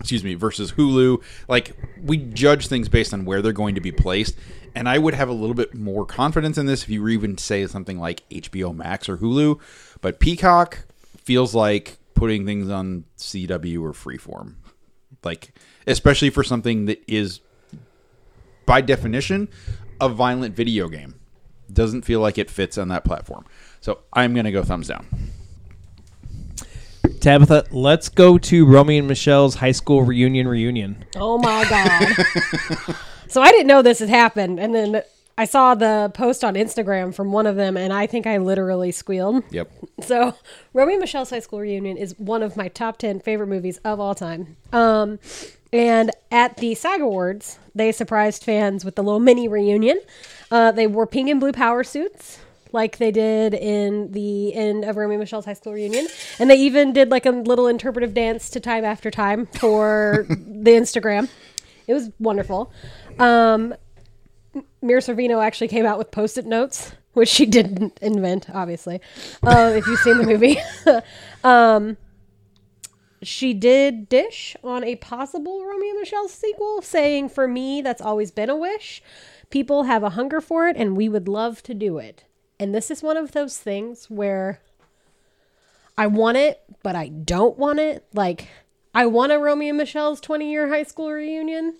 excuse 0.00 0.24
me 0.24 0.34
versus 0.34 0.72
Hulu 0.72 1.22
like 1.48 1.76
we 2.02 2.16
judge 2.18 2.68
things 2.68 2.88
based 2.88 3.14
on 3.14 3.24
where 3.24 3.42
they're 3.42 3.52
going 3.52 3.74
to 3.74 3.80
be 3.80 3.92
placed. 3.92 4.36
And 4.74 4.88
I 4.88 4.98
would 4.98 5.14
have 5.14 5.30
a 5.30 5.32
little 5.32 5.54
bit 5.54 5.74
more 5.74 6.04
confidence 6.04 6.58
in 6.58 6.66
this 6.66 6.82
if 6.82 6.90
you 6.90 7.02
were 7.02 7.08
even 7.08 7.38
say 7.38 7.66
something 7.66 7.98
like 7.98 8.28
HBO 8.28 8.76
Max 8.76 9.08
or 9.08 9.16
Hulu. 9.16 9.58
But 10.02 10.20
Peacock 10.20 10.84
feels 11.16 11.54
like 11.54 11.96
putting 12.12 12.44
things 12.44 12.68
on 12.68 13.04
CW 13.16 13.82
or 13.82 13.92
Freeform. 13.92 14.56
Like 15.24 15.54
especially 15.86 16.30
for 16.30 16.44
something 16.44 16.86
that 16.86 17.02
is 17.08 17.40
by 18.66 18.80
definition 18.80 19.48
a 20.00 20.08
violent 20.08 20.54
video 20.54 20.88
game. 20.88 21.14
Doesn't 21.72 22.02
feel 22.02 22.20
like 22.20 22.38
it 22.38 22.50
fits 22.50 22.76
on 22.76 22.88
that 22.88 23.04
platform. 23.04 23.46
So 23.80 24.00
I'm 24.12 24.34
going 24.34 24.44
to 24.44 24.52
go 24.52 24.62
thumbs 24.62 24.88
down 24.88 25.06
Tabitha, 27.26 27.64
let's 27.72 28.08
go 28.08 28.38
to 28.38 28.64
Romy 28.64 28.98
and 28.98 29.08
Michelle's 29.08 29.56
high 29.56 29.72
school 29.72 30.04
reunion 30.04 30.46
reunion. 30.46 31.04
Oh 31.16 31.38
my 31.38 31.68
god. 31.68 32.94
so 33.26 33.42
I 33.42 33.50
didn't 33.50 33.66
know 33.66 33.82
this 33.82 33.98
had 33.98 34.08
happened, 34.08 34.60
and 34.60 34.72
then 34.72 35.02
I 35.36 35.44
saw 35.44 35.74
the 35.74 36.12
post 36.14 36.44
on 36.44 36.54
Instagram 36.54 37.12
from 37.12 37.32
one 37.32 37.48
of 37.48 37.56
them, 37.56 37.76
and 37.76 37.92
I 37.92 38.06
think 38.06 38.28
I 38.28 38.36
literally 38.36 38.92
squealed. 38.92 39.42
Yep. 39.50 39.68
So, 40.02 40.36
Romy 40.72 40.92
and 40.92 41.00
Michelle's 41.00 41.30
High 41.30 41.40
School 41.40 41.58
Reunion 41.58 41.96
is 41.96 42.16
one 42.16 42.44
of 42.44 42.56
my 42.56 42.68
top 42.68 42.98
10 42.98 43.18
favorite 43.18 43.48
movies 43.48 43.78
of 43.78 43.98
all 43.98 44.14
time. 44.14 44.56
Um, 44.72 45.18
and 45.72 46.12
at 46.30 46.58
the 46.58 46.76
SAG 46.76 47.00
Awards, 47.00 47.58
they 47.74 47.90
surprised 47.90 48.44
fans 48.44 48.84
with 48.84 48.96
a 49.00 49.02
little 49.02 49.18
mini 49.18 49.48
reunion. 49.48 49.98
Uh, 50.48 50.70
they 50.70 50.86
wore 50.86 51.08
pink 51.08 51.28
and 51.28 51.40
blue 51.40 51.50
power 51.50 51.82
suits 51.82 52.38
like 52.76 52.98
they 52.98 53.10
did 53.10 53.54
in 53.54 54.12
the 54.12 54.54
end 54.54 54.84
of 54.84 54.96
Romy 54.96 55.14
and 55.14 55.20
Michelle's 55.20 55.46
High 55.46 55.54
School 55.54 55.72
Reunion. 55.72 56.06
And 56.38 56.48
they 56.48 56.56
even 56.56 56.92
did 56.92 57.10
like 57.10 57.26
a 57.26 57.30
little 57.30 57.66
interpretive 57.66 58.14
dance 58.14 58.48
to 58.50 58.60
Time 58.60 58.84
After 58.84 59.10
Time 59.10 59.46
for 59.46 60.26
the 60.28 60.70
Instagram. 60.70 61.28
It 61.88 61.94
was 61.94 62.10
wonderful. 62.20 62.70
Um, 63.18 63.74
Mira 64.82 65.00
Sorvino 65.00 65.42
actually 65.42 65.68
came 65.68 65.86
out 65.86 65.98
with 65.98 66.10
post-it 66.10 66.46
notes, 66.46 66.92
which 67.14 67.28
she 67.28 67.46
didn't 67.46 67.98
invent, 68.00 68.48
obviously. 68.52 69.00
Uh, 69.42 69.72
if 69.74 69.86
you've 69.86 70.00
seen 70.00 70.18
the 70.18 70.24
movie, 70.24 70.58
um, 71.44 71.96
she 73.22 73.54
did 73.54 74.08
dish 74.08 74.56
on 74.62 74.84
a 74.84 74.96
possible 74.96 75.64
Romy 75.64 75.90
and 75.90 75.98
Michelle 75.98 76.28
sequel, 76.28 76.82
saying, 76.82 77.30
"For 77.30 77.48
me, 77.48 77.80
that's 77.80 78.02
always 78.02 78.30
been 78.30 78.50
a 78.50 78.56
wish. 78.56 79.02
People 79.48 79.84
have 79.84 80.02
a 80.02 80.10
hunger 80.10 80.40
for 80.40 80.68
it, 80.68 80.76
and 80.76 80.96
we 80.96 81.08
would 81.08 81.26
love 81.26 81.62
to 81.64 81.74
do 81.74 81.98
it." 81.98 82.24
And 82.58 82.74
this 82.74 82.90
is 82.90 83.02
one 83.02 83.16
of 83.16 83.32
those 83.32 83.58
things 83.58 84.06
where 84.08 84.60
I 85.98 86.06
want 86.06 86.36
it, 86.36 86.62
but 86.82 86.96
I 86.96 87.08
don't 87.08 87.58
want 87.58 87.78
it. 87.78 88.06
Like, 88.14 88.48
I 88.94 89.06
want 89.06 89.32
a 89.32 89.38
Romy 89.38 89.68
and 89.68 89.78
Michelle's 89.78 90.20
20 90.20 90.50
year 90.50 90.68
high 90.68 90.82
school 90.82 91.10
reunion, 91.10 91.78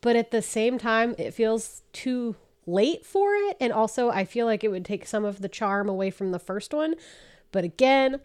but 0.00 0.16
at 0.16 0.30
the 0.30 0.42
same 0.42 0.78
time, 0.78 1.14
it 1.18 1.32
feels 1.32 1.82
too 1.92 2.36
late 2.66 3.06
for 3.06 3.34
it. 3.34 3.56
And 3.60 3.72
also, 3.72 4.10
I 4.10 4.24
feel 4.24 4.46
like 4.46 4.64
it 4.64 4.70
would 4.70 4.84
take 4.84 5.06
some 5.06 5.24
of 5.24 5.42
the 5.42 5.48
charm 5.48 5.88
away 5.88 6.10
from 6.10 6.32
the 6.32 6.38
first 6.38 6.74
one. 6.74 6.94
But 7.52 7.64
again, 7.64 8.20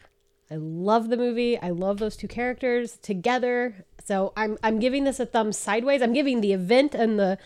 I 0.50 0.56
love 0.56 1.10
the 1.10 1.18
movie. 1.18 1.60
I 1.60 1.70
love 1.70 1.98
those 1.98 2.16
two 2.16 2.28
characters 2.28 2.98
together. 2.98 3.86
So 4.04 4.34
I'm 4.38 4.58
I'm 4.64 4.80
giving 4.80 5.04
this 5.04 5.20
a 5.20 5.26
thumb 5.26 5.52
sideways. 5.52 6.02
I'm 6.02 6.14
giving 6.14 6.42
the 6.42 6.54
event 6.54 6.94
and 6.94 7.20
the 7.20 7.38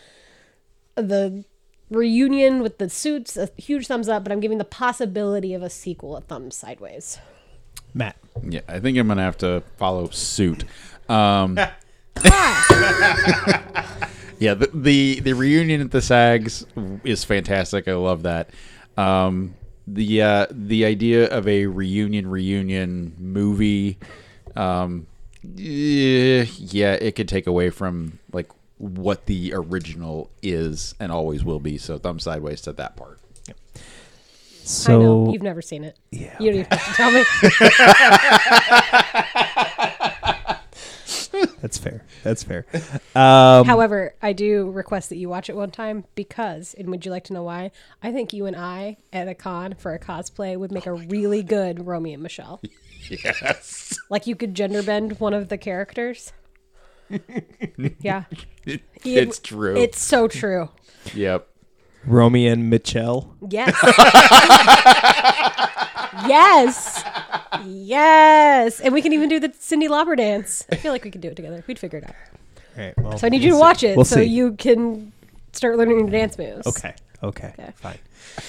the 0.96 1.44
reunion 1.90 2.62
with 2.62 2.78
the 2.78 2.88
suits 2.88 3.36
a 3.36 3.50
huge 3.56 3.86
thumbs 3.86 4.08
up, 4.08 4.22
but 4.24 4.32
I'm 4.32 4.40
giving 4.40 4.58
the 4.58 4.64
possibility 4.64 5.54
of 5.54 5.62
a 5.62 5.70
sequel 5.70 6.16
a 6.16 6.20
thumb 6.20 6.50
sideways. 6.50 7.18
Matt. 7.92 8.16
Yeah, 8.42 8.60
I 8.68 8.78
think 8.80 8.96
I'm 8.96 9.08
gonna 9.08 9.22
have 9.22 9.38
to 9.38 9.62
follow 9.76 10.08
suit. 10.10 10.64
Um, 11.08 11.58
Yeah, 14.40 14.54
the, 14.54 14.70
the 14.72 15.20
the 15.20 15.34
reunion 15.34 15.82
at 15.82 15.90
the 15.90 16.00
SAGs 16.00 16.64
is 17.04 17.24
fantastic. 17.24 17.86
I 17.86 17.92
love 17.92 18.22
that. 18.22 18.48
Um, 18.96 19.54
the 19.86 20.22
uh, 20.22 20.46
the 20.50 20.86
idea 20.86 21.28
of 21.28 21.46
a 21.46 21.66
reunion 21.66 22.26
reunion 22.26 23.14
movie, 23.18 23.98
um, 24.56 25.06
yeah, 25.42 26.92
it 26.94 27.16
could 27.16 27.28
take 27.28 27.46
away 27.46 27.68
from 27.68 28.18
like 28.32 28.48
what 28.80 29.26
the 29.26 29.52
original 29.54 30.30
is 30.42 30.94
and 30.98 31.12
always 31.12 31.44
will 31.44 31.60
be. 31.60 31.76
So 31.76 31.98
thumb 31.98 32.18
sideways 32.18 32.62
to 32.62 32.72
that 32.72 32.96
part. 32.96 33.18
I 33.48 33.52
know 33.52 33.56
So 34.64 35.32
you've 35.32 35.42
never 35.42 35.60
seen 35.62 35.84
it. 35.84 35.98
Yeah, 36.10 36.36
You 36.40 36.50
don't 36.52 36.60
even 36.60 36.66
have 36.70 36.86
to 36.86 36.92
tell 36.94 37.10
me. 37.10 37.24
that's 41.60 41.76
fair. 41.78 42.04
That's 42.22 42.42
fair. 42.42 42.66
Um, 43.12 43.66
However, 43.66 44.14
I 44.22 44.32
do 44.32 44.70
request 44.70 45.08
that 45.08 45.16
you 45.16 45.28
watch 45.28 45.50
it 45.50 45.56
one 45.56 45.72
time 45.72 46.04
because, 46.14 46.74
and 46.78 46.88
would 46.90 47.04
you 47.04 47.10
like 47.10 47.24
to 47.24 47.32
know 47.32 47.42
why? 47.42 47.72
I 48.04 48.12
think 48.12 48.32
you 48.32 48.46
and 48.46 48.54
I 48.54 48.98
at 49.12 49.26
a 49.26 49.34
con 49.34 49.74
for 49.74 49.92
a 49.92 49.98
cosplay 49.98 50.56
would 50.56 50.70
make 50.70 50.86
a 50.86 50.92
really 50.94 51.42
good 51.42 51.86
Romy 51.86 52.14
and 52.14 52.22
Michelle. 52.22 52.60
Yes, 53.08 53.98
Like 54.10 54.26
you 54.28 54.36
could 54.36 54.54
gender 54.54 54.82
bend 54.84 55.18
one 55.18 55.34
of 55.34 55.48
the 55.48 55.58
characters. 55.58 56.32
Yeah, 58.00 58.24
it, 58.66 58.80
It- 59.04 59.04
it's 59.04 59.38
true. 59.38 59.76
It's 59.76 60.00
so 60.00 60.28
true. 60.28 60.68
yep. 61.14 61.46
Romy 62.06 62.46
and 62.48 62.70
Mitchell. 62.70 63.34
Yes. 63.50 63.74
yes. 66.26 67.04
Yes. 67.64 68.80
And 68.80 68.94
we 68.94 69.02
can 69.02 69.12
even 69.12 69.28
do 69.28 69.38
the 69.40 69.48
Cyndi 69.50 69.88
Lauper 69.88 70.16
dance. 70.16 70.64
I 70.72 70.76
feel 70.76 70.92
like 70.92 71.04
we 71.04 71.10
could 71.10 71.20
do 71.20 71.28
it 71.28 71.36
together. 71.36 71.62
We'd 71.66 71.78
figure 71.78 71.98
it 71.98 72.04
out. 72.04 72.14
All 72.78 72.84
right. 72.84 72.98
Well, 72.98 73.18
So 73.18 73.26
I 73.26 73.30
need 73.30 73.42
you 73.42 73.50
to 73.52 73.58
watch 73.58 73.82
it 73.82 73.96
We'll 73.96 74.04
so 74.04 74.16
see. 74.16 74.24
you 74.24 74.52
can 74.52 75.12
start 75.52 75.76
learning 75.76 75.98
your 76.00 76.08
dance 76.10 76.38
moves. 76.38 76.66
Okay. 76.66 76.94
Okay. 77.22 77.52
Okay. 77.58 77.72
Fine. 77.76 77.98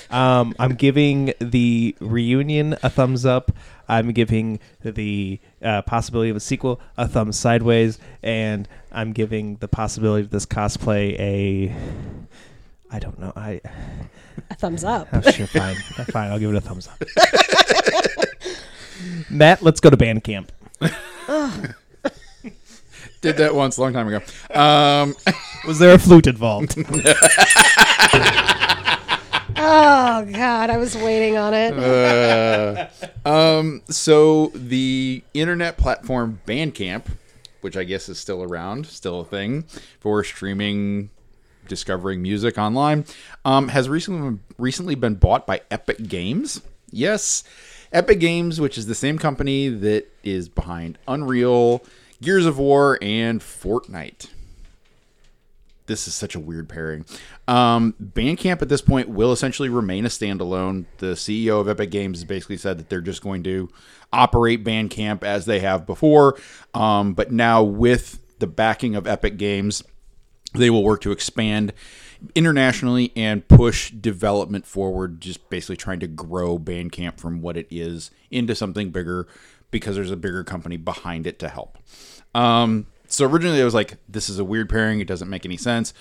Um, 0.09 0.55
I'm 0.59 0.75
giving 0.75 1.33
the 1.39 1.95
reunion 1.99 2.77
a 2.83 2.89
thumbs 2.89 3.25
up. 3.25 3.51
I'm 3.89 4.11
giving 4.11 4.59
the 4.83 5.39
uh, 5.61 5.81
possibility 5.81 6.29
of 6.29 6.37
a 6.37 6.39
sequel 6.39 6.79
a 6.97 7.07
thumbs 7.07 7.37
sideways, 7.37 7.99
and 8.23 8.67
I'm 8.91 9.11
giving 9.11 9.57
the 9.57 9.67
possibility 9.67 10.23
of 10.23 10.29
this 10.29 10.45
cosplay 10.45 11.19
a. 11.19 11.75
I 12.89 12.99
don't 12.99 13.19
know. 13.19 13.33
I 13.35 13.61
A 14.49 14.55
thumbs 14.55 14.83
up. 14.83 15.07
oh, 15.13 15.21
sure 15.31 15.47
fine. 15.47 15.75
fine. 15.75 16.31
I'll 16.31 16.39
give 16.39 16.49
it 16.49 16.55
a 16.55 16.61
thumbs 16.61 16.87
up. 16.87 17.01
Matt, 19.29 19.61
let's 19.61 19.79
go 19.79 19.89
to 19.89 19.97
band 19.97 20.23
camp. 20.23 20.51
Did 23.21 23.37
that 23.37 23.53
once 23.53 23.77
a 23.77 23.81
long 23.81 23.93
time 23.93 24.07
ago. 24.07 24.19
Um, 24.59 25.15
Was 25.67 25.77
there 25.79 25.93
a 25.93 25.99
flute 25.99 26.25
involved? 26.27 26.75
Oh 29.63 30.25
God, 30.25 30.71
I 30.71 30.77
was 30.77 30.97
waiting 30.97 31.37
on 31.37 31.53
it. 31.53 31.73
Uh, 31.77 32.87
um, 33.29 33.83
so 33.89 34.47
the 34.55 35.23
internet 35.35 35.77
platform 35.77 36.39
Bandcamp, 36.47 37.05
which 37.61 37.77
I 37.77 37.83
guess 37.83 38.09
is 38.09 38.17
still 38.17 38.41
around, 38.41 38.87
still 38.87 39.19
a 39.19 39.23
thing 39.23 39.65
for 39.99 40.23
streaming, 40.23 41.11
discovering 41.67 42.23
music 42.23 42.57
online, 42.57 43.05
um, 43.45 43.67
has 43.67 43.87
recently 43.87 44.39
recently 44.57 44.95
been 44.95 45.13
bought 45.13 45.45
by 45.45 45.61
Epic 45.69 46.07
Games. 46.07 46.61
Yes, 46.89 47.43
Epic 47.93 48.19
Games, 48.19 48.59
which 48.59 48.79
is 48.79 48.87
the 48.87 48.95
same 48.95 49.19
company 49.19 49.69
that 49.69 50.07
is 50.23 50.49
behind 50.49 50.97
Unreal, 51.07 51.83
Gears 52.19 52.47
of 52.47 52.57
War, 52.57 52.97
and 52.99 53.41
Fortnite 53.41 54.27
this 55.91 56.07
is 56.07 56.15
such 56.15 56.35
a 56.35 56.39
weird 56.39 56.69
pairing. 56.69 57.05
Um, 57.47 57.93
Bandcamp 58.01 58.61
at 58.61 58.69
this 58.69 58.81
point 58.81 59.09
will 59.09 59.31
essentially 59.31 59.69
remain 59.69 60.05
a 60.05 60.09
standalone. 60.09 60.85
The 60.97 61.13
CEO 61.13 61.59
of 61.59 61.67
Epic 61.67 61.91
Games 61.91 62.19
has 62.19 62.25
basically 62.25 62.57
said 62.57 62.77
that 62.79 62.89
they're 62.89 63.01
just 63.01 63.21
going 63.21 63.43
to 63.43 63.69
operate 64.13 64.63
Bandcamp 64.63 65.23
as 65.23 65.45
they 65.45 65.59
have 65.59 65.85
before, 65.85 66.37
um, 66.73 67.13
but 67.13 67.31
now 67.31 67.61
with 67.61 68.19
the 68.39 68.47
backing 68.47 68.95
of 68.95 69.05
Epic 69.05 69.37
Games, 69.37 69.83
they 70.53 70.69
will 70.69 70.83
work 70.83 71.01
to 71.01 71.11
expand 71.11 71.73
internationally 72.35 73.11
and 73.15 73.47
push 73.47 73.91
development 73.91 74.65
forward, 74.65 75.19
just 75.21 75.49
basically 75.49 75.77
trying 75.77 75.99
to 75.99 76.07
grow 76.07 76.57
Bandcamp 76.57 77.19
from 77.19 77.41
what 77.41 77.57
it 77.57 77.67
is 77.69 78.11
into 78.29 78.55
something 78.55 78.91
bigger 78.91 79.27
because 79.71 79.95
there's 79.95 80.11
a 80.11 80.17
bigger 80.17 80.43
company 80.43 80.77
behind 80.77 81.25
it 81.25 81.39
to 81.39 81.49
help. 81.49 81.77
Um, 82.35 82.87
so 83.11 83.25
originally 83.25 83.61
I 83.61 83.65
was 83.65 83.73
like, 83.73 83.97
this 84.09 84.29
is 84.29 84.39
a 84.39 84.43
weird 84.43 84.69
pairing. 84.69 84.99
It 84.99 85.07
doesn't 85.07 85.29
make 85.29 85.45
any 85.45 85.57
sense. 85.57 85.93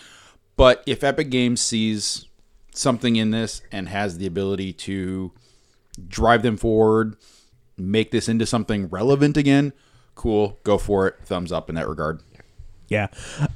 But 0.56 0.82
if 0.86 1.02
Epic 1.04 1.30
Games 1.30 1.60
sees 1.60 2.26
something 2.74 3.16
in 3.16 3.30
this 3.30 3.62
and 3.72 3.88
has 3.88 4.18
the 4.18 4.26
ability 4.26 4.72
to 4.74 5.32
drive 6.08 6.42
them 6.42 6.56
forward, 6.56 7.16
make 7.76 8.10
this 8.10 8.28
into 8.28 8.46
something 8.46 8.88
relevant 8.88 9.36
again, 9.36 9.72
cool, 10.14 10.58
go 10.64 10.78
for 10.78 11.06
it. 11.08 11.16
Thumbs 11.24 11.50
up 11.52 11.68
in 11.68 11.74
that 11.76 11.88
regard. 11.88 12.20
yeah, 12.88 13.06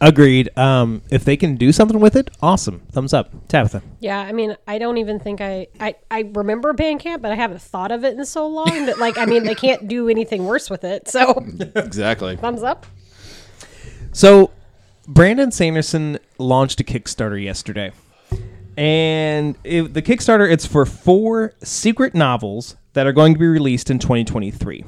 agreed. 0.00 0.48
Um, 0.56 1.02
if 1.10 1.24
they 1.24 1.36
can 1.36 1.56
do 1.56 1.72
something 1.72 2.00
with 2.00 2.16
it, 2.16 2.30
awesome. 2.40 2.80
Thumbs 2.92 3.12
up. 3.12 3.30
Tabitha. 3.48 3.82
Yeah, 4.00 4.18
I 4.20 4.32
mean, 4.32 4.56
I 4.66 4.78
don't 4.78 4.96
even 4.98 5.18
think 5.20 5.40
I, 5.40 5.66
I 5.78 5.96
I 6.10 6.30
remember 6.34 6.72
Bandcamp, 6.72 7.20
but 7.20 7.32
I 7.32 7.34
haven't 7.34 7.60
thought 7.60 7.92
of 7.92 8.04
it 8.04 8.16
in 8.16 8.24
so 8.24 8.46
long 8.46 8.86
that 8.86 8.98
like 8.98 9.18
I 9.18 9.26
mean 9.26 9.44
they 9.44 9.54
can't 9.54 9.86
do 9.88 10.08
anything 10.08 10.44
worse 10.44 10.70
with 10.70 10.84
it. 10.84 11.08
So 11.08 11.44
Exactly. 11.76 12.36
thumbs 12.36 12.62
up. 12.62 12.86
So, 14.14 14.52
Brandon 15.08 15.50
Sanderson 15.50 16.20
launched 16.38 16.78
a 16.78 16.84
Kickstarter 16.84 17.42
yesterday, 17.42 17.90
and 18.76 19.56
it, 19.64 19.92
the 19.92 20.02
Kickstarter 20.02 20.48
it's 20.48 20.64
for 20.64 20.86
four 20.86 21.52
secret 21.64 22.14
novels 22.14 22.76
that 22.92 23.08
are 23.08 23.12
going 23.12 23.32
to 23.32 23.40
be 23.40 23.46
released 23.48 23.90
in 23.90 23.98
2023. 23.98 24.84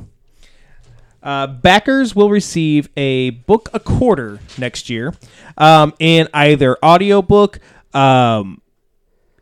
Uh, 1.24 1.48
backers 1.48 2.14
will 2.14 2.30
receive 2.30 2.88
a 2.96 3.30
book 3.30 3.68
a 3.74 3.80
quarter 3.80 4.38
next 4.58 4.88
year 4.88 5.12
um, 5.58 5.92
in 5.98 6.28
either 6.32 6.78
audiobook, 6.84 7.58
um, 7.94 8.62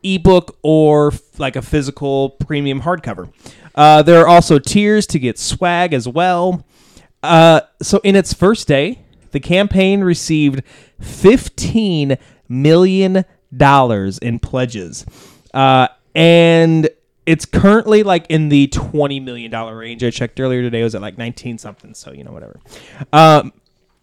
ebook, 0.03 0.57
or 0.63 1.09
f- 1.09 1.39
like 1.39 1.57
a 1.57 1.63
physical 1.63 2.31
premium 2.31 2.81
hardcover. 2.81 3.31
Uh, 3.75 4.01
there 4.01 4.23
are 4.23 4.29
also 4.29 4.59
tiers 4.59 5.07
to 5.07 5.19
get 5.19 5.39
swag 5.39 5.93
as 5.93 6.09
well. 6.09 6.65
Uh, 7.23 7.61
so 7.83 8.01
in 8.03 8.17
its 8.17 8.33
first 8.33 8.67
day, 8.67 9.04
the 9.35 9.41
campaign 9.41 10.01
received 10.03 10.63
fifteen 10.99 12.17
million 12.49 13.27
dollars 13.55 14.17
in 14.17 14.39
pledges, 14.39 15.05
uh, 15.53 15.89
and 16.15 16.89
it's 17.27 17.45
currently 17.45 18.03
like 18.03 18.27
in 18.31 18.49
the 18.49 18.69
twenty 18.69 19.21
million 19.21 19.51
dollar 19.51 19.77
range. 19.77 20.03
I 20.03 20.09
checked 20.11 20.41
earlier 20.41 20.63
today; 20.63 20.81
it 20.81 20.85
was 20.85 20.95
at 20.95 21.03
like 21.03 21.19
nineteen 21.19 21.59
something. 21.59 21.93
So 21.93 22.13
you 22.13 22.25
know 22.25 22.33
whatever. 22.33 22.59
Um, 23.13 23.53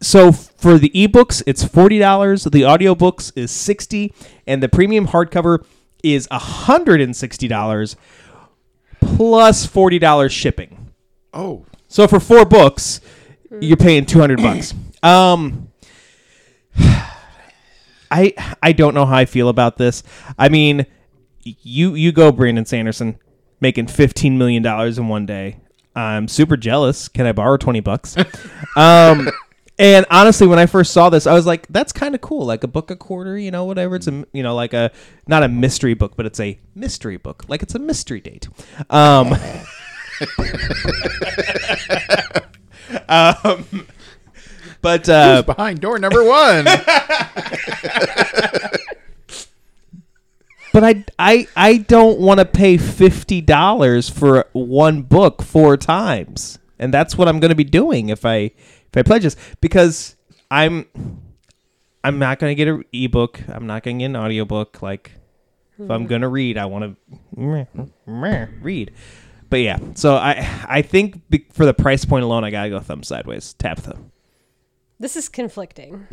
so 0.00 0.32
for 0.32 0.78
the 0.78 0.90
ebooks, 0.90 1.42
it's 1.46 1.64
forty 1.64 1.98
dollars. 1.98 2.44
The 2.44 2.62
audiobooks 2.62 3.32
is 3.34 3.50
sixty, 3.50 4.12
and 4.46 4.62
the 4.62 4.68
premium 4.68 5.08
hardcover 5.08 5.64
is 6.02 6.28
hundred 6.30 7.00
and 7.00 7.16
sixty 7.16 7.48
dollars 7.48 7.96
plus 9.00 9.16
plus 9.16 9.66
forty 9.66 9.98
dollars 9.98 10.32
shipping. 10.32 10.92
Oh, 11.32 11.64
So 11.88 12.06
for 12.06 12.20
four 12.20 12.44
books, 12.44 13.00
you're 13.60 13.76
paying 13.76 14.04
two 14.06 14.18
hundred 14.20 14.38
bucks. 14.42 14.74
Um, 15.02 15.68
I 18.10 18.34
I 18.62 18.72
don't 18.72 18.94
know 18.94 19.06
how 19.06 19.16
I 19.16 19.24
feel 19.24 19.48
about 19.48 19.78
this. 19.78 20.02
I 20.38 20.48
mean, 20.48 20.86
you 21.42 21.94
you 21.94 22.12
go 22.12 22.30
Brandon 22.32 22.64
Sanderson 22.64 23.18
making 23.60 23.86
fifteen 23.88 24.38
million 24.38 24.62
dollars 24.62 24.98
in 24.98 25.08
one 25.08 25.26
day. 25.26 25.58
I'm 25.94 26.28
super 26.28 26.56
jealous. 26.56 27.08
Can 27.08 27.26
I 27.26 27.32
borrow 27.32 27.56
twenty 27.56 27.80
bucks? 27.80 28.16
um, 28.76 29.30
and 29.78 30.06
honestly, 30.10 30.46
when 30.46 30.58
I 30.58 30.66
first 30.66 30.92
saw 30.92 31.10
this, 31.10 31.26
I 31.26 31.32
was 31.32 31.46
like, 31.46 31.66
"That's 31.68 31.92
kind 31.92 32.14
of 32.14 32.20
cool. 32.20 32.44
Like 32.46 32.62
a 32.64 32.68
book 32.68 32.90
a 32.90 32.96
quarter, 32.96 33.38
you 33.38 33.50
know, 33.50 33.64
whatever. 33.64 33.96
It's 33.96 34.06
a 34.06 34.26
you 34.32 34.42
know 34.42 34.54
like 34.54 34.74
a 34.74 34.90
not 35.26 35.42
a 35.42 35.48
mystery 35.48 35.94
book, 35.94 36.16
but 36.16 36.26
it's 36.26 36.40
a 36.40 36.58
mystery 36.74 37.16
book. 37.16 37.44
Like 37.48 37.62
it's 37.62 37.74
a 37.74 37.78
mystery 37.78 38.20
date." 38.20 38.48
Um, 38.90 39.34
um, 43.08 43.86
but 44.82 45.08
uh, 45.08 45.42
behind 45.42 45.80
door 45.80 45.98
number 45.98 46.22
one. 46.24 46.64
but 50.72 50.84
I 50.84 51.04
I 51.18 51.46
I 51.56 51.76
don't 51.78 52.18
want 52.18 52.40
to 52.40 52.44
pay 52.44 52.76
fifty 52.76 53.40
dollars 53.40 54.08
for 54.08 54.46
one 54.52 55.02
book 55.02 55.42
four 55.42 55.76
times, 55.76 56.58
and 56.78 56.92
that's 56.92 57.16
what 57.16 57.28
I'm 57.28 57.40
going 57.40 57.50
to 57.50 57.56
be 57.56 57.64
doing 57.64 58.08
if 58.08 58.26
I 58.26 58.36
if 58.36 58.96
I 58.96 59.02
pledge 59.02 59.22
this 59.22 59.36
because 59.60 60.16
I'm 60.50 60.86
I'm 62.04 62.18
not 62.18 62.38
going 62.38 62.50
to 62.50 62.54
get 62.54 62.68
an 62.68 62.84
ebook. 62.92 63.40
I'm 63.48 63.66
not 63.66 63.82
going 63.82 63.98
to 63.98 64.02
get 64.02 64.06
an 64.06 64.16
audiobook. 64.16 64.82
Like 64.82 65.12
if 65.78 65.90
I'm 65.90 66.06
going 66.06 66.22
to 66.22 66.28
read, 66.28 66.58
I 66.58 66.66
want 66.66 66.84
to 66.84 66.96
read. 68.60 68.92
But 69.48 69.60
yeah, 69.60 69.78
so 69.94 70.16
I 70.16 70.48
I 70.66 70.80
think 70.80 71.20
for 71.52 71.66
the 71.66 71.74
price 71.74 72.06
point 72.06 72.24
alone, 72.24 72.42
I 72.42 72.50
gotta 72.50 72.70
go 72.70 72.80
thumb 72.80 73.02
sideways. 73.02 73.52
tap 73.52 73.76
Tabitha. 73.82 74.00
This 75.02 75.16
is 75.16 75.28
conflicting. 75.28 76.06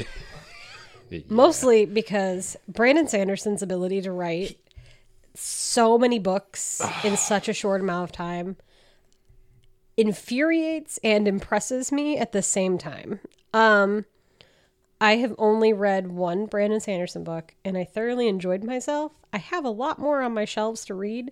Mostly 1.30 1.86
because 1.86 2.58
Brandon 2.68 3.08
Sanderson's 3.08 3.62
ability 3.62 4.02
to 4.02 4.12
write 4.12 4.58
so 5.36 6.00
many 6.00 6.18
books 6.18 6.82
in 7.04 7.16
such 7.18 7.48
a 7.48 7.54
short 7.54 7.82
amount 7.82 8.10
of 8.10 8.12
time 8.12 8.58
infuriates 9.96 10.98
and 11.04 11.28
impresses 11.28 11.92
me 11.92 12.18
at 12.18 12.32
the 12.32 12.42
same 12.42 12.80
time. 12.80 13.20
Um 13.54 14.06
I 15.00 15.18
have 15.18 15.36
only 15.38 15.72
read 15.72 16.08
one 16.08 16.48
Brandon 16.48 16.80
Sanderson 16.80 17.24
book 17.24 17.54
and 17.64 17.78
I 17.78 17.84
thoroughly 17.84 18.28
enjoyed 18.28 18.64
myself. 18.64 19.12
I 19.32 19.38
have 19.38 19.66
a 19.66 19.70
lot 19.70 20.00
more 20.00 20.24
on 20.24 20.34
my 20.34 20.46
shelves 20.46 20.84
to 20.86 20.96
read. 20.96 21.32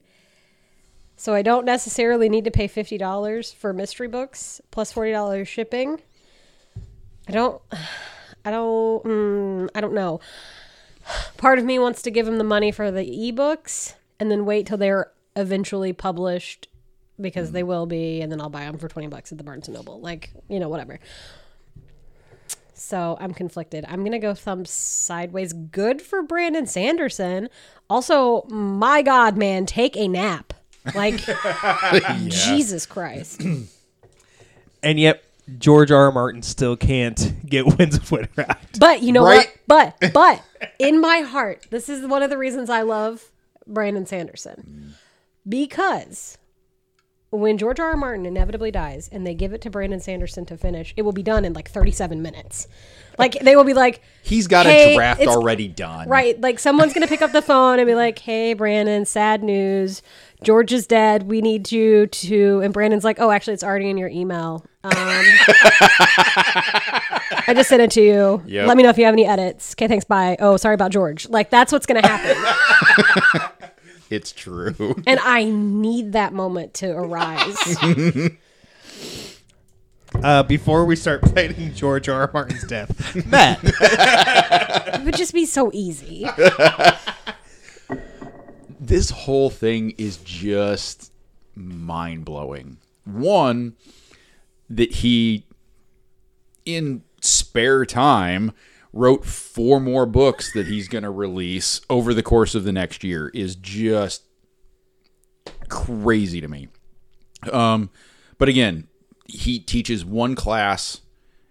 So 1.16 1.34
I 1.34 1.41
don't 1.41 1.66
necessarily 1.66 2.30
need 2.30 2.43
to 2.43 2.51
pay 2.51 2.68
$50 2.68 3.55
for 3.55 3.74
mystery 3.74 4.08
books 4.08 4.62
plus 4.70 4.93
$40 4.93 5.47
shipping. 5.47 6.01
I 7.28 7.32
don't 7.32 7.61
I 8.45 8.51
don't 8.51 9.03
mm, 9.03 9.69
I 9.75 9.82
don't 9.82 9.93
know. 9.93 10.19
Part 11.38 11.59
of 11.59 11.65
me 11.65 11.80
wants 11.80 12.01
to 12.03 12.11
give 12.11 12.28
him 12.28 12.38
the 12.38 12.43
money 12.43 12.71
for 12.71 12.91
the 12.91 13.03
ebooks 13.03 13.93
and 14.19 14.32
then 14.32 14.45
wait 14.45 14.67
till 14.67 14.78
they're 14.78 15.11
eventually 15.36 15.93
published 15.93 16.67
because 17.19 17.51
they 17.51 17.63
will 17.63 17.86
be 17.86 18.21
and 18.21 18.32
then 18.32 18.41
I'll 18.41 18.49
buy 18.49 18.65
them 18.65 18.78
for 18.78 18.88
20 18.88 19.07
bucks 19.07 19.32
at 19.32 19.38
the 19.38 19.43
Barnes 19.43 19.67
and 19.67 19.75
Noble. 19.75 19.99
Like, 19.99 20.32
you 20.49 20.59
know, 20.59 20.69
whatever. 20.69 20.99
So 22.73 23.17
I'm 23.19 23.34
conflicted. 23.34 23.86
I'm 23.88 24.03
gonna 24.03 24.19
go 24.19 24.34
thumbs 24.34 24.69
sideways. 24.69 25.51
Good 25.51 26.01
for 26.01 26.21
Brandon 26.21 26.67
Sanderson. 26.67 27.49
Also, 27.89 28.43
my 28.43 29.01
God, 29.01 29.36
man, 29.36 29.65
take 29.65 29.97
a 29.97 30.07
nap. 30.07 30.53
Like 30.93 31.19
Jesus 32.28 32.86
Christ. 32.86 33.41
And 34.84 34.99
yet, 34.99 35.23
George 35.57 35.91
R. 35.91 36.05
R. 36.05 36.11
Martin 36.11 36.41
still 36.41 36.75
can't 36.75 37.33
get 37.45 37.65
Winds 37.77 37.97
of 37.97 38.11
Winter 38.11 38.45
out. 38.49 38.57
But 38.79 39.01
you 39.01 39.11
know 39.11 39.23
Right? 39.23 39.49
what? 39.67 39.95
But 40.01 40.13
but 40.13 40.41
in 40.79 40.99
my 40.99 41.19
heart, 41.19 41.65
this 41.69 41.89
is 41.89 42.05
one 42.05 42.21
of 42.23 42.29
the 42.29 42.37
reasons 42.37 42.69
I 42.69 42.81
love 42.81 43.31
Brandon 43.65 44.05
Sanderson. 44.05 44.93
Mm. 44.97 45.49
Because 45.49 46.37
when 47.30 47.57
George 47.57 47.80
R. 47.80 47.89
R. 47.89 47.97
Martin 47.97 48.25
inevitably 48.25 48.71
dies 48.71 49.09
and 49.11 49.28
they 49.28 49.34
give 49.34 49.51
it 49.53 49.61
to 49.61 49.69
Brandon 49.69 49.99
Sanderson 49.99 50.45
to 50.45 50.57
finish, 50.57 50.93
it 50.95 51.01
will 51.01 51.11
be 51.11 51.23
done 51.23 51.43
in 51.43 51.53
like 51.53 51.69
37 51.69 52.21
minutes. 52.21 52.67
Like 53.17 53.39
they 53.39 53.55
will 53.55 53.63
be 53.63 53.73
like 53.73 54.01
He's 54.21 54.47
got 54.47 54.65
Hey, 54.65 54.93
a 54.93 54.95
draft 54.95 55.21
already 55.21 55.67
done. 55.67 56.07
Right. 56.07 56.39
Like 56.39 56.59
someone's 56.59 56.93
going 56.93 57.01
to 57.01 57.07
pick 57.09 57.21
up 57.21 57.32
the 57.32 57.41
phone 57.41 57.80
and 57.80 57.88
be 57.88 57.95
like, 57.95 58.19
hey, 58.19 58.53
Brandon, 58.53 59.05
sad 59.05 59.43
news. 59.43 60.01
George 60.43 60.71
is 60.71 60.86
dead. 60.88 61.23
We 61.23 61.41
need 61.41 61.71
you 61.71 62.05
to. 62.07 62.61
And 62.61 62.71
Brandon's 62.73 63.03
like, 63.03 63.19
oh, 63.19 63.32
actually, 63.32 63.55
it's 63.55 63.63
already 63.63 63.89
in 63.89 63.97
your 63.97 64.09
email. 64.09 64.63
Um, 64.84 64.91
I 67.49 67.53
just 67.55 67.69
sent 67.69 67.82
it 67.82 67.91
to 67.91 68.01
you. 68.01 68.43
Yep. 68.45 68.67
Let 68.67 68.78
me 68.78 68.84
know 68.84 68.89
if 68.89 68.97
you 68.97 69.05
have 69.05 69.13
any 69.13 69.25
edits. 69.25 69.73
Okay, 69.73 69.88
thanks. 69.88 70.05
Bye. 70.05 70.38
Oh, 70.39 70.55
sorry 70.57 70.75
about 70.75 70.91
George. 70.91 71.28
Like, 71.28 71.49
that's 71.49 71.71
what's 71.71 71.86
going 71.88 72.01
to 72.01 72.07
happen. 72.07 73.51
It's 74.10 74.32
true. 74.32 74.95
and 75.08 75.20
I 75.22 75.45
need 75.45 76.14
that 76.14 76.34
moment 76.34 76.74
to 76.76 76.91
arise. 76.91 77.58
Uh, 80.24 80.41
before 80.41 80.86
we 80.86 80.95
start 80.95 81.22
planning 81.34 81.74
George 81.76 82.08
R. 82.10 82.22
R. 82.22 82.32
Martin's 82.34 82.64
death, 82.64 83.14
Matt, 83.28 83.60
it 83.62 85.03
would 85.03 85.16
just 85.18 85.34
be 85.34 85.45
so 85.45 85.70
easy. 85.74 86.26
this 88.80 89.10
whole 89.10 89.49
thing 89.49 89.93
is 89.97 90.18
just 90.18 91.12
mind 91.55 92.24
blowing. 92.26 92.78
One, 93.03 93.76
that 94.70 94.91
he, 94.91 95.45
in 96.66 97.03
spare 97.22 97.86
time, 97.86 98.53
wrote 98.97 99.23
four 99.23 99.79
more 99.79 100.05
books 100.07 100.51
that 100.53 100.67
he's 100.67 100.87
going 100.87 101.03
to 101.03 101.11
release 101.11 101.81
over 101.89 102.13
the 102.13 102.23
course 102.23 102.55
of 102.55 102.63
the 102.63 102.71
next 102.71 103.03
year 103.03 103.29
is 103.29 103.55
just 103.55 104.23
crazy 105.69 106.41
to 106.41 106.47
me. 106.47 106.67
Um, 107.51 107.91
but 108.39 108.49
again, 108.49 108.87
he 109.25 109.59
teaches 109.59 110.03
one 110.03 110.33
class 110.33 111.01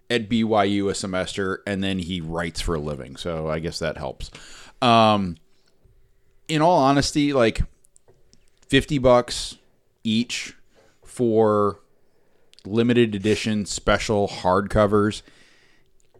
at 0.09 0.29
BYU 0.29 0.89
a 0.89 0.95
semester, 0.95 1.63
and 1.65 1.81
then 1.81 1.99
he 1.99 2.19
writes 2.19 2.59
for 2.59 2.75
a 2.75 2.79
living. 2.79 3.15
So 3.15 3.47
I 3.47 3.59
guess 3.59 3.79
that 3.79 3.97
helps. 3.97 4.29
Um, 4.81 5.37
in 6.49 6.61
all 6.61 6.79
honesty, 6.79 7.31
like 7.31 7.61
50 8.67 8.97
bucks 8.97 9.57
each 10.03 10.53
for 11.05 11.79
limited 12.65 13.15
edition 13.15 13.65
special 13.65 14.27
hardcovers 14.27 15.21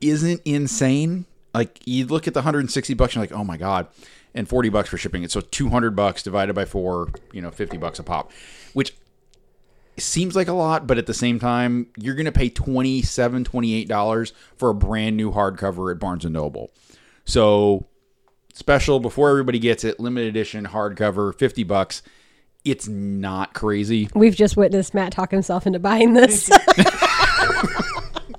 isn't 0.01 0.41
insane. 0.45 1.25
Like 1.53 1.79
you 1.85 2.05
look 2.05 2.27
at 2.27 2.33
the 2.33 2.39
160 2.39 2.93
bucks, 2.93 3.15
you're 3.15 3.23
like, 3.23 3.31
oh 3.31 3.43
my 3.43 3.57
god, 3.57 3.87
and 4.33 4.47
40 4.47 4.69
bucks 4.69 4.89
for 4.89 4.97
shipping 4.97 5.23
it. 5.23 5.31
So 5.31 5.41
200 5.41 5.95
bucks 5.95 6.23
divided 6.23 6.53
by 6.53 6.65
four, 6.65 7.09
you 7.31 7.41
know, 7.41 7.51
50 7.51 7.77
bucks 7.77 7.99
a 7.99 8.03
pop, 8.03 8.31
which 8.73 8.95
seems 9.97 10.35
like 10.35 10.47
a 10.47 10.53
lot, 10.53 10.85
but 10.85 10.97
at 10.97 11.07
the 11.07 11.13
same 11.13 11.39
time, 11.39 11.87
you're 11.97 12.15
gonna 12.15 12.31
pay 12.31 12.49
27 12.49 13.43
$28 13.43 14.33
for 14.55 14.69
a 14.69 14.73
brand 14.75 15.17
new 15.17 15.31
hardcover 15.31 15.91
at 15.91 15.99
Barnes 15.99 16.25
and 16.25 16.33
Noble. 16.33 16.71
So 17.25 17.87
special 18.53 18.99
before 18.99 19.29
everybody 19.29 19.59
gets 19.59 19.83
it, 19.83 19.99
limited 19.99 20.29
edition 20.29 20.65
hardcover, 20.65 21.33
50 21.37 21.63
bucks. 21.63 22.01
It's 22.65 22.87
not 22.87 23.53
crazy. 23.53 24.09
We've 24.13 24.35
just 24.35 24.57
witnessed 24.57 24.93
Matt 24.93 25.13
talk 25.13 25.31
himself 25.31 25.65
into 25.65 25.79
buying 25.79 26.13
this. 26.13 26.49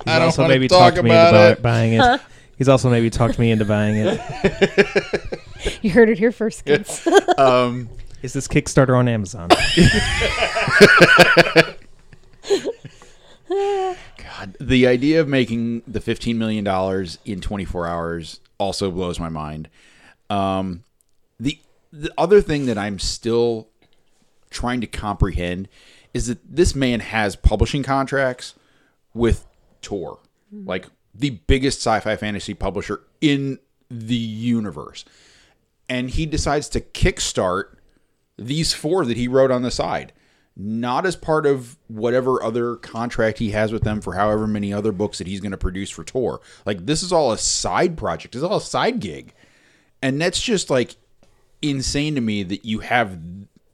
He's 0.09 0.23
also 0.23 0.43
wanna 0.43 0.55
maybe 0.55 0.69
talk 0.69 0.95
talked 0.95 1.05
me 1.05 1.11
about 1.11 1.35
into 1.35 1.51
it. 1.53 1.63
buying 1.63 1.93
it. 1.95 2.21
He's 2.57 2.69
also 2.69 2.91
maybe 2.91 3.11
talked 3.11 3.39
me 3.39 3.51
into 3.51 3.65
buying 3.65 3.97
it. 3.97 5.41
you 5.83 5.91
heard 5.91 6.09
it 6.09 6.19
here 6.19 6.33
first, 6.33 6.65
kids. 6.65 7.07
Um, 7.39 7.89
Is 8.21 8.33
this 8.33 8.49
Kickstarter 8.49 8.99
on 8.99 9.07
Amazon? 9.07 9.49
God, 13.49 14.57
the 14.61 14.87
idea 14.87 15.21
of 15.21 15.29
making 15.29 15.83
the 15.87 16.01
$15 16.01 16.37
million 16.37 16.67
in 17.25 17.41
24 17.41 17.87
hours 17.87 18.41
also 18.59 18.91
blows 18.91 19.21
my 19.21 19.29
mind. 19.29 19.69
Um, 20.29 20.85
the, 21.39 21.59
the 21.93 22.13
other 22.19 22.41
thing 22.41 22.67
that 22.67 22.77
I'm 22.77 22.99
still 22.99 23.69
trying 24.51 24.81
to 24.81 24.87
comprehend 24.87 25.69
is 26.13 26.27
that 26.27 26.39
this 26.45 26.75
man 26.75 27.01
has 27.01 27.37
publishing 27.37 27.83
contracts 27.83 28.55
with 29.15 29.47
Tor, 29.83 30.19
like 30.65 30.87
the 31.15 31.31
biggest 31.31 31.79
sci 31.81 32.01
fi 32.01 32.17
fantasy 32.17 32.55
publisher 32.55 33.03
in 33.21 33.59
the 33.91 34.15
universe. 34.15 35.05
And 35.89 36.11
he 36.11 36.27
decides 36.27 36.69
to 36.71 36.81
kickstart 36.81 37.77
these 38.37 38.73
four 38.75 39.05
that 39.05 39.17
he 39.17 39.27
wrote 39.27 39.51
on 39.51 39.63
the 39.63 39.71
side, 39.71 40.13
not 40.57 41.07
as 41.07 41.17
part 41.17 41.47
of 41.47 41.79
whatever 41.89 42.43
other 42.43 42.77
contract 42.77 43.39
he 43.39 43.51
has 43.51 43.73
with 43.73 43.83
them 43.83 44.01
for 44.01 44.15
however 44.15 44.47
many 44.47 44.73
other 44.73 44.93
books 44.93 45.19
that 45.19 45.27
he's 45.27 45.41
going 45.41 45.53
to 45.53 45.59
produce 45.59 45.91
for 45.91 46.05
Tor. 46.05 46.41
Like 46.67 46.87
this 46.87 47.03
is 47.03 47.13
all 47.13 47.33
a 47.33 47.39
side 47.39 47.97
project. 47.97 48.35
It's 48.35 48.45
all 48.45 48.57
a 48.57 48.61
side 48.61 49.01
gig. 49.01 49.35
And 50.03 50.21
that's 50.21 50.41
just 50.41 50.71
like 50.71 50.97
insane 51.63 52.15
to 52.15 52.21
me 52.21 52.43
that 52.45 52.65
you 52.65 52.81
have 52.81 53.19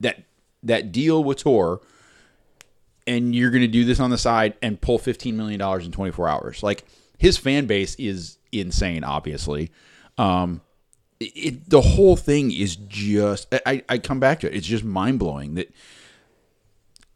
that 0.01 0.23
that 0.63 0.93
deal 0.93 1.23
with 1.23 1.39
Tor 1.39 1.81
and 3.07 3.35
you're 3.35 3.51
going 3.51 3.63
to 3.63 3.69
do 3.69 3.85
this 3.85 4.01
on 4.01 4.11
the 4.11 4.19
side 4.19 4.55
and 4.63 4.81
pull 4.81 4.99
15 4.99 5.37
million 5.37 5.59
dollars 5.59 5.87
in 5.87 5.93
24 5.93 6.29
hours. 6.29 6.63
Like 6.63 6.85
his 7.19 7.37
fan 7.37 7.67
base 7.67 7.95
is 7.97 8.39
insane 8.53 9.05
obviously. 9.05 9.71
Um 10.19 10.61
it, 11.21 11.69
the 11.69 11.81
whole 11.81 12.17
thing 12.17 12.51
is 12.51 12.77
just 12.77 13.55
I, 13.67 13.83
I 13.89 13.99
come 13.99 14.21
back 14.21 14.41
to 14.41 14.47
it. 14.47 14.55
It's 14.55 14.67
just 14.67 14.85
mind 14.85 15.19
blowing 15.19 15.55
that 15.55 15.73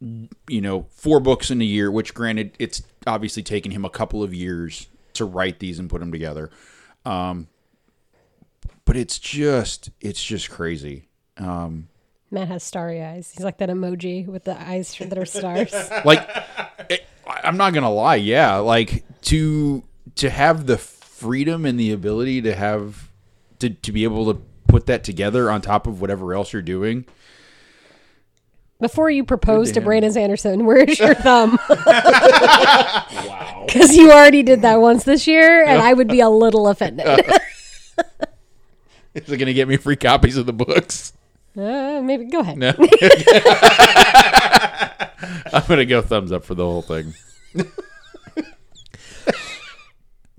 you 0.01 0.61
know 0.61 0.85
four 0.89 1.19
books 1.19 1.51
in 1.51 1.61
a 1.61 1.65
year. 1.65 1.91
Which 1.91 2.13
granted, 2.13 2.55
it's 2.59 2.81
obviously 3.05 3.43
taken 3.43 3.71
him 3.71 3.85
a 3.85 3.89
couple 3.89 4.23
of 4.23 4.33
years 4.33 4.87
to 5.13 5.25
write 5.25 5.59
these 5.59 5.79
and 5.79 5.89
put 5.89 5.99
them 5.99 6.11
together. 6.11 6.49
Um, 7.05 7.47
but 8.85 8.95
it's 8.95 9.19
just 9.19 9.89
it's 10.01 10.23
just 10.23 10.49
crazy. 10.49 11.07
Um, 11.37 11.89
Matt 12.31 12.47
has 12.47 12.63
starry 12.63 13.03
eyes. 13.03 13.31
He's 13.31 13.43
like 13.43 13.57
that 13.57 13.69
emoji 13.69 14.27
with 14.27 14.43
the 14.43 14.59
eyes 14.59 14.95
that 14.99 15.17
are 15.17 15.25
stars. 15.25 15.73
like 16.05 16.27
eh, 16.29 16.83
it, 16.89 17.07
I'm 17.27 17.57
not 17.57 17.73
gonna 17.73 17.91
lie, 17.91 18.15
yeah. 18.15 18.57
Like 18.57 19.03
to 19.23 19.83
to 20.15 20.29
have 20.29 20.65
the 20.65 20.77
freedom 20.77 21.65
and 21.65 21.79
the 21.79 21.91
ability 21.91 22.41
to 22.43 22.55
have 22.55 23.09
to 23.59 23.69
to 23.69 23.91
be 23.91 24.03
able 24.03 24.33
to 24.33 24.41
put 24.67 24.85
that 24.85 25.03
together 25.03 25.49
on 25.49 25.61
top 25.61 25.87
of 25.87 26.01
whatever 26.01 26.33
else 26.33 26.53
you're 26.53 26.61
doing. 26.61 27.05
Before 28.79 29.09
you 29.09 29.25
propose 29.25 29.69
to 29.69 29.73
to. 29.75 29.81
Brandon 29.81 30.11
Sanderson, 30.11 30.65
where's 30.65 30.99
your 30.99 31.13
thumb? 31.15 31.59
wow. 31.69 33.45
Because 33.69 33.95
you 33.95 34.11
already 34.11 34.41
did 34.41 34.63
that 34.63 34.81
once 34.81 35.03
this 35.03 35.27
year, 35.27 35.63
and 35.63 35.79
I 35.79 35.93
would 35.93 36.07
be 36.07 36.21
a 36.21 36.29
little 36.29 36.67
offended. 36.69 37.05
Is 39.13 39.31
it 39.31 39.37
gonna 39.37 39.53
get 39.53 39.67
me 39.67 39.77
free 39.77 39.95
copies 39.95 40.37
of 40.37 40.47
the 40.47 40.53
books? 40.53 41.13
Uh, 41.59 42.01
maybe 42.01 42.25
go 42.25 42.39
ahead. 42.39 42.57
No. 42.57 42.69
I'm 45.51 45.63
gonna 45.67 45.85
go 45.85 46.01
thumbs 46.01 46.31
up 46.31 46.45
for 46.45 46.55
the 46.55 46.63
whole 46.65 46.81
thing. 46.81 47.13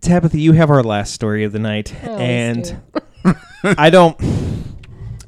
Tabitha, 0.00 0.38
you 0.38 0.52
have 0.52 0.70
our 0.70 0.82
last 0.82 1.12
story 1.12 1.44
of 1.44 1.52
the 1.52 1.58
night, 1.58 1.94
I 2.02 2.06
always 2.06 2.20
and 2.22 2.80
do. 3.24 3.34
I 3.76 3.90
don't, 3.90 4.16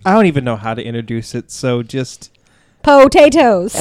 I 0.06 0.12
don't 0.14 0.24
even 0.26 0.44
know 0.44 0.56
how 0.56 0.72
to 0.74 0.82
introduce 0.82 1.34
it. 1.34 1.50
So 1.50 1.82
just 1.82 2.30
potatoes 2.82 3.76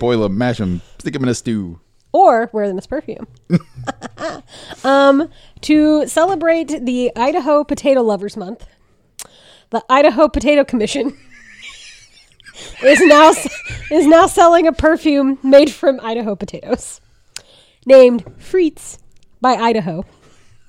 Boil 0.00 0.20
them, 0.22 0.38
mash 0.38 0.58
them, 0.58 0.80
stick 0.98 1.12
them 1.12 1.22
in 1.24 1.28
a 1.28 1.34
stew. 1.34 1.78
or 2.12 2.48
wear 2.54 2.66
them 2.68 2.78
as 2.78 2.86
perfume. 2.86 3.26
um, 4.82 5.28
to 5.60 6.06
celebrate 6.08 6.84
the 6.86 7.12
Idaho 7.14 7.62
Potato 7.62 8.00
Lovers 8.02 8.36
Month, 8.38 8.66
the 9.70 9.84
Idaho 9.88 10.28
Potato 10.28 10.64
Commission 10.64 11.16
is 12.82 13.00
now 13.02 13.30
is 13.90 14.06
now 14.06 14.26
selling 14.26 14.66
a 14.66 14.72
perfume 14.72 15.38
made 15.42 15.70
from 15.72 16.00
Idaho 16.00 16.34
potatoes, 16.36 17.00
named 17.86 18.24
Frites 18.38 18.98
by 19.40 19.54
Idaho, 19.54 20.04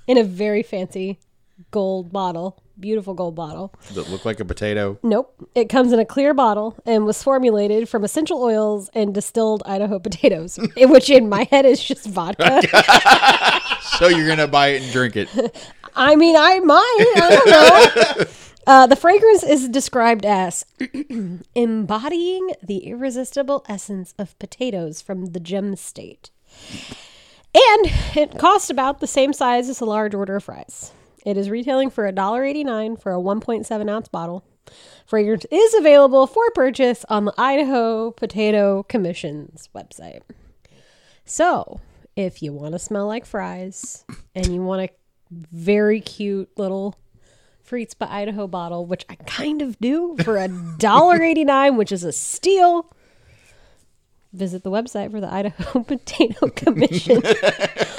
in 0.07 0.17
a 0.17 0.23
very 0.23 0.63
fancy 0.63 1.19
gold 1.71 2.11
bottle, 2.11 2.61
beautiful 2.79 3.13
gold 3.13 3.35
bottle. 3.35 3.73
Does 3.87 3.97
it 3.97 4.09
look 4.09 4.25
like 4.25 4.39
a 4.39 4.45
potato? 4.45 4.97
Nope. 5.03 5.49
It 5.55 5.69
comes 5.69 5.91
in 5.91 5.99
a 5.99 6.05
clear 6.05 6.33
bottle 6.33 6.77
and 6.85 7.05
was 7.05 7.21
formulated 7.21 7.87
from 7.89 8.03
essential 8.03 8.41
oils 8.41 8.89
and 8.93 9.13
distilled 9.13 9.63
Idaho 9.65 9.99
potatoes, 9.99 10.59
which 10.77 11.09
in 11.09 11.29
my 11.29 11.47
head 11.51 11.65
is 11.65 11.83
just 11.83 12.07
vodka. 12.07 12.61
So 13.97 14.07
you're 14.07 14.27
gonna 14.27 14.47
buy 14.47 14.69
it 14.69 14.81
and 14.81 14.91
drink 14.91 15.15
it. 15.15 15.29
I 15.95 16.15
mean, 16.15 16.35
I 16.35 16.59
might. 16.59 17.13
I 17.17 17.29
don't 17.29 18.17
know. 18.19 18.25
Uh, 18.68 18.86
the 18.88 18.95
fragrance 18.95 19.43
is 19.43 19.68
described 19.70 20.26
as 20.26 20.66
embodying 21.55 22.51
the 22.62 22.86
irresistible 22.88 23.66
essence 23.68 24.14
of 24.18 24.38
potatoes 24.39 25.01
from 25.01 25.28
the 25.28 25.39
gem 25.39 25.76
state. 25.76 26.30
And 27.53 27.91
it 28.16 28.38
costs 28.38 28.70
about 28.70 28.99
the 28.99 29.07
same 29.07 29.34
size 29.34 29.68
as 29.68 29.82
a 29.82 29.86
large 29.86 30.14
order 30.14 30.38
of 30.38 30.43
fries. 30.43 30.91
It 31.26 31.38
is 31.38 31.49
retailing 31.49 31.89
for 31.89 32.12
$1.89 32.12 33.01
for 33.01 33.14
a 33.14 33.18
1.7 33.20 33.89
ounce 33.89 34.07
bottle. 34.07 34.43
Fragrance 35.05 35.45
is 35.51 35.74
available 35.74 36.28
for 36.28 36.49
purchase 36.51 37.03
on 37.09 37.26
the 37.26 37.34
Idaho 37.38 38.12
Potato 38.12 38.84
Commission's 38.84 39.70
website. 39.76 40.22
So, 41.26 41.82
if 42.16 42.41
you 42.41 42.53
want 42.53 42.74
to 42.74 42.80
smell 42.80 43.07
like 43.07 43.26
fries 43.26 44.05
and 44.34 44.47
you 44.47 44.62
want 44.62 44.84
a 44.84 44.89
very 45.51 45.99
cute 45.99 46.49
little 46.57 46.95
Frites 47.72 47.97
by 47.97 48.07
Idaho 48.07 48.47
bottle, 48.47 48.86
which 48.86 49.05
I 49.09 49.15
kind 49.15 49.61
of 49.61 49.80
do 49.80 50.17
for 50.26 50.36
a 50.36 50.49
dollar 50.78 51.24
eighty 51.24 51.45
nine, 51.45 51.78
which 51.78 51.93
is 51.93 52.03
a 52.03 52.11
steal. 52.11 52.91
Visit 54.34 54.63
the 54.63 54.72
website 54.72 55.11
for 55.11 55.22
the 55.22 55.32
Idaho 55.32 55.84
Potato 55.84 56.49
Commission. 56.49 57.22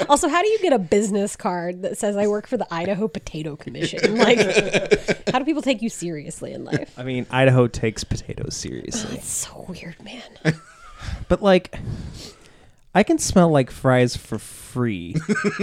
also, 0.09 0.29
how 0.29 0.41
do 0.41 0.47
you 0.47 0.59
get 0.59 0.73
a 0.73 0.79
business 0.79 1.35
card 1.35 1.81
that 1.81 1.97
says 1.97 2.15
I 2.17 2.27
work 2.27 2.47
for 2.47 2.57
the 2.57 2.71
Idaho 2.71 3.07
Potato 3.07 3.55
Commission? 3.55 4.17
Like, 4.17 4.39
how 5.31 5.39
do 5.39 5.45
people 5.45 5.61
take 5.61 5.81
you 5.81 5.89
seriously 5.89 6.53
in 6.53 6.65
life? 6.65 6.93
I 6.97 7.03
mean, 7.03 7.25
Idaho 7.31 7.67
takes 7.67 8.03
potatoes 8.03 8.45
oh, 8.47 8.49
seriously, 8.49 9.17
It's 9.17 9.27
so 9.27 9.65
weird, 9.67 9.95
man. 10.03 10.21
but 11.27 11.43
like, 11.43 11.75
I 12.95 13.03
can 13.03 13.17
smell 13.17 13.49
like 13.49 13.71
fries 13.71 14.15
for 14.15 14.39
free. 14.39 15.15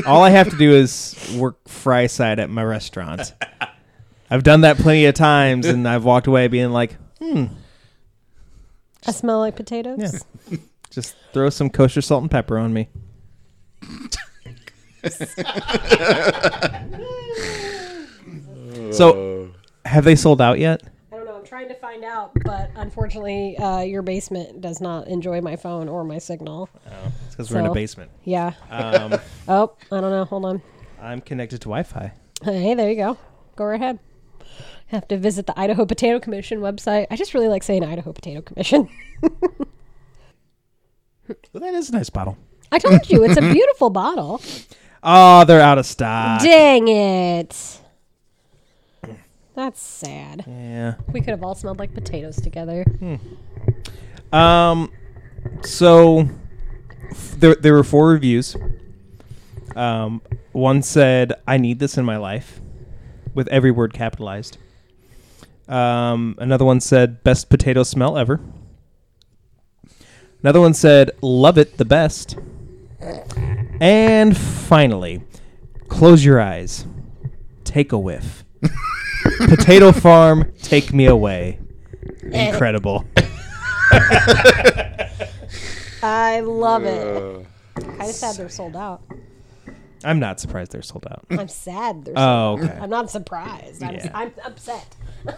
All 0.07 0.23
I 0.23 0.31
have 0.31 0.51
to 0.51 0.57
do 0.57 0.73
is 0.73 1.17
work 1.37 1.69
fry 1.69 2.07
side 2.07 2.39
at 2.39 2.51
my 2.51 2.63
restaurant. 2.63 3.33
I've 4.31 4.43
done 4.45 4.61
that 4.63 4.77
plenty 4.79 5.07
of 5.07 5.15
times, 5.15 5.67
and 5.67 5.89
I've 5.89 6.05
walked 6.05 6.27
away 6.27 6.47
being 6.49 6.71
like, 6.71 6.97
hmm. 7.19 7.47
I 9.07 9.13
smell 9.13 9.39
like 9.41 9.57
potatoes. 9.57 10.23
Yeah. 10.51 10.59
just 10.91 11.17
throw 11.33 11.51
some 11.51 11.71
kosher 11.71 12.01
salt 12.01 12.23
and 12.23 12.31
pepper 12.31 12.59
on 12.59 12.73
me. 12.73 12.89
so, 18.93 19.51
have 19.85 20.05
they 20.05 20.17
sold 20.17 20.41
out 20.41 20.59
yet? 20.59 20.83
I 21.13 21.17
don't 21.17 21.27
know. 21.27 21.37
I'm 21.37 21.45
trying 21.45 21.69
to 21.69 21.75
find 21.75 22.05
out, 22.05 22.33
but 22.45 22.71
unfortunately, 22.77 23.57
uh, 23.59 23.81
your 23.81 24.03
basement 24.03 24.61
does 24.61 24.81
not 24.81 25.09
enjoy 25.09 25.41
my 25.41 25.57
phone 25.57 25.89
or 25.89 26.05
my 26.05 26.19
signal. 26.19 26.69
It's 27.27 27.35
because 27.37 27.51
we're 27.51 27.61
in 27.61 27.67
a 27.67 27.69
So- 27.69 27.75
basement. 27.75 28.11
Yeah. 28.25 28.53
Um, 28.71 29.15
Oh, 29.49 29.73
I 29.91 30.01
don't 30.01 30.11
know. 30.11 30.25
Hold 30.25 30.45
on. 30.45 30.63
I'm 31.01 31.21
connected 31.21 31.61
to 31.63 31.69
Wi-Fi. 31.69 32.13
Hey, 32.43 32.75
there 32.75 32.89
you 32.91 32.97
go. 32.97 33.19
Go 33.57 33.65
right 33.65 33.81
ahead. 33.81 33.99
Have 34.91 35.07
to 35.09 35.17
visit 35.17 35.47
the 35.47 35.59
Idaho 35.59 35.87
Potato 35.87 36.19
Commission 36.19 36.61
website. 36.61 37.07
I 37.11 37.17
just 37.17 37.33
really 37.33 37.49
like 37.49 37.63
saying 37.63 37.85
Idaho 37.85 38.13
Potato 38.13 38.43
Commission. 38.43 38.89
Well, 41.53 41.61
that 41.63 41.75
is 41.75 41.91
a 41.91 41.93
nice 41.93 42.11
bottle. 42.11 42.37
I 42.73 42.81
told 42.81 43.09
you 43.09 43.23
it's 43.23 43.37
a 43.37 43.41
beautiful 43.53 43.89
bottle. 43.89 44.43
Oh, 45.01 45.45
they're 45.45 45.61
out 45.61 45.79
of 45.79 45.87
stock. 45.87 46.43
Dang 46.43 46.89
it. 46.89 47.79
That's 49.55 49.81
sad. 49.81 50.45
Yeah. 50.49 50.95
We 51.13 51.21
could 51.21 51.31
have 51.31 51.45
all 51.45 51.55
smelled 51.55 51.79
like 51.79 51.95
potatoes 51.95 52.35
together. 52.41 52.85
Um. 54.33 54.91
So 55.63 56.29
f- 57.13 57.37
there 57.39 57.55
there 57.55 57.75
were 57.75 57.85
four 57.85 58.09
reviews. 58.09 58.57
Um, 59.77 60.23
one 60.51 60.83
said, 60.83 61.33
"I 61.47 61.59
need 61.59 61.79
this 61.79 61.97
in 61.97 62.05
my 62.05 62.17
life," 62.17 62.61
with 63.35 63.47
every 63.49 63.71
word 63.71 63.93
capitalized. 63.93 64.59
Um, 65.71 66.35
another 66.39 66.65
one 66.65 66.81
said, 66.81 67.23
"Best 67.25 67.49
potato 67.49 67.83
smell 67.85 68.19
ever." 68.19 68.41
Another 70.43 70.61
one 70.61 70.75
said, 70.75 71.11
"Love 71.23 71.57
it 71.59 71.77
the 71.79 71.85
best." 71.85 72.37
And 73.81 74.37
finally, 74.37 75.23
close 75.89 76.25
your 76.25 76.41
eyes, 76.41 76.85
take 77.65 77.93
a 77.93 77.99
whiff. 77.99 78.45
Potato 79.39 79.93
farm, 79.93 80.53
take 80.63 80.93
me 80.93 81.07
away. 81.07 81.59
Incredible. 82.23 83.05
I 86.03 86.41
love 86.41 86.85
it. 86.85 87.47
Kind 87.77 88.01
of 88.03 88.07
sad 88.09 88.37
they're 88.37 88.49
sold 88.49 88.77
out. 88.77 89.03
I'm 90.03 90.19
not 90.19 90.41
surprised 90.41 90.73
they're 90.73 90.83
sold 90.83 91.07
out. 91.11 91.25
I'm 91.31 91.49
sad 91.49 92.05
they're 92.07 92.15
Oh, 92.17 92.57
sold 92.57 92.61
out. 92.61 92.71
okay. 92.75 92.79
I'm 92.83 92.91
not 92.91 93.11
surprised. 93.11 93.83
I'm, 93.83 93.95
Yeah. 93.95 94.11
I'm 94.15 94.33
upset. 94.45 94.97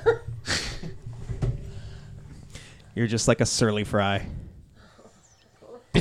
You're 2.94 3.06
just 3.06 3.26
like 3.28 3.40
a 3.40 3.46
surly 3.46 3.84
fry. 3.84 4.26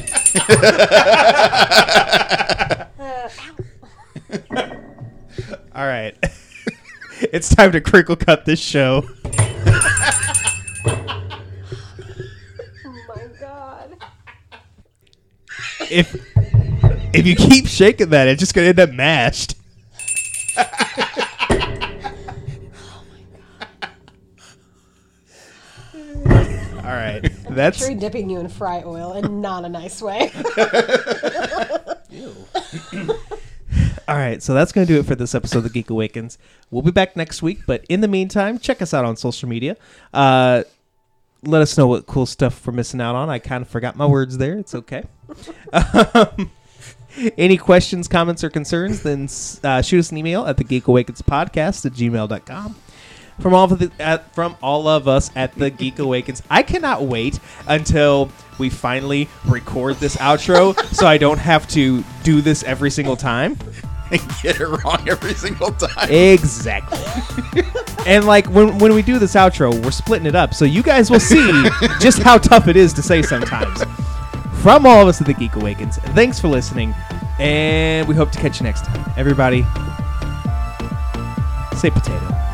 All 5.73 5.88
right. 5.88 6.15
it's 7.21 7.53
time 7.53 7.71
to 7.71 7.82
crinkle 7.82 8.15
cut 8.15 8.45
this 8.45 8.59
show. 8.59 9.07
Oh 12.86 12.95
my 13.07 13.27
god. 13.39 13.97
If 15.89 16.15
if 17.13 17.25
you 17.25 17.36
keep 17.36 17.67
shaking 17.67 18.09
that, 18.09 18.27
it's 18.27 18.39
just 18.39 18.53
gonna 18.53 18.67
end 18.67 18.79
up 18.79 18.91
mashed. 18.91 19.55
All 26.84 26.97
right. 26.97 27.32
That's 27.55 27.77
Sure 27.79 27.95
dipping 27.95 28.29
you 28.29 28.39
in 28.39 28.49
fry 28.49 28.83
oil 28.85 29.13
and 29.13 29.41
not 29.41 29.65
a 29.65 29.69
nice 29.69 30.01
way. 30.01 30.31
All 34.07 34.17
right, 34.17 34.41
so 34.43 34.53
that's 34.53 34.71
going 34.71 34.85
to 34.85 34.93
do 34.93 34.99
it 34.99 35.05
for 35.05 35.15
this 35.15 35.33
episode 35.33 35.59
of 35.59 35.63
The 35.65 35.69
Geek 35.69 35.89
Awakens. 35.89 36.37
We'll 36.69 36.81
be 36.81 36.91
back 36.91 37.15
next 37.15 37.41
week, 37.41 37.59
but 37.65 37.85
in 37.87 38.01
the 38.01 38.07
meantime, 38.07 38.59
check 38.59 38.81
us 38.81 38.93
out 38.93 39.05
on 39.05 39.15
social 39.15 39.47
media. 39.47 39.77
Uh, 40.13 40.63
let 41.43 41.61
us 41.61 41.77
know 41.77 41.87
what 41.87 42.07
cool 42.07 42.25
stuff 42.25 42.65
we're 42.67 42.73
missing 42.73 42.99
out 42.99 43.15
on. 43.15 43.29
I 43.29 43.39
kind 43.39 43.61
of 43.61 43.69
forgot 43.69 43.95
my 43.95 44.05
words 44.05 44.37
there. 44.37 44.57
It's 44.57 44.75
okay. 44.75 45.03
Um, 45.73 46.51
any 47.37 47.57
questions, 47.57 48.07
comments, 48.07 48.41
or 48.43 48.49
concerns, 48.49 49.03
then 49.03 49.27
uh, 49.63 49.81
shoot 49.81 49.99
us 49.99 50.11
an 50.11 50.17
email 50.17 50.45
at 50.45 50.55
the 50.57 50.63
Geek 50.63 50.87
Awakens 50.87 51.21
podcast 51.21 51.85
at 51.85 51.91
gmail.com. 51.91 52.75
From 53.39 53.53
all 53.53 53.71
of 53.71 53.79
the 53.79 53.91
at, 53.99 54.34
from 54.36 54.55
all 54.61 54.88
of 54.88 55.07
us 55.07 55.32
at 55.36 55.55
the 55.55 55.69
Geek 55.69 55.99
Awakens, 55.99 56.43
I 56.49 56.63
cannot 56.63 57.03
wait 57.03 57.39
until 57.67 58.29
we 58.59 58.69
finally 58.69 59.27
record 59.45 59.95
this 59.97 60.15
outro, 60.17 60.77
so 60.93 61.07
I 61.07 61.17
don't 61.17 61.39
have 61.39 61.67
to 61.69 62.03
do 62.23 62.41
this 62.41 62.63
every 62.63 62.91
single 62.91 63.15
time. 63.15 63.57
And 64.11 64.19
get 64.43 64.59
it 64.59 64.67
wrong 64.67 65.07
every 65.07 65.34
single 65.36 65.71
time. 65.71 66.11
Exactly. 66.11 66.99
and 68.05 68.25
like 68.25 68.45
when 68.47 68.77
when 68.77 68.93
we 68.93 69.01
do 69.01 69.17
this 69.17 69.36
outro, 69.36 69.73
we're 69.86 69.91
splitting 69.91 70.27
it 70.27 70.36
up, 70.36 70.53
so 70.53 70.65
you 70.65 70.84
guys 70.84 71.09
will 71.09 71.21
see 71.21 71.69
just 72.01 72.21
how 72.21 72.38
tough 72.38 72.67
it 72.67 72.75
is 72.75 72.91
to 72.91 73.01
say 73.01 73.21
sometimes. 73.21 73.82
From 74.61 74.86
all 74.86 75.03
of 75.03 75.07
us 75.07 75.21
at 75.21 75.27
the 75.27 75.34
Geek 75.34 75.55
Awakens, 75.55 75.95
thanks 76.13 76.41
for 76.41 76.49
listening, 76.49 76.93
and 77.39 78.05
we 78.05 78.13
hope 78.13 78.32
to 78.32 78.39
catch 78.39 78.59
you 78.59 78.65
next 78.65 78.84
time. 78.84 79.13
Everybody, 79.15 79.61
say 81.77 81.89
potato. 81.89 82.50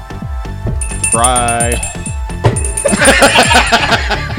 Fry. 1.12 1.74